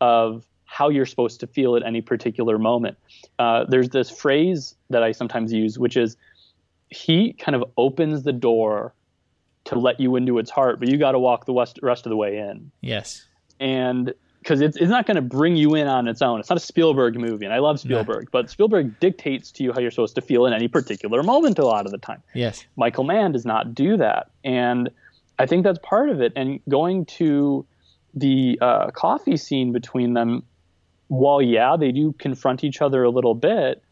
of 0.00 0.44
how 0.70 0.88
you're 0.88 1.04
supposed 1.04 1.40
to 1.40 1.48
feel 1.48 1.74
at 1.74 1.82
any 1.84 2.00
particular 2.00 2.56
moment. 2.56 2.96
Uh, 3.40 3.64
there's 3.68 3.88
this 3.88 4.08
phrase 4.08 4.76
that 4.88 5.02
I 5.02 5.10
sometimes 5.10 5.52
use, 5.52 5.78
which 5.80 5.96
is 5.96 6.16
he 6.90 7.32
kind 7.32 7.56
of 7.56 7.64
opens 7.76 8.22
the 8.22 8.32
door 8.32 8.94
to 9.64 9.76
let 9.76 9.98
you 9.98 10.14
into 10.14 10.38
its 10.38 10.48
heart, 10.48 10.78
but 10.78 10.88
you 10.88 10.96
got 10.96 11.12
to 11.12 11.18
walk 11.18 11.44
the 11.44 11.52
west, 11.52 11.80
rest 11.82 12.06
of 12.06 12.10
the 12.10 12.16
way 12.16 12.38
in. 12.38 12.70
yes 12.80 13.26
And 13.58 14.14
because 14.38 14.60
it's, 14.62 14.76
it's 14.76 14.88
not 14.88 15.06
going 15.06 15.16
to 15.16 15.22
bring 15.22 15.56
you 15.56 15.74
in 15.74 15.86
on 15.86 16.08
its 16.08 16.22
own. 16.22 16.40
It's 16.40 16.48
not 16.48 16.56
a 16.56 16.62
Spielberg 16.62 17.18
movie, 17.18 17.44
and 17.44 17.52
I 17.52 17.58
love 17.58 17.78
Spielberg, 17.80 18.28
but 18.30 18.48
Spielberg 18.48 18.98
dictates 19.00 19.50
to 19.52 19.64
you 19.64 19.72
how 19.72 19.80
you're 19.80 19.90
supposed 19.90 20.14
to 20.14 20.22
feel 20.22 20.46
in 20.46 20.54
any 20.54 20.68
particular 20.68 21.22
moment 21.24 21.58
a 21.58 21.66
lot 21.66 21.84
of 21.84 21.90
the 21.90 21.98
time. 21.98 22.22
yes 22.32 22.64
Michael 22.76 23.04
Mann 23.04 23.32
does 23.32 23.44
not 23.44 23.74
do 23.74 23.96
that. 23.96 24.30
And 24.44 24.88
I 25.40 25.46
think 25.46 25.64
that's 25.64 25.80
part 25.82 26.10
of 26.10 26.22
it. 26.22 26.32
And 26.36 26.60
going 26.68 27.06
to 27.06 27.66
the 28.14 28.58
uh, 28.60 28.90
coffee 28.90 29.36
scene 29.36 29.72
between 29.72 30.14
them, 30.14 30.42
while, 31.10 31.42
yeah, 31.42 31.76
they 31.76 31.90
do 31.90 32.12
confront 32.18 32.62
each 32.62 32.80
other 32.80 33.02
a 33.02 33.10
little 33.10 33.34
bit, 33.34 33.82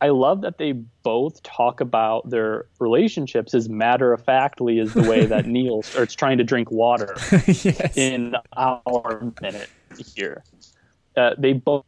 I 0.00 0.10
love 0.10 0.42
that 0.42 0.58
they 0.58 0.72
both 0.72 1.42
talk 1.42 1.80
about 1.80 2.30
their 2.30 2.66
relationships 2.78 3.52
as 3.52 3.68
matter 3.68 4.12
of 4.12 4.22
factly 4.24 4.78
as 4.78 4.92
the 4.94 5.02
way 5.02 5.26
that 5.26 5.46
Neil 5.46 5.82
starts 5.82 6.14
trying 6.14 6.38
to 6.38 6.44
drink 6.44 6.70
water 6.70 7.16
yes 7.46 7.96
in 7.96 8.36
our 8.56 9.32
minute 9.42 9.68
here. 10.14 10.44
Uh, 11.16 11.34
they 11.36 11.52
both 11.52 11.84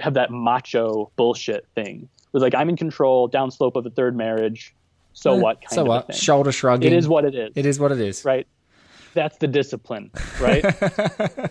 have 0.00 0.14
that 0.14 0.32
macho 0.32 1.12
bullshit 1.14 1.64
thing. 1.76 2.08
With 2.32 2.42
like, 2.42 2.56
I'm 2.56 2.70
in 2.70 2.76
control, 2.76 3.30
downslope 3.30 3.76
of 3.76 3.86
a 3.86 3.90
third 3.90 4.16
marriage. 4.16 4.74
So 5.12 5.36
what? 5.36 5.60
Kind 5.60 5.74
so 5.74 5.84
what 5.84 6.12
shoulder 6.12 6.50
shrugging 6.50 6.92
It 6.92 6.96
is 6.96 7.06
what 7.06 7.24
it 7.24 7.36
is. 7.36 7.52
it 7.54 7.66
is 7.66 7.78
what 7.78 7.92
it 7.92 8.00
is 8.00 8.24
right. 8.24 8.48
That's 9.14 9.36
the 9.36 9.46
discipline, 9.46 10.10
right? 10.40 10.64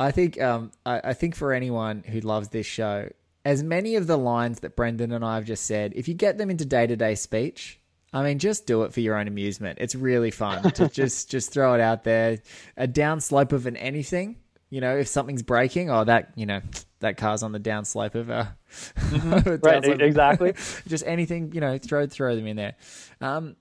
I 0.00 0.10
think 0.10 0.40
um 0.40 0.72
I, 0.84 1.00
I 1.04 1.12
think 1.12 1.36
for 1.36 1.52
anyone 1.52 2.02
who 2.06 2.20
loves 2.20 2.48
this 2.48 2.66
show, 2.66 3.08
as 3.44 3.62
many 3.62 3.96
of 3.96 4.06
the 4.06 4.18
lines 4.18 4.60
that 4.60 4.74
Brendan 4.74 5.12
and 5.12 5.24
I 5.24 5.34
have 5.36 5.44
just 5.44 5.66
said, 5.66 5.92
if 5.94 6.08
you 6.08 6.14
get 6.14 6.38
them 6.38 6.50
into 6.50 6.64
day 6.64 6.86
to 6.86 6.96
day 6.96 7.14
speech, 7.14 7.78
I 8.12 8.22
mean, 8.24 8.38
just 8.38 8.66
do 8.66 8.82
it 8.82 8.92
for 8.92 9.00
your 9.00 9.16
own 9.16 9.28
amusement. 9.28 9.78
It's 9.80 9.94
really 9.94 10.30
fun 10.30 10.72
to 10.72 10.88
just 11.00 11.30
just 11.30 11.52
throw 11.52 11.74
it 11.74 11.80
out 11.80 12.02
there. 12.04 12.38
A 12.76 12.88
downslope 12.88 13.52
of 13.52 13.66
an 13.66 13.76
anything, 13.76 14.36
you 14.70 14.80
know, 14.80 14.96
if 14.96 15.06
something's 15.06 15.42
breaking, 15.42 15.90
oh 15.90 16.04
that 16.04 16.32
you 16.34 16.46
know 16.46 16.60
that 17.00 17.16
car's 17.16 17.42
on 17.42 17.52
the 17.52 17.60
downslope 17.60 18.14
of 18.14 18.28
a 18.30 18.56
right. 19.12 19.60
downslope- 19.60 20.00
Exactly. 20.02 20.52
just 20.88 21.04
anything 21.06 21.52
you 21.52 21.60
know 21.60 21.78
throw 21.78 22.06
throw 22.06 22.36
them 22.36 22.46
in 22.46 22.56
there 22.56 22.74
um 23.22 23.56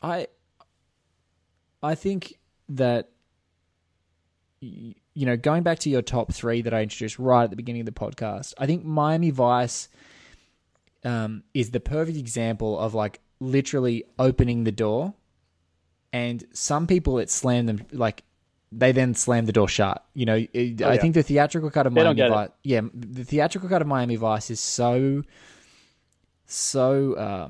i 0.00 0.26
i 1.82 1.94
think 1.94 2.38
that 2.70 3.10
y- 4.62 4.94
you 5.18 5.26
know 5.26 5.36
going 5.36 5.62
back 5.62 5.78
to 5.80 5.90
your 5.90 6.02
top 6.02 6.32
three 6.32 6.62
that 6.62 6.72
i 6.72 6.82
introduced 6.82 7.18
right 7.18 7.44
at 7.44 7.50
the 7.50 7.56
beginning 7.56 7.80
of 7.80 7.86
the 7.86 7.92
podcast 7.92 8.54
i 8.58 8.66
think 8.66 8.84
miami 8.84 9.30
vice 9.30 9.88
um 11.04 11.42
is 11.54 11.70
the 11.72 11.80
perfect 11.80 12.16
example 12.16 12.78
of 12.78 12.94
like 12.94 13.20
literally 13.40 14.04
opening 14.18 14.64
the 14.64 14.72
door 14.72 15.14
and 16.12 16.44
some 16.52 16.86
people 16.86 17.18
it 17.18 17.30
slammed 17.30 17.68
them 17.68 17.80
like 17.92 18.22
they 18.70 18.92
then 18.92 19.14
slammed 19.14 19.48
the 19.48 19.52
door 19.52 19.66
shut. 19.66 20.04
You 20.12 20.26
know, 20.26 20.34
it, 20.52 20.82
Oh, 20.82 20.88
I 20.88 20.94
yeah. 20.94 21.00
think 21.00 21.14
the 21.14 21.22
theatrical 21.22 21.70
cut 21.70 21.86
of 21.86 21.94
They 21.94 22.02
Miami 22.02 22.16
get 22.16 22.26
it. 22.26 22.34
Vice, 22.34 22.48
yeah, 22.62 22.80
the 22.92 23.24
theatrical 23.24 23.66
cut 23.68 23.80
of 23.80 23.88
Miami 23.88 24.16
Vice 24.16 24.50
is 24.50 24.60
so, 24.60 25.22
so. 26.44 27.14
Uh, 27.14 27.48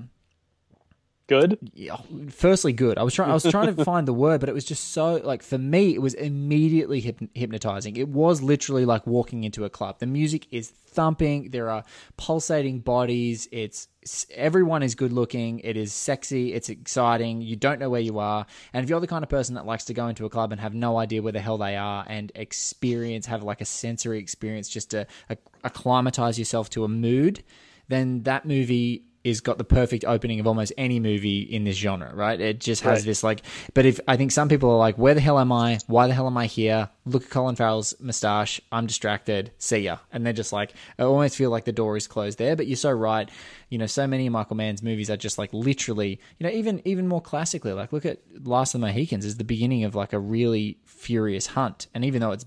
Good. 1.28 1.58
yeah, 1.74 1.98
firstly 2.30 2.72
good. 2.72 2.96
I 2.96 3.02
was 3.02 3.12
trying 3.12 3.30
I 3.30 3.34
was 3.34 3.42
trying 3.44 3.74
to 3.74 3.84
find 3.92 4.08
the 4.08 4.14
word, 4.14 4.40
but 4.40 4.48
it 4.48 4.54
was 4.54 4.64
just 4.64 4.92
so 4.92 5.16
like 5.16 5.42
for 5.42 5.58
me 5.58 5.94
it 5.94 6.00
was 6.00 6.14
immediately 6.14 7.02
hyp- 7.02 7.28
hypnotizing. 7.34 7.96
It 7.96 8.08
was 8.08 8.40
literally 8.40 8.86
like 8.86 9.06
walking 9.06 9.44
into 9.44 9.66
a 9.66 9.70
club. 9.70 9.98
The 9.98 10.06
music 10.06 10.46
is 10.50 10.70
thumping, 10.70 11.50
there 11.50 11.68
are 11.68 11.84
pulsating 12.16 12.80
bodies, 12.80 13.46
it's 13.52 13.88
everyone 14.34 14.82
is 14.82 14.94
good 14.94 15.12
looking, 15.12 15.58
it 15.60 15.76
is 15.76 15.92
sexy, 15.92 16.54
it's 16.54 16.70
exciting. 16.70 17.42
You 17.42 17.56
don't 17.56 17.78
know 17.78 17.90
where 17.90 18.00
you 18.00 18.18
are. 18.18 18.46
And 18.72 18.82
if 18.82 18.88
you're 18.88 19.00
the 19.00 19.06
kind 19.06 19.22
of 19.22 19.28
person 19.28 19.54
that 19.56 19.66
likes 19.66 19.84
to 19.84 19.94
go 19.94 20.08
into 20.08 20.24
a 20.24 20.30
club 20.30 20.50
and 20.50 20.58
have 20.62 20.72
no 20.72 20.96
idea 20.96 21.20
where 21.20 21.32
the 21.32 21.40
hell 21.40 21.58
they 21.58 21.76
are 21.76 22.06
and 22.08 22.32
experience 22.36 23.26
have 23.26 23.42
like 23.42 23.60
a 23.60 23.66
sensory 23.66 24.18
experience 24.18 24.66
just 24.66 24.92
to 24.92 25.06
acc- 25.28 25.40
acclimatize 25.62 26.38
yourself 26.38 26.70
to 26.70 26.84
a 26.84 26.88
mood, 26.88 27.44
then 27.88 28.22
that 28.22 28.46
movie 28.46 29.04
is 29.24 29.40
got 29.40 29.58
the 29.58 29.64
perfect 29.64 30.04
opening 30.04 30.40
of 30.40 30.46
almost 30.46 30.72
any 30.78 31.00
movie 31.00 31.40
in 31.40 31.64
this 31.64 31.76
genre, 31.76 32.14
right? 32.14 32.40
It 32.40 32.60
just 32.60 32.82
has 32.82 33.00
Right. 33.00 33.04
this 33.04 33.22
like, 33.22 33.42
but 33.74 33.84
if 33.84 34.00
I 34.06 34.16
think 34.16 34.32
some 34.32 34.48
people 34.48 34.70
are 34.70 34.78
like, 34.78 34.96
where 34.96 35.14
the 35.14 35.20
hell 35.20 35.38
am 35.38 35.52
I? 35.52 35.78
Why 35.86 36.06
the 36.06 36.14
hell 36.14 36.26
am 36.26 36.36
I 36.36 36.46
here? 36.46 36.88
Look 37.04 37.24
at 37.24 37.30
Colin 37.30 37.56
Farrell's 37.56 37.94
mustache. 38.00 38.60
I'm 38.70 38.86
distracted. 38.86 39.50
See 39.58 39.78
ya. 39.78 39.98
And 40.12 40.24
they're 40.24 40.32
just 40.32 40.52
like, 40.52 40.74
I 40.98 41.02
almost 41.02 41.36
feel 41.36 41.50
like 41.50 41.64
the 41.64 41.72
door 41.72 41.96
is 41.96 42.06
closed 42.06 42.38
there. 42.38 42.56
But 42.56 42.66
you're 42.66 42.76
so 42.76 42.90
right. 42.92 43.28
You 43.68 43.78
know, 43.78 43.86
so 43.86 44.06
many 44.06 44.26
of 44.26 44.32
Michael 44.32 44.56
Mann's 44.56 44.82
movies 44.82 45.10
are 45.10 45.16
just 45.16 45.38
like 45.38 45.52
literally, 45.52 46.20
you 46.38 46.46
know, 46.46 46.52
even 46.52 46.80
even 46.84 47.08
more 47.08 47.20
classically, 47.20 47.72
like 47.72 47.92
look 47.92 48.06
at 48.06 48.20
Last 48.44 48.74
of 48.74 48.80
the 48.80 48.86
Mohicans 48.86 49.24
is 49.24 49.36
the 49.36 49.44
beginning 49.44 49.84
of 49.84 49.94
like 49.94 50.12
a 50.12 50.18
really 50.18 50.78
furious 50.84 51.48
hunt. 51.48 51.88
And 51.94 52.04
even 52.04 52.20
though 52.20 52.32
it's 52.32 52.46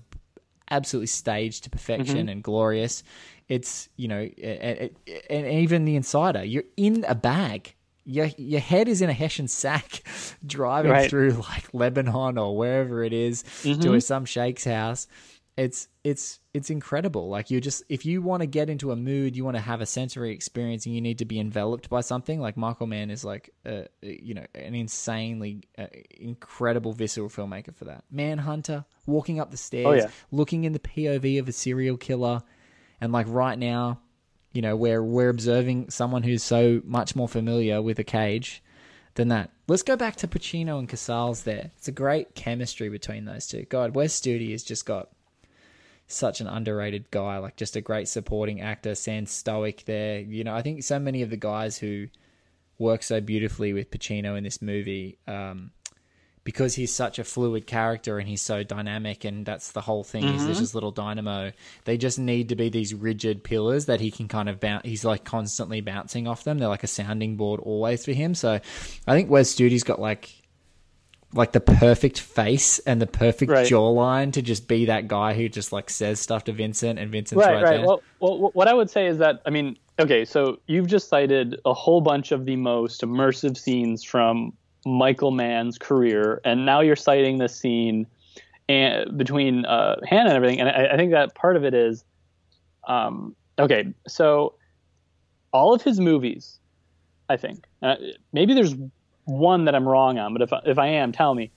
absolutely 0.72 1.06
staged 1.06 1.64
to 1.64 1.70
perfection 1.70 2.16
mm-hmm. 2.16 2.28
and 2.28 2.42
glorious. 2.42 3.04
It's 3.56 3.88
you 3.96 4.08
know, 4.08 4.22
and, 4.42 4.90
and 5.28 5.46
even 5.64 5.84
the 5.84 5.96
insider, 5.96 6.42
you're 6.52 6.64
in 6.76 7.04
a 7.06 7.14
bag. 7.14 7.74
Your 8.04 8.26
your 8.38 8.60
head 8.60 8.88
is 8.88 9.02
in 9.02 9.10
a 9.10 9.12
Hessian 9.12 9.46
sack, 9.48 10.02
driving 10.46 10.90
Right. 10.92 11.10
through 11.10 11.32
like 11.52 11.66
Lebanon 11.72 12.38
or 12.38 12.56
wherever 12.56 13.04
it 13.04 13.12
is 13.12 13.44
to 13.62 14.00
some 14.00 14.24
sheikh's 14.24 14.64
house. 14.64 15.06
It's 15.56 15.88
it's 16.02 16.40
it's 16.54 16.70
incredible. 16.70 17.28
Like 17.28 17.50
you 17.50 17.60
just 17.60 17.82
if 17.90 18.06
you 18.06 18.22
want 18.22 18.40
to 18.40 18.46
get 18.46 18.70
into 18.70 18.90
a 18.90 18.96
mood, 18.96 19.36
you 19.36 19.44
want 19.44 19.56
to 19.58 19.62
have 19.62 19.82
a 19.82 19.86
sensory 19.86 20.32
experience, 20.32 20.86
and 20.86 20.94
you 20.94 21.02
need 21.02 21.18
to 21.18 21.26
be 21.26 21.38
enveloped 21.38 21.90
by 21.90 22.00
something. 22.00 22.40
Like 22.40 22.56
Michael 22.56 22.86
Mann 22.86 23.10
is 23.10 23.22
like, 23.22 23.50
uh, 23.66 23.82
you 24.00 24.32
know, 24.34 24.46
an 24.54 24.74
insanely 24.74 25.62
uh, 25.76 25.88
incredible 26.18 26.92
visceral 26.94 27.28
filmmaker 27.28 27.74
for 27.74 27.84
that. 27.84 28.04
Manhunter, 28.10 28.84
walking 29.06 29.40
up 29.40 29.50
the 29.50 29.56
stairs, 29.58 29.86
Oh, 29.86 29.92
yeah. 29.92 30.10
looking 30.30 30.64
in 30.64 30.72
the 30.72 30.78
POV 30.80 31.38
of 31.38 31.48
a 31.48 31.52
serial 31.52 31.98
killer, 31.98 32.42
and 33.02 33.12
like 33.12 33.26
right 33.28 33.58
now, 33.58 33.98
you 34.52 34.62
know, 34.62 34.76
we're 34.76 35.02
we're 35.02 35.28
observing 35.28 35.90
someone 35.90 36.22
who's 36.22 36.44
so 36.44 36.80
much 36.84 37.16
more 37.16 37.26
familiar 37.26 37.82
with 37.82 37.98
a 37.98 38.04
cage 38.04 38.62
than 39.14 39.26
that. 39.26 39.50
Let's 39.66 39.82
go 39.82 39.96
back 39.96 40.14
to 40.16 40.28
Pacino 40.28 40.78
and 40.78 40.88
Casals 40.88 41.42
there. 41.42 41.72
It's 41.76 41.88
a 41.88 41.92
great 41.92 42.36
chemistry 42.36 42.88
between 42.88 43.24
those 43.24 43.48
two. 43.48 43.64
God, 43.64 43.96
Wes 43.96 44.18
Studi 44.18 44.52
has 44.52 44.62
just 44.62 44.86
got 44.86 45.08
such 46.06 46.40
an 46.40 46.46
underrated 46.46 47.10
guy, 47.10 47.38
like 47.38 47.56
just 47.56 47.74
a 47.74 47.80
great 47.80 48.06
supporting 48.06 48.60
actor, 48.60 48.94
Sans 48.94 49.28
Stoic 49.28 49.84
there. 49.84 50.20
You 50.20 50.44
know, 50.44 50.54
I 50.54 50.62
think 50.62 50.84
so 50.84 51.00
many 51.00 51.22
of 51.22 51.30
the 51.30 51.36
guys 51.36 51.78
who 51.78 52.06
work 52.78 53.02
so 53.02 53.20
beautifully 53.20 53.72
with 53.72 53.90
Pacino 53.90 54.38
in 54.38 54.44
this 54.44 54.62
movie, 54.62 55.18
um, 55.26 55.72
because 56.44 56.74
he's 56.74 56.92
such 56.92 57.18
a 57.18 57.24
fluid 57.24 57.66
character 57.66 58.18
and 58.18 58.28
he's 58.28 58.42
so 58.42 58.62
dynamic, 58.62 59.24
and 59.24 59.46
that's 59.46 59.72
the 59.72 59.80
whole 59.80 60.02
thing. 60.02 60.22
He's 60.22 60.44
there's 60.44 60.56
mm-hmm. 60.56 60.62
this 60.62 60.74
little 60.74 60.90
dynamo. 60.90 61.52
They 61.84 61.96
just 61.96 62.18
need 62.18 62.48
to 62.48 62.56
be 62.56 62.68
these 62.68 62.94
rigid 62.94 63.44
pillars 63.44 63.86
that 63.86 64.00
he 64.00 64.10
can 64.10 64.28
kind 64.28 64.48
of 64.48 64.58
bounce. 64.58 64.84
He's 64.84 65.04
like 65.04 65.24
constantly 65.24 65.80
bouncing 65.80 66.26
off 66.26 66.44
them. 66.44 66.58
They're 66.58 66.68
like 66.68 66.84
a 66.84 66.88
sounding 66.88 67.36
board 67.36 67.60
always 67.60 68.04
for 68.04 68.12
him. 68.12 68.34
So 68.34 68.60
I 69.06 69.14
think 69.14 69.30
Wes 69.30 69.50
Studi's 69.50 69.84
got 69.84 70.00
like 70.00 70.30
like 71.34 71.52
the 71.52 71.60
perfect 71.60 72.20
face 72.20 72.78
and 72.80 73.00
the 73.00 73.06
perfect 73.06 73.50
Right. 73.50 73.66
jawline 73.66 74.32
to 74.34 74.42
just 74.42 74.68
be 74.68 74.86
that 74.86 75.08
guy 75.08 75.32
who 75.34 75.48
just 75.48 75.72
like 75.72 75.88
says 75.88 76.20
stuff 76.20 76.44
to 76.44 76.52
Vincent 76.52 76.98
and 76.98 77.10
Vincent's 77.10 77.44
right, 77.44 77.54
right, 77.54 77.78
right. 77.78 77.86
Well, 77.86 78.02
well, 78.20 78.50
what 78.52 78.68
I 78.68 78.74
would 78.74 78.90
say 78.90 79.06
is 79.06 79.18
that 79.18 79.40
I 79.46 79.50
mean, 79.50 79.78
okay, 79.98 80.24
so 80.24 80.58
you've 80.66 80.88
just 80.88 81.08
cited 81.08 81.60
a 81.64 81.72
whole 81.72 82.00
bunch 82.00 82.32
of 82.32 82.44
the 82.44 82.56
most 82.56 83.02
immersive 83.02 83.56
scenes 83.56 84.04
from 84.04 84.52
Michael 84.84 85.30
Mann's 85.30 85.78
career, 85.78 86.40
and 86.44 86.66
now 86.66 86.80
you're 86.80 86.96
citing 86.96 87.38
this 87.38 87.54
scene 87.54 88.06
and 88.68 89.16
between 89.16 89.64
uh, 89.64 89.96
Hanna 90.06 90.30
and 90.30 90.36
everything, 90.36 90.60
and 90.60 90.68
I, 90.68 90.92
I 90.92 90.96
think 90.96 91.12
that 91.12 91.34
part 91.34 91.56
of 91.56 91.64
it 91.64 91.74
is, 91.74 92.04
um, 92.86 93.34
okay, 93.58 93.92
so 94.06 94.54
all 95.52 95.74
of 95.74 95.82
his 95.82 96.00
movies, 96.00 96.58
I 97.28 97.36
think, 97.36 97.66
uh, 97.82 97.96
maybe 98.32 98.54
there's 98.54 98.74
one 99.24 99.64
that 99.66 99.74
I'm 99.74 99.86
wrong 99.86 100.18
on, 100.18 100.32
but 100.32 100.42
if 100.42 100.52
if 100.64 100.78
I 100.78 100.88
am, 100.88 101.12
tell 101.12 101.34
me. 101.34 101.50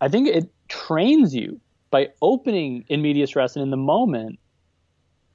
I 0.00 0.08
think 0.08 0.28
it 0.28 0.52
trains 0.68 1.34
you 1.34 1.60
by 1.90 2.08
opening 2.20 2.84
in 2.88 3.00
medias 3.00 3.34
res 3.36 3.56
and 3.56 3.62
in 3.62 3.70
the 3.70 3.76
moment 3.76 4.38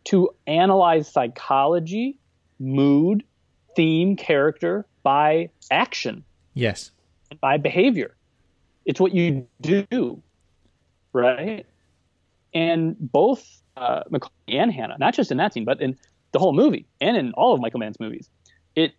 to 0.05 0.29
analyze 0.47 1.11
psychology, 1.11 2.19
mood, 2.59 3.23
theme, 3.75 4.15
character 4.15 4.85
by 5.03 5.49
action 5.71 6.23
yes. 6.59 6.91
By 7.41 7.57
behavior. 7.57 8.15
It's 8.85 8.99
what 8.99 9.13
you 9.13 9.47
do, 9.61 10.21
right? 11.13 11.65
And 12.53 12.95
both 12.99 13.61
uh, 13.77 14.03
McCauley 14.11 14.29
and 14.49 14.71
Hanna, 14.73 14.97
not 14.99 15.13
just 15.13 15.31
in 15.31 15.37
that 15.37 15.53
scene, 15.53 15.65
but 15.65 15.79
in 15.81 15.95
the 16.31 16.39
whole 16.39 16.53
movie 16.53 16.85
and 16.99 17.15
in 17.15 17.31
all 17.33 17.53
of 17.53 17.61
Michael 17.61 17.79
Mann's 17.79 17.99
movies, 17.99 18.29
it 18.75 18.93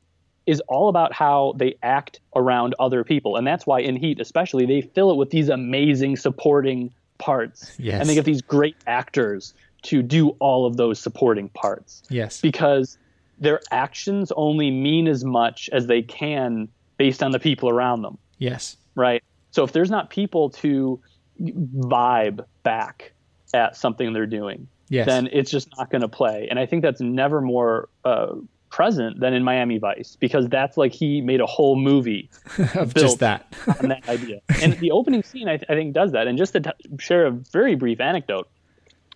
is 0.47 0.61
all 0.69 0.89
about 0.89 1.13
how 1.13 1.55
they 1.57 1.75
act 1.83 2.21
around 2.37 2.75
other 2.79 3.03
people. 3.05 3.37
And 3.37 3.47
that's 3.47 3.67
why 3.67 3.81
in 3.81 3.97
Heat, 3.97 4.21
especially, 4.21 4.65
they 4.67 4.81
fill 4.81 5.11
it 5.11 5.17
with 5.17 5.31
these 5.31 5.49
amazing 5.49 6.17
supporting 6.17 6.93
parts. 7.19 7.75
Yes. 7.79 8.01
And 8.01 8.09
they 8.09 8.15
get 8.15 8.25
these 8.25 8.43
great 8.43 8.77
actors 8.87 9.55
to 9.83 10.03
do 10.03 10.31
all 10.41 10.67
of 10.67 10.77
those 10.77 10.99
supporting 10.99 11.49
parts 11.51 12.03
Yes. 12.11 12.41
because 12.41 12.99
their 13.39 13.61
actions 13.71 14.31
only 14.37 14.71
mean 14.71 15.09
as 15.09 15.25
much 15.25 15.69
as 15.73 15.87
they 15.87 16.03
can 16.03 16.69
based 17.01 17.23
on 17.23 17.31
the 17.31 17.39
people 17.39 17.71
around 17.71 18.03
them, 18.03 18.19
yes. 18.37 18.77
right? 18.95 19.25
So 19.53 19.65
if 19.65 19.73
there's 19.73 19.91
not 19.91 20.11
people 20.11 20.51
to 20.51 21.01
vibe 21.41 22.45
back 22.63 23.13
at 23.55 23.75
something 23.75 24.13
they're 24.13 24.27
doing, 24.27 24.69
Yes. 24.91 25.07
then 25.07 25.29
it's 25.33 25.51
just 25.51 25.69
not 25.79 25.89
going 25.91 26.03
to 26.03 26.09
play. 26.09 26.47
And 26.51 26.59
I 26.59 26.67
think 26.67 26.83
that's 26.83 27.01
never 27.01 27.41
more 27.41 27.89
uh, 28.05 28.35
present 28.69 29.19
than 29.19 29.33
in 29.33 29.45
Miami 29.45 29.79
Vice 29.79 30.19
because 30.21 30.47
that's 30.49 30.77
like 30.77 30.93
he 30.93 31.23
made 31.23 31.41
a 31.41 31.47
whole 31.47 31.75
movie 31.77 32.29
of 32.75 32.93
just 32.93 33.21
that. 33.21 33.47
on 33.81 33.89
that 33.89 34.07
idea. 34.07 34.41
And 34.61 34.75
the 34.75 34.91
opening 34.91 35.23
scene, 35.23 35.49
I, 35.49 35.55
I 35.55 35.75
think, 35.79 35.95
does 35.95 36.13
that. 36.13 36.27
And 36.27 36.37
just 36.37 36.53
to 36.53 36.61
t- 36.61 36.71
share 36.99 37.25
a 37.25 37.31
very 37.31 37.77
brief 37.77 37.99
anecdote, 38.01 38.47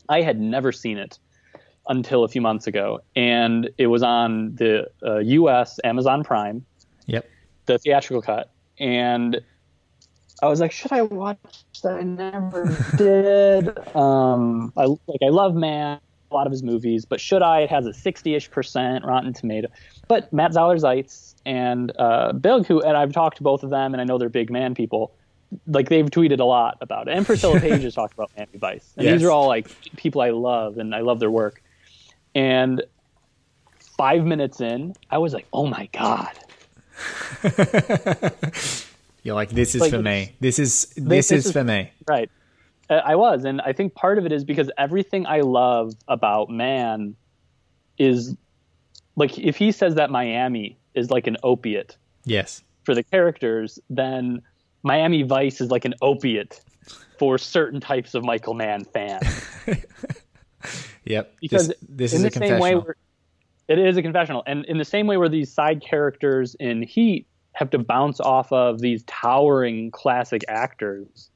I 0.08 0.22
had 0.22 0.40
never 0.40 0.72
seen 0.72 0.96
it 0.96 1.18
until 1.86 2.24
a 2.24 2.28
few 2.28 2.40
months 2.40 2.66
ago, 2.66 3.00
and 3.14 3.68
it 3.76 3.88
was 3.88 4.02
on 4.02 4.54
the 4.54 4.86
uh, 5.04 5.18
U.S. 5.18 5.78
Amazon 5.84 6.24
Prime, 6.24 6.64
yep. 7.04 7.28
The 7.66 7.78
theatrical 7.78 8.20
cut, 8.22 8.50
and 8.78 9.40
I 10.42 10.48
was 10.48 10.60
like, 10.60 10.72
should 10.72 10.92
I 10.92 11.02
watch 11.02 11.38
that? 11.82 11.94
I 11.96 12.02
never 12.02 12.64
did. 12.96 13.96
Um, 13.96 14.72
I 14.76 14.84
like 14.86 15.22
I 15.22 15.28
love 15.30 15.54
Mann, 15.54 15.98
a 16.30 16.34
lot 16.34 16.46
of 16.46 16.50
his 16.50 16.62
movies, 16.62 17.04
but 17.04 17.20
should 17.20 17.42
I? 17.42 17.60
It 17.60 17.70
has 17.70 17.86
a 17.86 17.90
60-ish 17.92 18.50
percent 18.50 19.04
Rotten 19.04 19.32
Tomato. 19.32 19.68
But 20.08 20.30
Matt 20.32 20.52
Zoller 20.52 20.78
Seitz 20.78 21.34
and 21.46 21.92
uh, 21.98 22.32
Bill, 22.32 22.62
who 22.64 22.82
and 22.82 22.96
I've 22.96 23.12
talked 23.12 23.38
to 23.38 23.42
both 23.42 23.62
of 23.62 23.70
them, 23.70 23.94
and 23.94 24.00
I 24.00 24.04
know 24.04 24.18
they're 24.18 24.28
big 24.28 24.50
Mann 24.50 24.74
people. 24.74 25.14
Like 25.68 25.88
they've 25.88 26.06
tweeted 26.10 26.40
a 26.40 26.44
lot 26.44 26.78
about 26.80 27.08
it, 27.08 27.16
and 27.16 27.24
Priscilla 27.24 27.60
Page 27.66 27.82
has 27.84 27.94
talked 27.94 28.12
about 28.12 28.30
Miami 28.36 28.58
Vice, 28.58 28.92
and 28.96 29.04
Yes. 29.04 29.20
these 29.20 29.26
are 29.26 29.30
all 29.30 29.46
like 29.46 29.68
people 29.96 30.20
I 30.20 30.30
love, 30.30 30.76
and 30.78 30.94
I 30.94 31.00
love 31.00 31.20
their 31.20 31.30
work. 31.30 31.62
And 32.34 32.82
five 33.96 34.24
minutes 34.24 34.60
in, 34.60 34.94
I 35.10 35.18
was 35.18 35.32
like, 35.32 35.46
oh 35.52 35.66
my 35.66 35.88
god. 35.92 36.32
You're 39.22 39.34
like, 39.34 39.50
this 39.50 39.74
is 39.74 39.80
Like, 39.80 39.90
for 39.90 40.02
me. 40.02 40.34
This 40.40 40.58
is 40.58 40.86
this, 40.96 41.28
this 41.28 41.32
is, 41.32 41.46
is- 41.46 41.52
for 41.52 41.64
me. 41.64 41.90
Right. 42.06 42.30
Uh, 42.90 43.00
I 43.02 43.14
was, 43.14 43.44
and 43.44 43.62
I 43.62 43.72
think 43.72 43.94
part 43.94 44.18
of 44.18 44.26
it 44.26 44.32
is 44.32 44.44
because 44.44 44.70
everything 44.76 45.24
I 45.26 45.40
love 45.40 45.94
about 46.06 46.50
Mann 46.50 47.16
is 47.96 48.36
like 49.16 49.38
if 49.38 49.56
he 49.56 49.72
says 49.72 49.94
that 49.94 50.10
Miami 50.10 50.76
is 50.94 51.10
like 51.10 51.26
an 51.26 51.38
opiate 51.42 51.96
Yes. 52.26 52.62
for 52.82 52.94
the 52.94 53.02
characters, 53.02 53.78
then 53.88 54.42
Miami 54.82 55.22
Vice 55.22 55.62
is 55.62 55.70
like 55.70 55.86
an 55.86 55.94
opiate 56.02 56.60
for 57.18 57.38
certain 57.38 57.80
types 57.80 58.14
of 58.14 58.22
Michael 58.24 58.54
Mann 58.54 58.84
fans. 58.84 59.24
Yep. 61.06 61.34
Because 61.42 61.68
this, 61.68 61.76
this 61.82 62.12
in 62.14 62.20
is 62.20 62.24
a 62.24 62.38
the 62.40 62.46
same 62.48 62.58
way, 62.58 62.74
where, 62.76 62.96
it 63.68 63.78
is 63.78 63.96
a 63.96 64.02
confessional, 64.02 64.42
and 64.46 64.64
in 64.66 64.78
the 64.78 64.84
same 64.84 65.06
way 65.06 65.16
where 65.16 65.28
these 65.28 65.52
side 65.52 65.82
characters 65.82 66.54
in 66.60 66.82
Heat 66.82 67.26
have 67.52 67.70
to 67.70 67.78
bounce 67.78 68.20
off 68.20 68.52
of 68.52 68.80
these 68.80 69.04
towering 69.06 69.90
classic 69.90 70.42
actors 70.48 71.30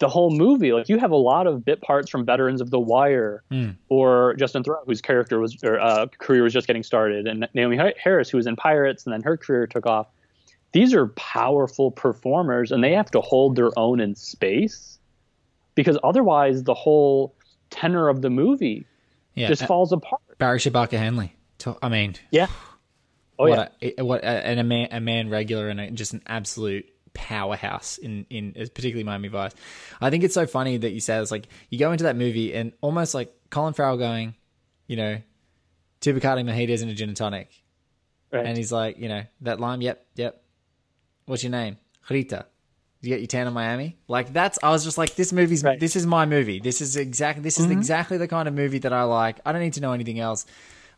the 0.00 0.08
whole 0.08 0.30
movie 0.30 0.72
like 0.72 0.88
you 0.88 0.98
have 0.98 1.12
a 1.12 1.16
lot 1.16 1.46
of 1.46 1.64
bit 1.64 1.80
parts 1.80 2.10
from 2.10 2.24
veterans 2.24 2.60
of 2.60 2.70
the 2.70 2.80
wire 2.80 3.42
Mm. 3.50 3.76
or 3.88 4.34
justin 4.34 4.62
Theroux, 4.64 4.84
whose 4.86 5.00
character 5.00 5.38
was 5.38 5.56
or 5.62 5.78
uh, 5.80 6.06
career 6.18 6.42
was 6.42 6.52
just 6.52 6.66
getting 6.66 6.82
started 6.82 7.26
and 7.26 7.48
naomie 7.54 7.96
harris 7.96 8.28
who 8.28 8.36
was 8.36 8.46
in 8.46 8.56
pirates 8.56 9.04
and 9.04 9.12
then 9.12 9.22
her 9.22 9.36
career 9.36 9.66
took 9.66 9.86
off. 9.86 10.08
These 10.72 10.92
are 10.92 11.06
powerful 11.08 11.92
performers 11.92 12.72
and 12.72 12.82
they 12.82 12.92
have 12.92 13.10
to 13.12 13.20
hold 13.20 13.54
their 13.54 13.70
own 13.78 14.00
in 14.00 14.16
space 14.16 14.98
because 15.76 15.96
otherwise 16.02 16.64
the 16.64 16.74
whole 16.74 17.32
tenor 17.70 18.08
of 18.08 18.22
the 18.22 18.30
movie 18.30 18.84
Yeah, 19.36 19.46
just 19.46 19.64
falls 19.66 19.92
apart 19.92 20.20
Barry 20.38 20.58
Shabaka 20.58 20.98
Henley. 20.98 21.34
I 21.80 21.88
mean, 21.88 22.16
yeah 22.30 22.48
oh 23.38 23.46
yeah 23.46 23.56
what 23.56 23.72
a, 23.82 24.04
what 24.04 24.20
a, 24.22 24.26
and 24.26 24.60
a 24.60 24.64
Mann 24.64 24.88
a 24.90 25.00
Mann 25.00 25.30
regular 25.30 25.68
and 25.68 25.80
a, 25.80 25.90
just 25.90 26.12
an 26.12 26.22
absolute 26.26 26.86
powerhouse 27.12 27.98
in 27.98 28.26
in 28.30 28.54
uh, 28.56 28.66
particularly 28.74 29.04
Miami 29.04 29.28
Vice. 29.28 29.52
I 30.00 30.10
think 30.10 30.24
it's 30.24 30.34
so 30.34 30.46
funny 30.46 30.76
that 30.78 30.90
you 30.90 31.00
say 31.00 31.18
it's 31.18 31.30
like 31.30 31.48
you 31.70 31.78
go 31.78 31.92
into 31.92 32.04
that 32.04 32.16
movie 32.16 32.54
and 32.54 32.72
almost 32.80 33.14
like 33.14 33.34
Colin 33.50 33.74
Farrell 33.74 33.96
going, 33.96 34.34
you 34.86 34.96
know, 34.96 35.20
two 36.00 36.14
Bacardi 36.14 36.44
mojitos 36.44 36.82
and 36.82 36.90
a 36.90 36.94
gin 36.94 37.08
and 37.08 37.16
tonic, 37.16 37.50
right. 38.32 38.44
and 38.44 38.56
he's 38.56 38.72
like, 38.72 38.98
you 38.98 39.08
know, 39.08 39.22
that 39.42 39.60
lime, 39.60 39.80
yep, 39.80 40.06
yep. 40.16 40.42
What's 41.26 41.42
your 41.42 41.52
name? 41.52 41.78
Rita. 42.10 42.46
You 43.04 43.10
get 43.10 43.20
your 43.20 43.26
tan 43.26 43.46
in 43.46 43.52
Miami. 43.52 43.96
Like 44.08 44.32
that's. 44.32 44.58
I 44.62 44.70
was 44.70 44.84
just 44.84 44.98
like, 44.98 45.14
this 45.14 45.32
movie's. 45.32 45.62
Right. 45.62 45.78
This 45.78 45.96
is 45.96 46.06
my 46.06 46.26
movie. 46.26 46.58
This 46.60 46.80
is 46.80 46.96
exactly. 46.96 47.42
This 47.42 47.58
is 47.58 47.66
mm-hmm. 47.66 47.78
exactly 47.78 48.16
the 48.16 48.28
kind 48.28 48.48
of 48.48 48.54
movie 48.54 48.78
that 48.78 48.92
I 48.92 49.02
like. 49.02 49.40
I 49.44 49.52
don't 49.52 49.60
need 49.60 49.74
to 49.74 49.80
know 49.80 49.92
anything 49.92 50.20
else. 50.20 50.46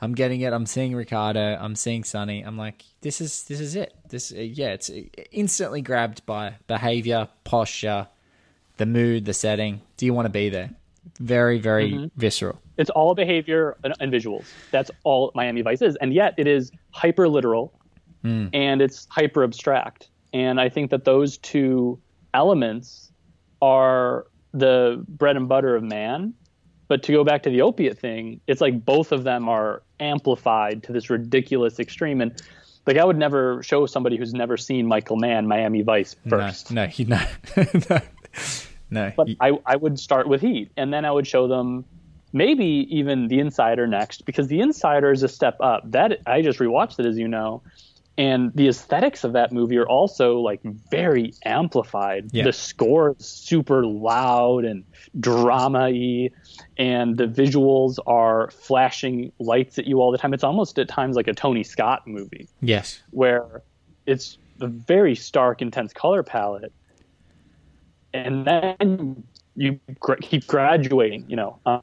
I'm 0.00 0.14
getting 0.14 0.40
it. 0.42 0.52
I'm 0.52 0.66
seeing 0.66 0.94
Ricardo. 0.94 1.58
I'm 1.60 1.74
seeing 1.74 2.04
Sonny. 2.04 2.42
I'm 2.42 2.56
like, 2.56 2.84
this 3.00 3.20
is 3.20 3.44
this 3.44 3.60
is 3.60 3.74
it. 3.74 3.94
This 4.08 4.32
uh, 4.32 4.36
yeah, 4.36 4.68
it's 4.68 4.90
uh, 4.90 5.02
instantly 5.32 5.80
grabbed 5.80 6.24
by 6.26 6.54
behavior, 6.66 7.28
posture, 7.44 8.06
the 8.76 8.86
mood, 8.86 9.24
the 9.24 9.34
setting. 9.34 9.80
Do 9.96 10.06
you 10.06 10.14
want 10.14 10.26
to 10.26 10.30
be 10.30 10.48
there? 10.48 10.70
Very 11.18 11.58
very 11.58 11.92
mm-hmm. 11.92 12.06
visceral. 12.16 12.60
It's 12.76 12.90
all 12.90 13.14
behavior 13.14 13.76
and, 13.84 13.94
and 14.00 14.12
visuals. 14.12 14.44
That's 14.70 14.90
all 15.02 15.32
Miami 15.34 15.62
Vice 15.62 15.82
is, 15.82 15.96
and 15.96 16.12
yet 16.12 16.34
it 16.36 16.46
is 16.46 16.70
hyper 16.90 17.26
literal 17.28 17.72
mm. 18.26 18.50
and 18.52 18.82
it's 18.82 19.06
hyper 19.10 19.44
abstract. 19.44 20.08
And 20.36 20.60
I 20.60 20.68
think 20.68 20.90
that 20.90 21.06
those 21.06 21.38
two 21.38 21.98
elements 22.34 23.10
are 23.62 24.26
the 24.52 25.02
bread 25.08 25.34
and 25.38 25.48
butter 25.48 25.74
of 25.74 25.82
Mann. 25.82 26.34
But 26.88 27.02
to 27.04 27.12
go 27.12 27.24
back 27.24 27.42
to 27.44 27.50
the 27.50 27.62
opiate 27.62 27.98
thing, 27.98 28.42
it's 28.46 28.60
like 28.60 28.84
both 28.84 29.12
of 29.12 29.24
them 29.24 29.48
are 29.48 29.82
amplified 29.98 30.82
to 30.84 30.92
this 30.92 31.08
ridiculous 31.08 31.80
extreme. 31.80 32.20
And 32.20 32.38
like 32.86 32.98
I 32.98 33.04
would 33.06 33.16
never 33.16 33.62
show 33.62 33.86
somebody 33.86 34.18
who's 34.18 34.34
never 34.34 34.58
seen 34.58 34.86
Michael 34.86 35.16
Mann 35.16 35.46
Miami 35.48 35.80
Vice 35.80 36.14
first. 36.28 36.70
No, 36.70 36.84
no, 36.84 36.92
you 36.94 37.06
no, 37.06 37.20
no, 37.90 38.00
no. 38.90 39.12
But 39.16 39.28
You- 39.28 39.36
I, 39.40 39.52
I 39.64 39.76
would 39.76 39.98
start 39.98 40.28
with 40.28 40.42
Heat, 40.42 40.70
and 40.76 40.92
then 40.92 41.06
I 41.06 41.10
would 41.12 41.26
show 41.26 41.48
them 41.48 41.86
maybe 42.34 42.86
even 42.90 43.28
The 43.28 43.40
Insider 43.40 43.86
next, 43.86 44.26
because 44.26 44.48
The 44.48 44.60
Insider 44.60 45.10
is 45.12 45.22
a 45.22 45.28
step 45.28 45.56
up. 45.60 45.90
That 45.90 46.20
I 46.26 46.42
just 46.42 46.58
rewatched 46.58 47.00
it, 47.00 47.06
as 47.06 47.16
you 47.16 47.26
know, 47.26 47.62
and 48.18 48.52
the 48.54 48.68
aesthetics 48.68 49.24
of 49.24 49.32
that 49.34 49.52
movie 49.52 49.76
are 49.76 49.88
also 49.88 50.38
like 50.38 50.60
very 50.90 51.34
amplified. 51.44 52.30
Yeah. 52.32 52.44
The 52.44 52.52
score 52.52 53.14
is 53.18 53.26
super 53.26 53.84
loud 53.84 54.64
and 54.64 54.84
drama-y, 55.20 56.30
and 56.78 57.16
the 57.16 57.26
visuals 57.26 57.98
are 58.06 58.50
flashing 58.50 59.32
lights 59.38 59.78
at 59.78 59.86
you 59.86 60.00
all 60.00 60.12
the 60.12 60.18
time. 60.18 60.32
It's 60.32 60.44
almost 60.44 60.78
at 60.78 60.88
times 60.88 61.16
like 61.16 61.28
a 61.28 61.34
Tony 61.34 61.62
Scott 61.62 62.06
movie 62.06 62.48
yes, 62.60 63.02
where 63.10 63.62
it's 64.06 64.38
a 64.60 64.66
very 64.66 65.14
stark, 65.14 65.60
intense 65.60 65.92
color 65.92 66.22
palette, 66.22 66.72
and 68.14 68.46
then 68.46 69.24
you 69.56 69.78
keep 70.22 70.46
graduating, 70.46 71.24
you 71.28 71.36
know, 71.36 71.58
uh, 71.66 71.80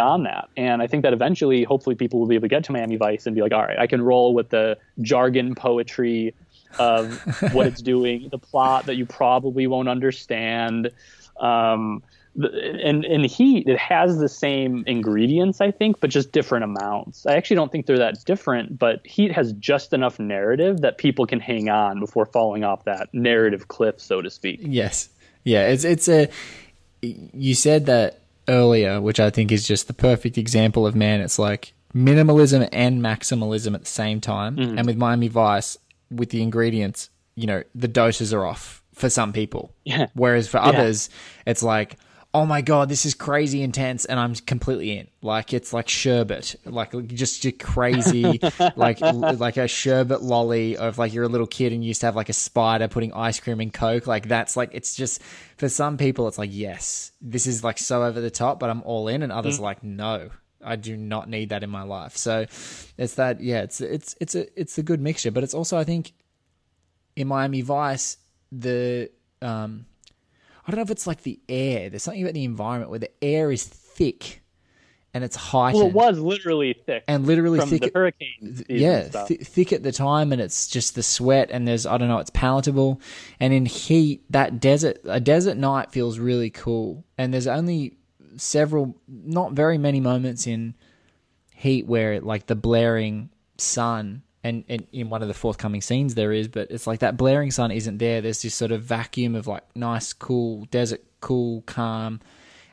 on 0.00 0.24
that. 0.24 0.48
And 0.56 0.82
I 0.82 0.86
think 0.86 1.02
that 1.02 1.12
eventually, 1.12 1.64
hopefully, 1.64 1.96
people 1.96 2.20
will 2.20 2.26
be 2.26 2.34
able 2.34 2.44
to 2.44 2.48
get 2.48 2.64
to 2.64 2.72
Miami 2.72 2.96
Vice 2.96 3.26
and 3.26 3.34
be 3.34 3.42
like, 3.42 3.52
all 3.52 3.62
right, 3.62 3.78
I 3.78 3.86
can 3.86 4.02
roll 4.02 4.34
with 4.34 4.50
the 4.50 4.78
jargon 5.02 5.54
poetry 5.54 6.34
of 6.78 7.20
what 7.52 7.66
it's 7.66 7.82
doing, 7.94 8.28
the 8.30 8.38
plot 8.38 8.86
that 8.86 8.96
you 8.96 9.06
probably 9.06 9.66
won't 9.66 9.88
understand. 9.88 10.90
Um, 11.38 12.02
and 12.38 13.04
in 13.04 13.24
Heat, 13.24 13.66
it 13.66 13.78
has 13.78 14.18
the 14.18 14.28
same 14.28 14.84
ingredients, 14.86 15.60
I 15.60 15.70
think, 15.70 16.00
but 16.00 16.10
just 16.10 16.32
different 16.32 16.64
amounts. 16.64 17.24
I 17.26 17.34
actually 17.34 17.56
don't 17.56 17.72
think 17.72 17.86
they're 17.86 17.98
that 17.98 18.24
different, 18.24 18.78
but 18.78 19.06
Heat 19.06 19.32
has 19.32 19.52
just 19.54 19.92
enough 19.92 20.18
narrative 20.18 20.82
that 20.82 20.98
people 20.98 21.26
can 21.26 21.40
hang 21.40 21.70
on 21.70 21.98
before 21.98 22.26
falling 22.26 22.64
off 22.64 22.84
that 22.84 23.08
narrative 23.14 23.68
cliff, 23.68 24.00
so 24.00 24.20
to 24.20 24.30
speak. 24.30 24.60
yes, 24.62 25.08
yeah. 25.44 25.68
It's 25.68 25.84
it's 25.84 26.08
a. 26.08 26.28
You 27.02 27.54
said 27.54 27.86
that 27.86 28.20
earlier, 28.48 29.00
which 29.00 29.20
I 29.20 29.30
think 29.30 29.52
is 29.52 29.66
just 29.66 29.86
the 29.86 29.94
perfect 29.94 30.38
example 30.38 30.86
of 30.86 30.94
Mann. 30.94 31.20
It's 31.20 31.38
like 31.38 31.72
minimalism 31.94 32.68
and 32.72 33.00
maximalism 33.02 33.74
at 33.74 33.80
the 33.80 33.86
same 33.86 34.20
time. 34.20 34.56
Mm-hmm. 34.56 34.78
And 34.78 34.86
with 34.86 34.96
Miami 34.96 35.28
Vice, 35.28 35.78
with 36.10 36.30
the 36.30 36.42
ingredients, 36.42 37.10
you 37.34 37.46
know, 37.46 37.62
the 37.74 37.88
doses 37.88 38.32
are 38.32 38.44
off 38.44 38.82
for 38.94 39.10
some 39.10 39.32
people. 39.32 39.72
Yeah. 39.84 40.06
Whereas 40.14 40.48
for 40.48 40.58
others, 40.58 41.10
it's 41.46 41.62
like, 41.62 41.96
oh 42.36 42.44
my 42.44 42.60
god, 42.60 42.90
this 42.90 43.06
is 43.06 43.14
crazy 43.14 43.62
intense, 43.62 44.04
and 44.04 44.20
I'm 44.20 44.34
completely 44.34 44.98
in. 44.98 45.08
Like 45.22 45.54
it's 45.54 45.72
like 45.72 45.88
sherbet, 45.88 46.54
like 46.66 47.06
just 47.06 47.46
crazy, 47.58 48.40
like 48.76 49.00
like 49.00 49.56
a 49.56 49.66
sherbet 49.66 50.22
lolly 50.22 50.76
of 50.76 50.98
like 50.98 51.14
you're 51.14 51.24
a 51.24 51.28
little 51.28 51.46
kid 51.46 51.72
and 51.72 51.82
you 51.82 51.88
used 51.88 52.02
to 52.02 52.06
have 52.08 52.14
like 52.14 52.28
a 52.28 52.34
spider 52.34 52.88
putting 52.88 53.14
ice 53.14 53.40
cream 53.40 53.58
in 53.62 53.70
coke. 53.70 54.06
Like 54.06 54.28
that's 54.28 54.54
like 54.54 54.68
it's 54.74 54.94
just 54.94 55.22
for 55.56 55.70
some 55.70 55.96
people, 55.96 56.28
it's 56.28 56.36
like 56.36 56.50
yes, 56.52 57.10
this 57.22 57.46
is 57.46 57.64
like 57.64 57.78
so 57.78 58.02
over 58.02 58.20
the 58.20 58.30
top, 58.30 58.60
but 58.60 58.68
I'm 58.68 58.82
all 58.82 59.08
in, 59.08 59.22
and 59.22 59.32
others 59.32 59.58
are 59.58 59.62
like 59.62 59.82
no. 59.82 60.28
I 60.62 60.76
do 60.76 60.96
not 60.96 61.30
need 61.30 61.50
that 61.50 61.62
in 61.62 61.70
my 61.70 61.84
life. 61.84 62.16
So 62.18 62.44
it's 62.98 63.14
that 63.14 63.40
yeah, 63.40 63.62
it's 63.62 63.80
it's 63.80 64.14
it's 64.20 64.34
a 64.34 64.60
it's 64.60 64.76
a 64.76 64.82
good 64.82 65.00
mixture, 65.00 65.30
but 65.30 65.42
it's 65.42 65.54
also 65.54 65.78
I 65.78 65.84
think 65.84 66.12
in 67.14 67.28
Miami 67.28 67.62
Vice 67.62 68.18
the 68.52 69.10
um 69.40 69.86
I 70.66 70.70
don't 70.70 70.76
know 70.76 70.82
if 70.82 70.90
it's 70.90 71.06
like 71.06 71.22
the 71.22 71.38
air. 71.48 71.90
There's 71.90 72.02
something 72.02 72.22
about 72.22 72.34
the 72.34 72.44
environment 72.44 72.90
where 72.90 72.98
the 72.98 73.10
air 73.22 73.52
is 73.52 73.64
thick 73.64 74.42
and 75.16 75.24
it's 75.24 75.36
heightened. 75.36 75.94
Well, 75.94 76.08
it 76.08 76.12
was 76.12 76.18
literally 76.18 76.74
thick 76.84 77.04
and 77.08 77.26
literally 77.26 77.58
from 77.58 77.70
thick. 77.70 77.80
the 77.80 77.90
hurricane. 77.94 78.64
yeah, 78.68 79.08
th- 79.26 79.40
thick 79.40 79.72
at 79.72 79.82
the 79.82 79.90
time, 79.90 80.30
and 80.30 80.42
it's 80.42 80.68
just 80.68 80.94
the 80.94 81.02
sweat, 81.02 81.50
and 81.50 81.66
there's 81.66 81.86
I 81.86 81.96
don't 81.96 82.08
know, 82.08 82.18
it's 82.18 82.28
palatable. 82.28 83.00
And 83.40 83.54
in 83.54 83.64
heat, 83.64 84.24
that 84.28 84.60
desert, 84.60 84.98
a 85.04 85.18
desert 85.18 85.56
night 85.56 85.90
feels 85.90 86.18
really 86.18 86.50
cool. 86.50 87.02
And 87.16 87.32
there's 87.32 87.46
only 87.46 87.96
several, 88.36 89.00
not 89.08 89.52
very 89.52 89.78
many 89.78 90.00
moments 90.00 90.46
in 90.46 90.74
heat 91.54 91.86
where 91.86 92.12
it, 92.12 92.22
like 92.22 92.46
the 92.46 92.54
blaring 92.54 93.30
sun. 93.56 94.22
And, 94.46 94.62
and 94.68 94.86
in 94.92 95.10
one 95.10 95.22
of 95.22 95.28
the 95.28 95.34
forthcoming 95.34 95.80
scenes 95.80 96.14
there 96.14 96.32
is, 96.32 96.46
but 96.46 96.70
it's 96.70 96.86
like 96.86 97.00
that 97.00 97.16
blaring 97.16 97.50
sun 97.50 97.72
isn't 97.72 97.98
there. 97.98 98.20
There's 98.20 98.42
this 98.42 98.54
sort 98.54 98.70
of 98.70 98.82
vacuum 98.82 99.34
of 99.34 99.48
like 99.48 99.64
nice, 99.74 100.12
cool 100.12 100.66
desert, 100.66 101.02
cool, 101.20 101.62
calm, 101.62 102.20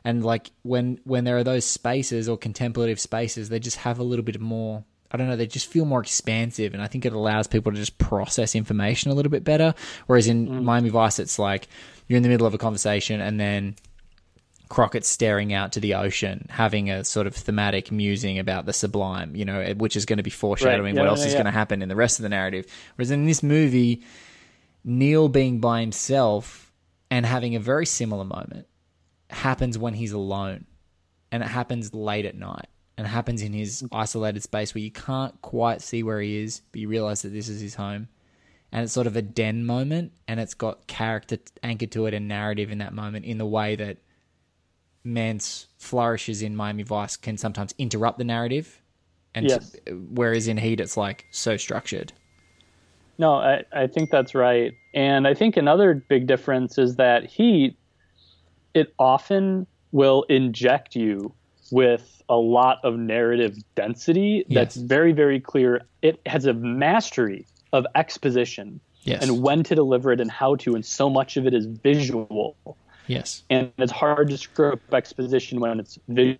and 0.04 0.24
like 0.24 0.52
when 0.62 1.00
when 1.02 1.24
there 1.24 1.36
are 1.36 1.42
those 1.42 1.64
spaces 1.64 2.28
or 2.28 2.38
contemplative 2.38 3.00
spaces, 3.00 3.48
they 3.48 3.58
just 3.58 3.78
have 3.78 3.98
a 3.98 4.04
little 4.04 4.24
bit 4.24 4.40
more. 4.40 4.84
I 5.10 5.16
don't 5.16 5.28
know. 5.28 5.36
They 5.36 5.48
just 5.48 5.66
feel 5.66 5.84
more 5.84 6.00
expansive, 6.00 6.74
and 6.74 6.82
I 6.82 6.86
think 6.86 7.06
it 7.06 7.12
allows 7.12 7.48
people 7.48 7.72
to 7.72 7.78
just 7.78 7.98
process 7.98 8.54
information 8.54 9.10
a 9.10 9.14
little 9.14 9.30
bit 9.30 9.42
better. 9.42 9.74
Whereas 10.06 10.28
in 10.28 10.46
mm. 10.46 10.62
Miami 10.62 10.90
Vice, 10.90 11.18
it's 11.18 11.38
like 11.40 11.66
you're 12.06 12.18
in 12.18 12.22
the 12.22 12.28
middle 12.28 12.46
of 12.46 12.54
a 12.54 12.58
conversation, 12.58 13.20
and 13.20 13.40
then 13.40 13.74
Crockett's 14.74 15.06
staring 15.08 15.52
out 15.52 15.70
to 15.72 15.78
the 15.80 15.94
ocean, 15.94 16.46
having 16.50 16.90
a 16.90 17.04
sort 17.04 17.28
of 17.28 17.36
thematic 17.36 17.92
musing 17.92 18.40
about 18.40 18.66
the 18.66 18.72
sublime, 18.72 19.36
you 19.36 19.44
know, 19.44 19.60
eh, 19.60 19.74
which 19.74 19.94
is 19.94 20.04
going 20.04 20.16
to 20.16 20.24
be 20.24 20.30
foreshadowing 20.30 20.96
Right. 20.96 21.02
what 21.02 21.04
Yeah, 21.04 21.10
else 21.10 21.20
yeah, 21.20 21.26
is 21.26 21.32
yeah. 21.32 21.38
going 21.38 21.44
to 21.46 21.52
happen 21.52 21.80
in 21.80 21.88
the 21.88 21.94
rest 21.94 22.18
of 22.18 22.24
the 22.24 22.28
narrative. 22.28 22.66
Whereas 22.96 23.12
in 23.12 23.24
this 23.24 23.40
movie, 23.40 24.02
Neil 24.82 25.28
being 25.28 25.60
by 25.60 25.80
himself 25.80 26.72
and 27.08 27.24
having 27.24 27.54
a 27.54 27.60
very 27.60 27.86
similar 27.86 28.24
moment 28.24 28.66
happens 29.30 29.78
when 29.78 29.94
he's 29.94 30.10
alone. 30.10 30.66
And 31.30 31.42
it 31.44 31.48
happens 31.48 31.94
late 31.94 32.24
at 32.26 32.34
night. 32.34 32.66
And 32.98 33.06
it 33.06 33.10
happens 33.10 33.42
in 33.42 33.52
his 33.52 33.84
isolated 33.92 34.42
space 34.42 34.74
where 34.74 34.82
you 34.82 34.90
can't 34.90 35.40
quite 35.40 35.82
see 35.82 36.02
where 36.02 36.20
he 36.20 36.38
is, 36.42 36.62
but 36.72 36.80
you 36.80 36.88
realize 36.88 37.22
that 37.22 37.28
this 37.32 37.48
is 37.48 37.60
his 37.60 37.76
home. 37.76 38.08
And 38.72 38.82
it's 38.82 38.92
sort 38.92 39.06
of 39.06 39.14
a 39.14 39.22
den 39.22 39.64
moment, 39.64 40.12
and 40.26 40.40
it's 40.40 40.54
got 40.54 40.88
character 40.88 41.38
anchored 41.62 41.92
to 41.92 42.06
it 42.06 42.14
and 42.14 42.26
narrative 42.26 42.72
in 42.72 42.78
that 42.78 42.92
moment 42.92 43.24
in 43.24 43.38
the 43.38 43.46
way 43.46 43.76
that 43.76 43.98
Mann's 45.04 45.66
flourishes 45.76 46.42
in 46.42 46.56
Miami 46.56 46.82
Vice 46.82 47.16
can 47.16 47.36
sometimes 47.36 47.74
interrupt 47.78 48.18
the 48.18 48.24
narrative. 48.24 48.80
And 49.34 49.48
Yes. 49.48 49.76
whereas 50.14 50.48
in 50.48 50.56
Heat, 50.56 50.80
it's 50.80 50.96
like 50.96 51.26
so 51.30 51.56
structured. 51.56 52.12
No, 53.18 53.34
I, 53.34 53.64
I 53.72 53.86
think 53.86 54.10
that's 54.10 54.34
right. 54.34 54.72
And 54.94 55.26
I 55.26 55.34
think 55.34 55.56
another 55.56 55.94
big 56.08 56.26
difference 56.26 56.78
is 56.78 56.96
that 56.96 57.26
Heat, 57.26 57.76
it 58.72 58.92
often 58.98 59.66
will 59.92 60.24
inject 60.28 60.96
you 60.96 61.32
with 61.70 62.22
a 62.28 62.36
lot 62.36 62.78
of 62.82 62.96
narrative 62.96 63.56
density 63.74 64.44
that's 64.48 64.76
Yes. 64.76 64.86
very, 64.86 65.12
very 65.12 65.40
clear. 65.40 65.82
It 66.02 66.20
has 66.26 66.46
a 66.46 66.54
mastery 66.54 67.46
of 67.72 67.86
exposition 67.94 68.80
Yes. 69.04 69.22
and 69.22 69.42
when 69.42 69.62
to 69.64 69.74
deliver 69.74 70.12
it 70.12 70.20
and 70.20 70.30
how 70.30 70.56
to, 70.56 70.74
and 70.74 70.84
so 70.84 71.10
much 71.10 71.36
of 71.36 71.46
it 71.46 71.54
is 71.54 71.66
visual. 71.66 72.56
Yes. 73.06 73.42
And 73.50 73.72
it's 73.78 73.92
hard 73.92 74.28
to 74.30 74.38
screw 74.38 74.72
up 74.72 74.80
exposition 74.94 75.60
when 75.60 75.80
it's 75.80 75.98
visual. 76.08 76.38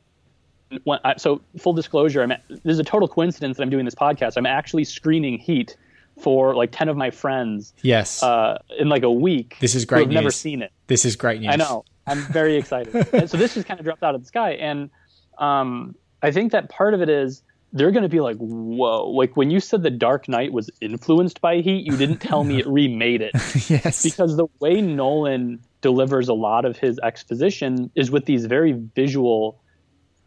When 0.85 0.99
I, 1.05 1.15
so 1.19 1.41
full 1.59 1.73
disclosure, 1.73 2.23
I'm 2.23 2.31
this 2.49 2.61
is 2.65 2.79
a 2.79 2.85
total 2.85 3.07
coincidence 3.07 3.57
that 3.59 3.62
I'm 3.62 3.71
doing 3.71 3.85
this 3.85 3.95
podcast. 3.95 4.37
I'm 4.37 4.47
actually 4.47 4.85
screening 4.85 5.39
Heat 5.39 5.77
for 6.21 6.55
like 6.57 6.71
ten 6.73 6.89
of 6.89 6.97
my 6.97 7.11
friends 7.11 7.73
Yes. 7.83 8.23
uh, 8.23 8.59
in 8.79 8.89
like 8.89 9.03
a 9.03 9.11
week. 9.12 9.57
This 9.61 9.75
is 9.75 9.85
great. 9.85 9.99
who 9.99 10.05
great 10.07 10.15
have 10.15 10.23
never 10.25 10.33
seen 10.33 10.62
it. 10.62 10.73
this 10.89 11.05
is 11.05 11.15
great 11.17 11.41
news. 11.41 11.51
I 11.53 11.57
know. 11.57 11.85
I'm 12.07 12.19
very 12.33 12.57
excited. 12.57 12.93
so 13.31 13.37
this 13.37 13.55
just 13.55 13.67
kind 13.67 13.79
of 13.79 13.85
dropped 13.85 14.03
out 14.03 14.15
of 14.15 14.21
the 14.23 14.27
sky, 14.27 14.53
and 14.53 14.91
um, 15.39 15.95
I 16.23 16.33
think 16.33 16.53
that 16.53 16.69
part 16.71 16.93
of 16.95 17.03
it 17.03 17.09
is 17.09 17.43
they're 17.73 17.91
going 17.93 18.03
to 18.03 18.09
be 18.09 18.21
like, 18.21 18.37
"Whoa!" 18.39 19.11
Like 19.11 19.37
when 19.37 19.51
you 19.51 19.61
said 19.61 19.83
the 19.83 19.91
Dark 19.91 20.29
Knight 20.29 20.53
was 20.53 20.71
influenced 20.81 21.41
by 21.41 21.57
Heat, 21.61 21.87
you 21.87 21.97
didn't 21.97 22.19
tell 22.19 22.43
me 22.43 22.59
it 22.61 22.67
remade 22.81 23.21
it 23.23 23.33
yes. 23.71 24.03
because 24.03 24.37
the 24.37 24.47
way 24.61 24.81
Nolan 24.81 25.61
delivers 25.85 26.28
a 26.28 26.35
lot 26.35 26.64
of 26.64 26.78
his 26.78 26.99
exposition 27.01 27.91
is 27.95 28.11
with 28.11 28.24
these 28.24 28.47
very 28.47 28.72
visual, 28.72 29.61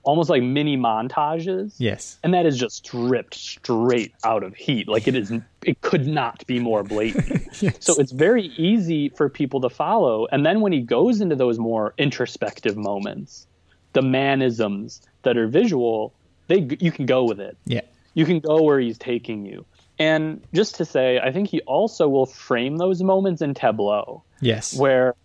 almost 0.03 0.29
like 0.29 0.43
mini 0.43 0.77
montages. 0.77 1.73
yes. 1.79 2.19
And 2.23 2.31
that 2.35 2.45
is 2.45 2.59
just 2.59 2.75
stripped 2.85 3.33
straight 3.33 4.13
out 4.23 4.43
of 4.43 4.53
Heat. 4.55 4.87
Like 4.87 5.07
it 5.07 5.15
is, 5.15 5.33
it 5.65 5.81
could 5.81 6.05
not 6.07 6.45
be 6.45 6.59
more 6.59 6.83
blatant. 6.83 7.41
So 7.83 7.95
it's 7.99 8.11
very 8.11 8.45
easy 8.55 9.09
for 9.09 9.29
people 9.29 9.59
to 9.61 9.69
follow. 9.69 10.27
And 10.31 10.45
then 10.45 10.61
when 10.61 10.71
he 10.71 10.79
goes 10.81 11.21
into 11.21 11.35
those 11.35 11.57
more 11.57 11.95
introspective 11.97 12.77
moments, 12.77 13.47
the 13.93 14.01
manisms 14.01 15.01
that 15.23 15.37
are 15.37 15.47
visual, 15.47 16.13
they 16.49 16.67
you 16.79 16.91
can 16.91 17.07
go 17.07 17.23
with 17.23 17.39
it. 17.39 17.57
Yeah. 17.65 17.81
You 18.13 18.25
can 18.25 18.39
go 18.39 18.61
where 18.61 18.79
he's 18.79 18.99
taking 18.99 19.43
you. 19.43 19.65
And 19.97 20.39
just 20.53 20.75
to 20.75 20.85
say, 20.85 21.17
I 21.19 21.31
think 21.31 21.49
he 21.49 21.61
also 21.61 22.07
will 22.07 22.27
frame 22.27 22.77
those 22.77 23.01
moments 23.01 23.41
in 23.41 23.55
tableau 23.55 24.23
Yes. 24.39 24.77
where 24.77 25.15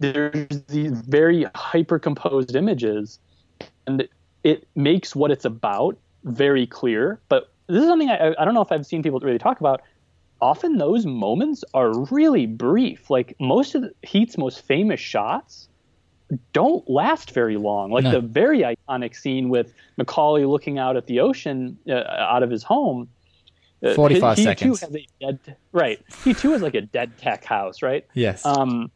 there's 0.00 0.62
these 0.68 0.92
very 0.92 1.46
hyper 1.54 1.98
composed 1.98 2.56
images 2.56 3.18
and 3.86 4.08
it 4.42 4.66
makes 4.74 5.14
what 5.14 5.30
it's 5.30 5.44
about 5.44 5.96
very 6.24 6.66
clear 6.66 7.20
but 7.28 7.52
this 7.68 7.82
is 7.82 7.88
something 7.88 8.10
I, 8.10 8.34
I 8.38 8.44
don't 8.44 8.54
know 8.54 8.62
if 8.62 8.72
i've 8.72 8.86
seen 8.86 9.02
people 9.02 9.20
really 9.20 9.38
talk 9.38 9.60
about 9.60 9.82
often 10.40 10.78
those 10.78 11.06
moments 11.06 11.62
are 11.74 11.92
really 12.06 12.46
brief 12.46 13.10
like 13.10 13.36
most 13.38 13.74
of 13.74 13.82
the 13.82 13.92
heat's 14.02 14.36
most 14.36 14.62
famous 14.62 15.00
shots 15.00 15.68
don't 16.52 16.88
last 16.88 17.32
very 17.32 17.56
long 17.56 17.90
like 17.90 18.04
No. 18.04 18.12
the 18.12 18.20
very 18.20 18.60
iconic 18.60 19.14
scene 19.14 19.48
with 19.48 19.72
mccauley 19.98 20.48
looking 20.48 20.78
out 20.78 20.96
at 20.96 21.06
the 21.06 21.20
ocean 21.20 21.78
uh, 21.88 21.94
out 21.94 22.42
of 22.42 22.50
his 22.50 22.62
home 22.62 23.08
uh, 23.82 23.94
45 23.94 24.36
he, 24.36 24.44
seconds. 24.44 24.80
Too 24.80 24.86
has 24.86 24.94
a 24.94 25.06
dead, 25.20 25.56
right. 25.72 26.00
He 26.22 26.34
too 26.34 26.52
has 26.52 26.60
like 26.60 26.74
a 26.74 26.82
dead 26.82 27.16
tech 27.16 27.44
house, 27.44 27.80
right? 27.80 28.06
Yes. 28.12 28.44
Um, 28.44 28.90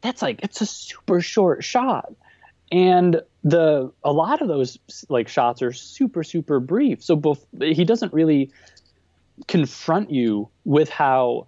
that's 0.00 0.22
like 0.22 0.40
it's 0.42 0.60
a 0.60 0.66
super 0.66 1.20
short 1.20 1.64
shot, 1.64 2.12
and 2.70 3.20
the 3.44 3.92
a 4.04 4.12
lot 4.12 4.42
of 4.42 4.48
those 4.48 4.78
like 5.08 5.28
shots 5.28 5.62
are 5.62 5.72
super 5.72 6.22
super 6.24 6.60
brief. 6.60 7.02
So 7.02 7.16
both 7.16 7.44
he 7.60 7.84
doesn't 7.84 8.12
really 8.12 8.50
confront 9.46 10.10
you 10.10 10.48
with 10.64 10.88
how 10.88 11.46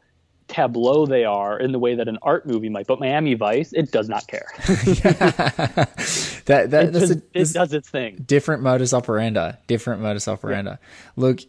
tableau 0.49 1.07
they 1.07 1.25
are 1.25 1.59
in 1.59 1.71
the 1.73 1.79
way 1.79 1.95
that 1.95 2.09
an 2.09 2.19
art 2.23 2.45
movie 2.47 2.69
might. 2.69 2.87
But 2.87 2.99
Miami 3.01 3.35
Vice, 3.35 3.73
it 3.73 3.93
does 3.93 4.09
not 4.09 4.27
care. 4.27 4.47
that, 4.67 6.47
that 6.47 6.85
It, 6.85 6.93
that's 6.93 7.09
just, 7.09 7.13
a, 7.13 7.23
it 7.33 7.53
does 7.53 7.73
its 7.73 7.89
thing. 7.89 8.17
different 8.27 8.63
modus 8.63 8.93
operandi. 8.93 9.53
Different 9.69 10.03
modus 10.03 10.27
operandi. 10.29 10.77
Look, 11.17 11.41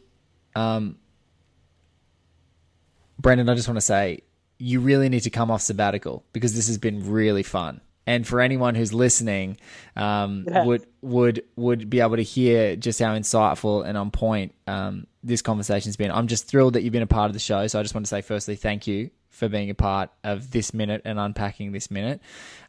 um, 0.55 0.97
Brendan, 3.19 3.49
I 3.49 3.55
just 3.55 3.67
want 3.67 3.77
to 3.77 3.81
say 3.81 4.21
you 4.61 4.79
really 4.79 5.09
need 5.09 5.21
to 5.21 5.29
come 5.29 5.49
off 5.51 5.61
sabbatical 5.61 6.23
because 6.33 6.53
this 6.55 6.67
has 6.67 6.77
been 6.77 7.09
really 7.11 7.43
fun. 7.43 7.81
And 8.07 8.25
for 8.27 8.41
anyone 8.41 8.75
who's 8.75 8.93
listening, 8.93 9.57
um, 9.95 10.45
Yeah. 10.47 10.65
would 10.65 10.85
would 11.01 11.43
would 11.55 11.89
be 11.89 11.99
able 11.99 12.15
to 12.17 12.23
hear 12.23 12.75
just 12.75 12.99
how 12.99 13.15
insightful 13.15 13.85
and 13.85 13.97
on 13.97 14.09
point 14.11 14.53
um, 14.67 15.07
this 15.23 15.41
conversation's 15.41 15.97
been. 15.97 16.11
I'm 16.11 16.27
just 16.27 16.47
thrilled 16.47 16.73
that 16.73 16.81
you've 16.83 16.93
been 16.93 17.03
a 17.03 17.07
part 17.07 17.29
of 17.29 17.33
the 17.33 17.39
show. 17.39 17.67
So 17.67 17.79
I 17.79 17.83
just 17.83 17.93
want 17.93 18.05
to 18.05 18.09
say, 18.09 18.21
firstly, 18.21 18.55
thank 18.55 18.87
you 18.87 19.11
for 19.29 19.47
being 19.47 19.69
a 19.69 19.75
part 19.75 20.09
of 20.23 20.51
this 20.51 20.73
minute 20.73 21.01
and 21.05 21.17
unpacking 21.19 21.71
this 21.71 21.89
minute. 21.89 22.21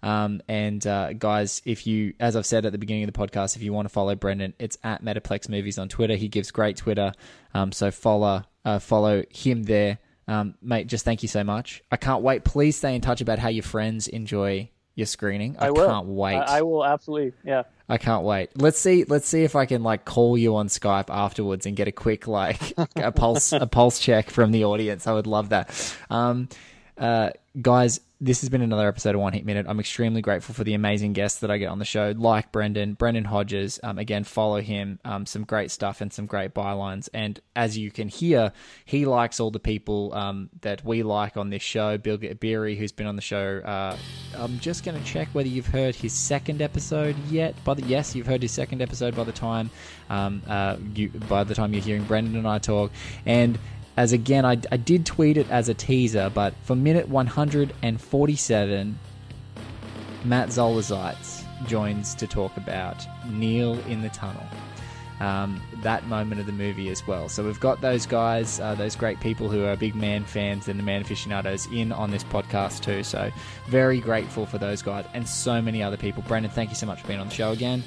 Um, 0.02 0.40
and 0.48 0.86
uh, 0.86 1.12
guys, 1.14 1.60
if 1.64 1.86
you, 1.86 2.14
as 2.20 2.36
I've 2.36 2.46
said 2.46 2.64
at 2.66 2.72
the 2.72 2.78
beginning 2.78 3.04
of 3.04 3.12
the 3.12 3.18
podcast, 3.18 3.56
if 3.56 3.62
you 3.62 3.72
want 3.72 3.86
to 3.86 3.92
follow 3.92 4.14
Brendan, 4.14 4.54
it's 4.58 4.78
at 4.84 5.02
Metaplex 5.02 5.48
Movies 5.48 5.78
on 5.78 5.88
Twitter. 5.88 6.14
He 6.14 6.28
gives 6.28 6.50
great 6.50 6.76
Twitter, 6.76 7.12
um, 7.54 7.72
so 7.72 7.90
follow 7.90 8.44
uh, 8.64 8.78
follow 8.78 9.24
him 9.30 9.64
there. 9.64 9.98
Um, 10.28 10.54
mate, 10.62 10.86
just 10.86 11.04
thank 11.04 11.22
you 11.22 11.28
so 11.28 11.44
much. 11.44 11.82
I 11.90 11.96
can't 11.96 12.22
wait. 12.22 12.44
Please 12.44 12.76
stay 12.76 12.94
in 12.94 13.00
touch 13.00 13.20
about 13.20 13.38
how 13.38 13.48
your 13.48 13.62
friends 13.62 14.08
enjoy 14.08 14.70
your 14.94 15.06
screening. 15.06 15.56
I, 15.58 15.66
I 15.66 15.70
will. 15.70 15.86
can't 15.86 16.06
wait. 16.06 16.36
I, 16.36 16.58
I 16.58 16.62
will 16.62 16.84
absolutely. 16.84 17.32
Yeah. 17.44 17.62
I 17.88 17.98
can't 17.98 18.24
wait. 18.24 18.50
Let's 18.56 18.78
see. 18.78 19.04
Let's 19.04 19.26
see 19.26 19.44
if 19.44 19.56
I 19.56 19.66
can 19.66 19.82
like 19.82 20.04
call 20.04 20.36
you 20.38 20.56
on 20.56 20.68
Skype 20.68 21.10
afterwards 21.10 21.66
and 21.66 21.76
get 21.76 21.88
a 21.88 21.92
quick 21.92 22.26
like 22.26 22.74
a 22.96 23.12
pulse 23.12 23.52
a 23.52 23.66
pulse 23.66 23.98
check 23.98 24.30
from 24.30 24.52
the 24.52 24.64
audience. 24.64 25.06
I 25.06 25.12
would 25.12 25.26
love 25.26 25.50
that. 25.50 25.96
Um, 26.08 26.48
uh, 26.96 27.30
guys, 27.60 28.00
this 28.22 28.40
has 28.40 28.48
been 28.48 28.62
another 28.62 28.86
episode 28.86 29.16
of 29.16 29.20
One 29.20 29.32
Heat 29.32 29.44
Minute. 29.44 29.66
I'm 29.68 29.80
extremely 29.80 30.22
grateful 30.22 30.54
for 30.54 30.62
the 30.62 30.74
amazing 30.74 31.12
guests 31.12 31.40
that 31.40 31.50
I 31.50 31.58
get 31.58 31.66
on 31.66 31.80
the 31.80 31.84
show, 31.84 32.14
like 32.16 32.52
Brendan, 32.52 32.94
Brendan 32.94 33.24
Hodges. 33.24 33.80
Um, 33.82 33.98
again, 33.98 34.22
follow 34.22 34.60
him. 34.60 35.00
Um, 35.04 35.26
some 35.26 35.42
great 35.42 35.72
stuff 35.72 36.00
and 36.00 36.12
some 36.12 36.26
great 36.26 36.54
bylines. 36.54 37.08
And 37.12 37.40
as 37.56 37.76
you 37.76 37.90
can 37.90 38.06
hear, 38.06 38.52
he 38.84 39.06
likes 39.06 39.40
all 39.40 39.50
the 39.50 39.58
people 39.58 40.14
um, 40.14 40.50
that 40.60 40.84
we 40.84 41.02
like 41.02 41.36
on 41.36 41.50
this 41.50 41.64
show. 41.64 41.98
Bilge 41.98 42.22
Ebiri, 42.22 42.78
who's 42.78 42.92
been 42.92 43.08
on 43.08 43.16
the 43.16 43.22
show. 43.22 43.58
Uh, 43.58 43.96
I'm 44.36 44.60
just 44.60 44.84
going 44.84 44.96
to 44.96 45.04
check 45.04 45.26
whether 45.32 45.48
you've 45.48 45.66
heard 45.66 45.96
his 45.96 46.12
second 46.12 46.62
episode 46.62 47.16
yet. 47.28 47.56
By 47.64 47.74
the 47.74 47.82
yes, 47.82 48.14
you've 48.14 48.28
heard 48.28 48.42
his 48.42 48.52
second 48.52 48.82
episode 48.82 49.16
by 49.16 49.24
the 49.24 49.32
time 49.32 49.68
um, 50.10 50.42
uh, 50.46 50.76
you 50.94 51.08
by 51.08 51.42
the 51.42 51.56
time 51.56 51.72
you're 51.72 51.82
hearing 51.82 52.04
Brendan 52.04 52.36
and 52.36 52.46
I 52.46 52.60
talk. 52.60 52.92
And 53.26 53.58
as 53.96 54.12
again, 54.12 54.44
I, 54.44 54.58
I 54.70 54.76
did 54.76 55.04
tweet 55.04 55.36
it 55.36 55.50
as 55.50 55.68
a 55.68 55.74
teaser, 55.74 56.30
but 56.32 56.54
for 56.62 56.74
minute 56.74 57.08
147, 57.08 58.98
Matt 60.24 60.52
Zoller 60.52 60.82
Seitz 60.82 61.44
joins 61.66 62.14
to 62.16 62.26
talk 62.26 62.56
about 62.56 63.04
Neil 63.28 63.78
in 63.88 64.02
the 64.02 64.08
Tunnel. 64.10 64.44
Um, 65.20 65.60
that 65.82 66.06
moment 66.08 66.40
of 66.40 66.46
the 66.46 66.52
movie 66.52 66.88
as 66.88 67.06
well. 67.06 67.28
So 67.28 67.44
we've 67.44 67.60
got 67.60 67.80
those 67.80 68.06
guys, 68.06 68.58
uh, 68.58 68.74
those 68.74 68.96
great 68.96 69.20
people 69.20 69.48
who 69.48 69.64
are 69.64 69.76
big 69.76 69.94
Mann 69.94 70.24
fans 70.24 70.66
and 70.66 70.80
the 70.80 70.82
Mann 70.82 71.02
aficionados 71.02 71.66
in 71.66 71.92
on 71.92 72.10
this 72.10 72.24
podcast 72.24 72.80
too. 72.80 73.04
So 73.04 73.30
very 73.68 74.00
grateful 74.00 74.46
for 74.46 74.58
those 74.58 74.82
guys 74.82 75.04
and 75.14 75.28
so 75.28 75.62
many 75.62 75.80
other 75.80 75.96
people. 75.96 76.24
Brendan, 76.26 76.50
thank 76.50 76.70
you 76.70 76.76
so 76.76 76.86
much 76.86 77.00
for 77.02 77.06
being 77.06 77.20
on 77.20 77.28
the 77.28 77.34
show 77.34 77.52
again. 77.52 77.84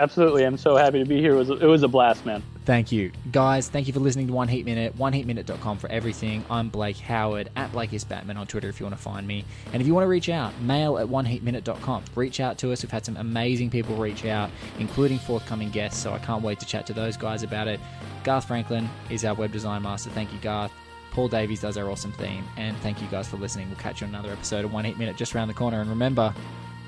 Absolutely. 0.00 0.44
I'm 0.44 0.56
so 0.56 0.74
happy 0.74 0.98
to 0.98 1.04
be 1.04 1.20
here. 1.20 1.34
It 1.34 1.36
was, 1.36 1.50
it 1.50 1.62
was 1.62 1.82
a 1.84 1.88
blast, 1.88 2.26
man. 2.26 2.42
Thank 2.66 2.92
you. 2.92 3.10
Guys, 3.32 3.68
thank 3.68 3.86
you 3.86 3.92
for 3.92 4.00
listening 4.00 4.26
to 4.26 4.32
One 4.32 4.46
Heat 4.46 4.66
Minute, 4.66 4.96
oneheatminute.com 4.96 5.78
for 5.78 5.90
everything. 5.90 6.44
I'm 6.50 6.68
Blake 6.68 6.98
Howard, 6.98 7.50
at 7.56 7.72
Blake 7.72 7.92
is 7.94 8.04
Batman 8.04 8.36
on 8.36 8.46
Twitter 8.46 8.68
if 8.68 8.78
you 8.78 8.84
want 8.84 8.96
to 8.96 9.02
find 9.02 9.26
me. 9.26 9.44
And 9.72 9.80
if 9.80 9.86
you 9.86 9.94
want 9.94 10.04
to 10.04 10.08
reach 10.08 10.28
out, 10.28 10.58
mail 10.60 10.98
at 10.98 11.06
oneheatminute.com. 11.06 12.04
Reach 12.14 12.38
out 12.38 12.58
to 12.58 12.70
us. 12.70 12.82
We've 12.82 12.90
had 12.90 13.04
some 13.06 13.16
amazing 13.16 13.70
people 13.70 13.96
reach 13.96 14.26
out, 14.26 14.50
including 14.78 15.18
forthcoming 15.18 15.70
guests, 15.70 16.00
so 16.00 16.12
I 16.12 16.18
can't 16.18 16.42
wait 16.42 16.60
to 16.60 16.66
chat 16.66 16.86
to 16.88 16.92
those 16.92 17.16
guys 17.16 17.42
about 17.42 17.66
it. 17.66 17.80
Garth 18.24 18.46
Franklin 18.46 18.88
is 19.08 19.24
our 19.24 19.34
web 19.34 19.52
design 19.52 19.82
master. 19.82 20.10
Thank 20.10 20.32
you, 20.32 20.38
Garth. 20.40 20.72
Paul 21.12 21.28
Davies 21.28 21.62
does 21.62 21.76
our 21.76 21.90
awesome 21.90 22.12
theme. 22.12 22.44
And 22.56 22.76
thank 22.78 23.00
you 23.00 23.08
guys 23.08 23.26
for 23.28 23.38
listening. 23.38 23.68
We'll 23.68 23.78
catch 23.78 24.00
you 24.00 24.06
on 24.06 24.14
another 24.14 24.32
episode 24.32 24.64
of 24.64 24.72
One 24.72 24.84
Heat 24.84 24.98
Minute 24.98 25.16
just 25.16 25.34
around 25.34 25.48
the 25.48 25.54
corner. 25.54 25.80
And 25.80 25.90
remember, 25.90 26.32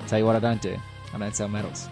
tell 0.07 0.19
you 0.19 0.27
what 0.27 0.37
I 0.37 0.39
don't 0.39 0.63
do. 0.63 0.77
I 1.15 1.19
don't 1.19 1.35
sell 1.35 1.49
medals. 1.49 1.89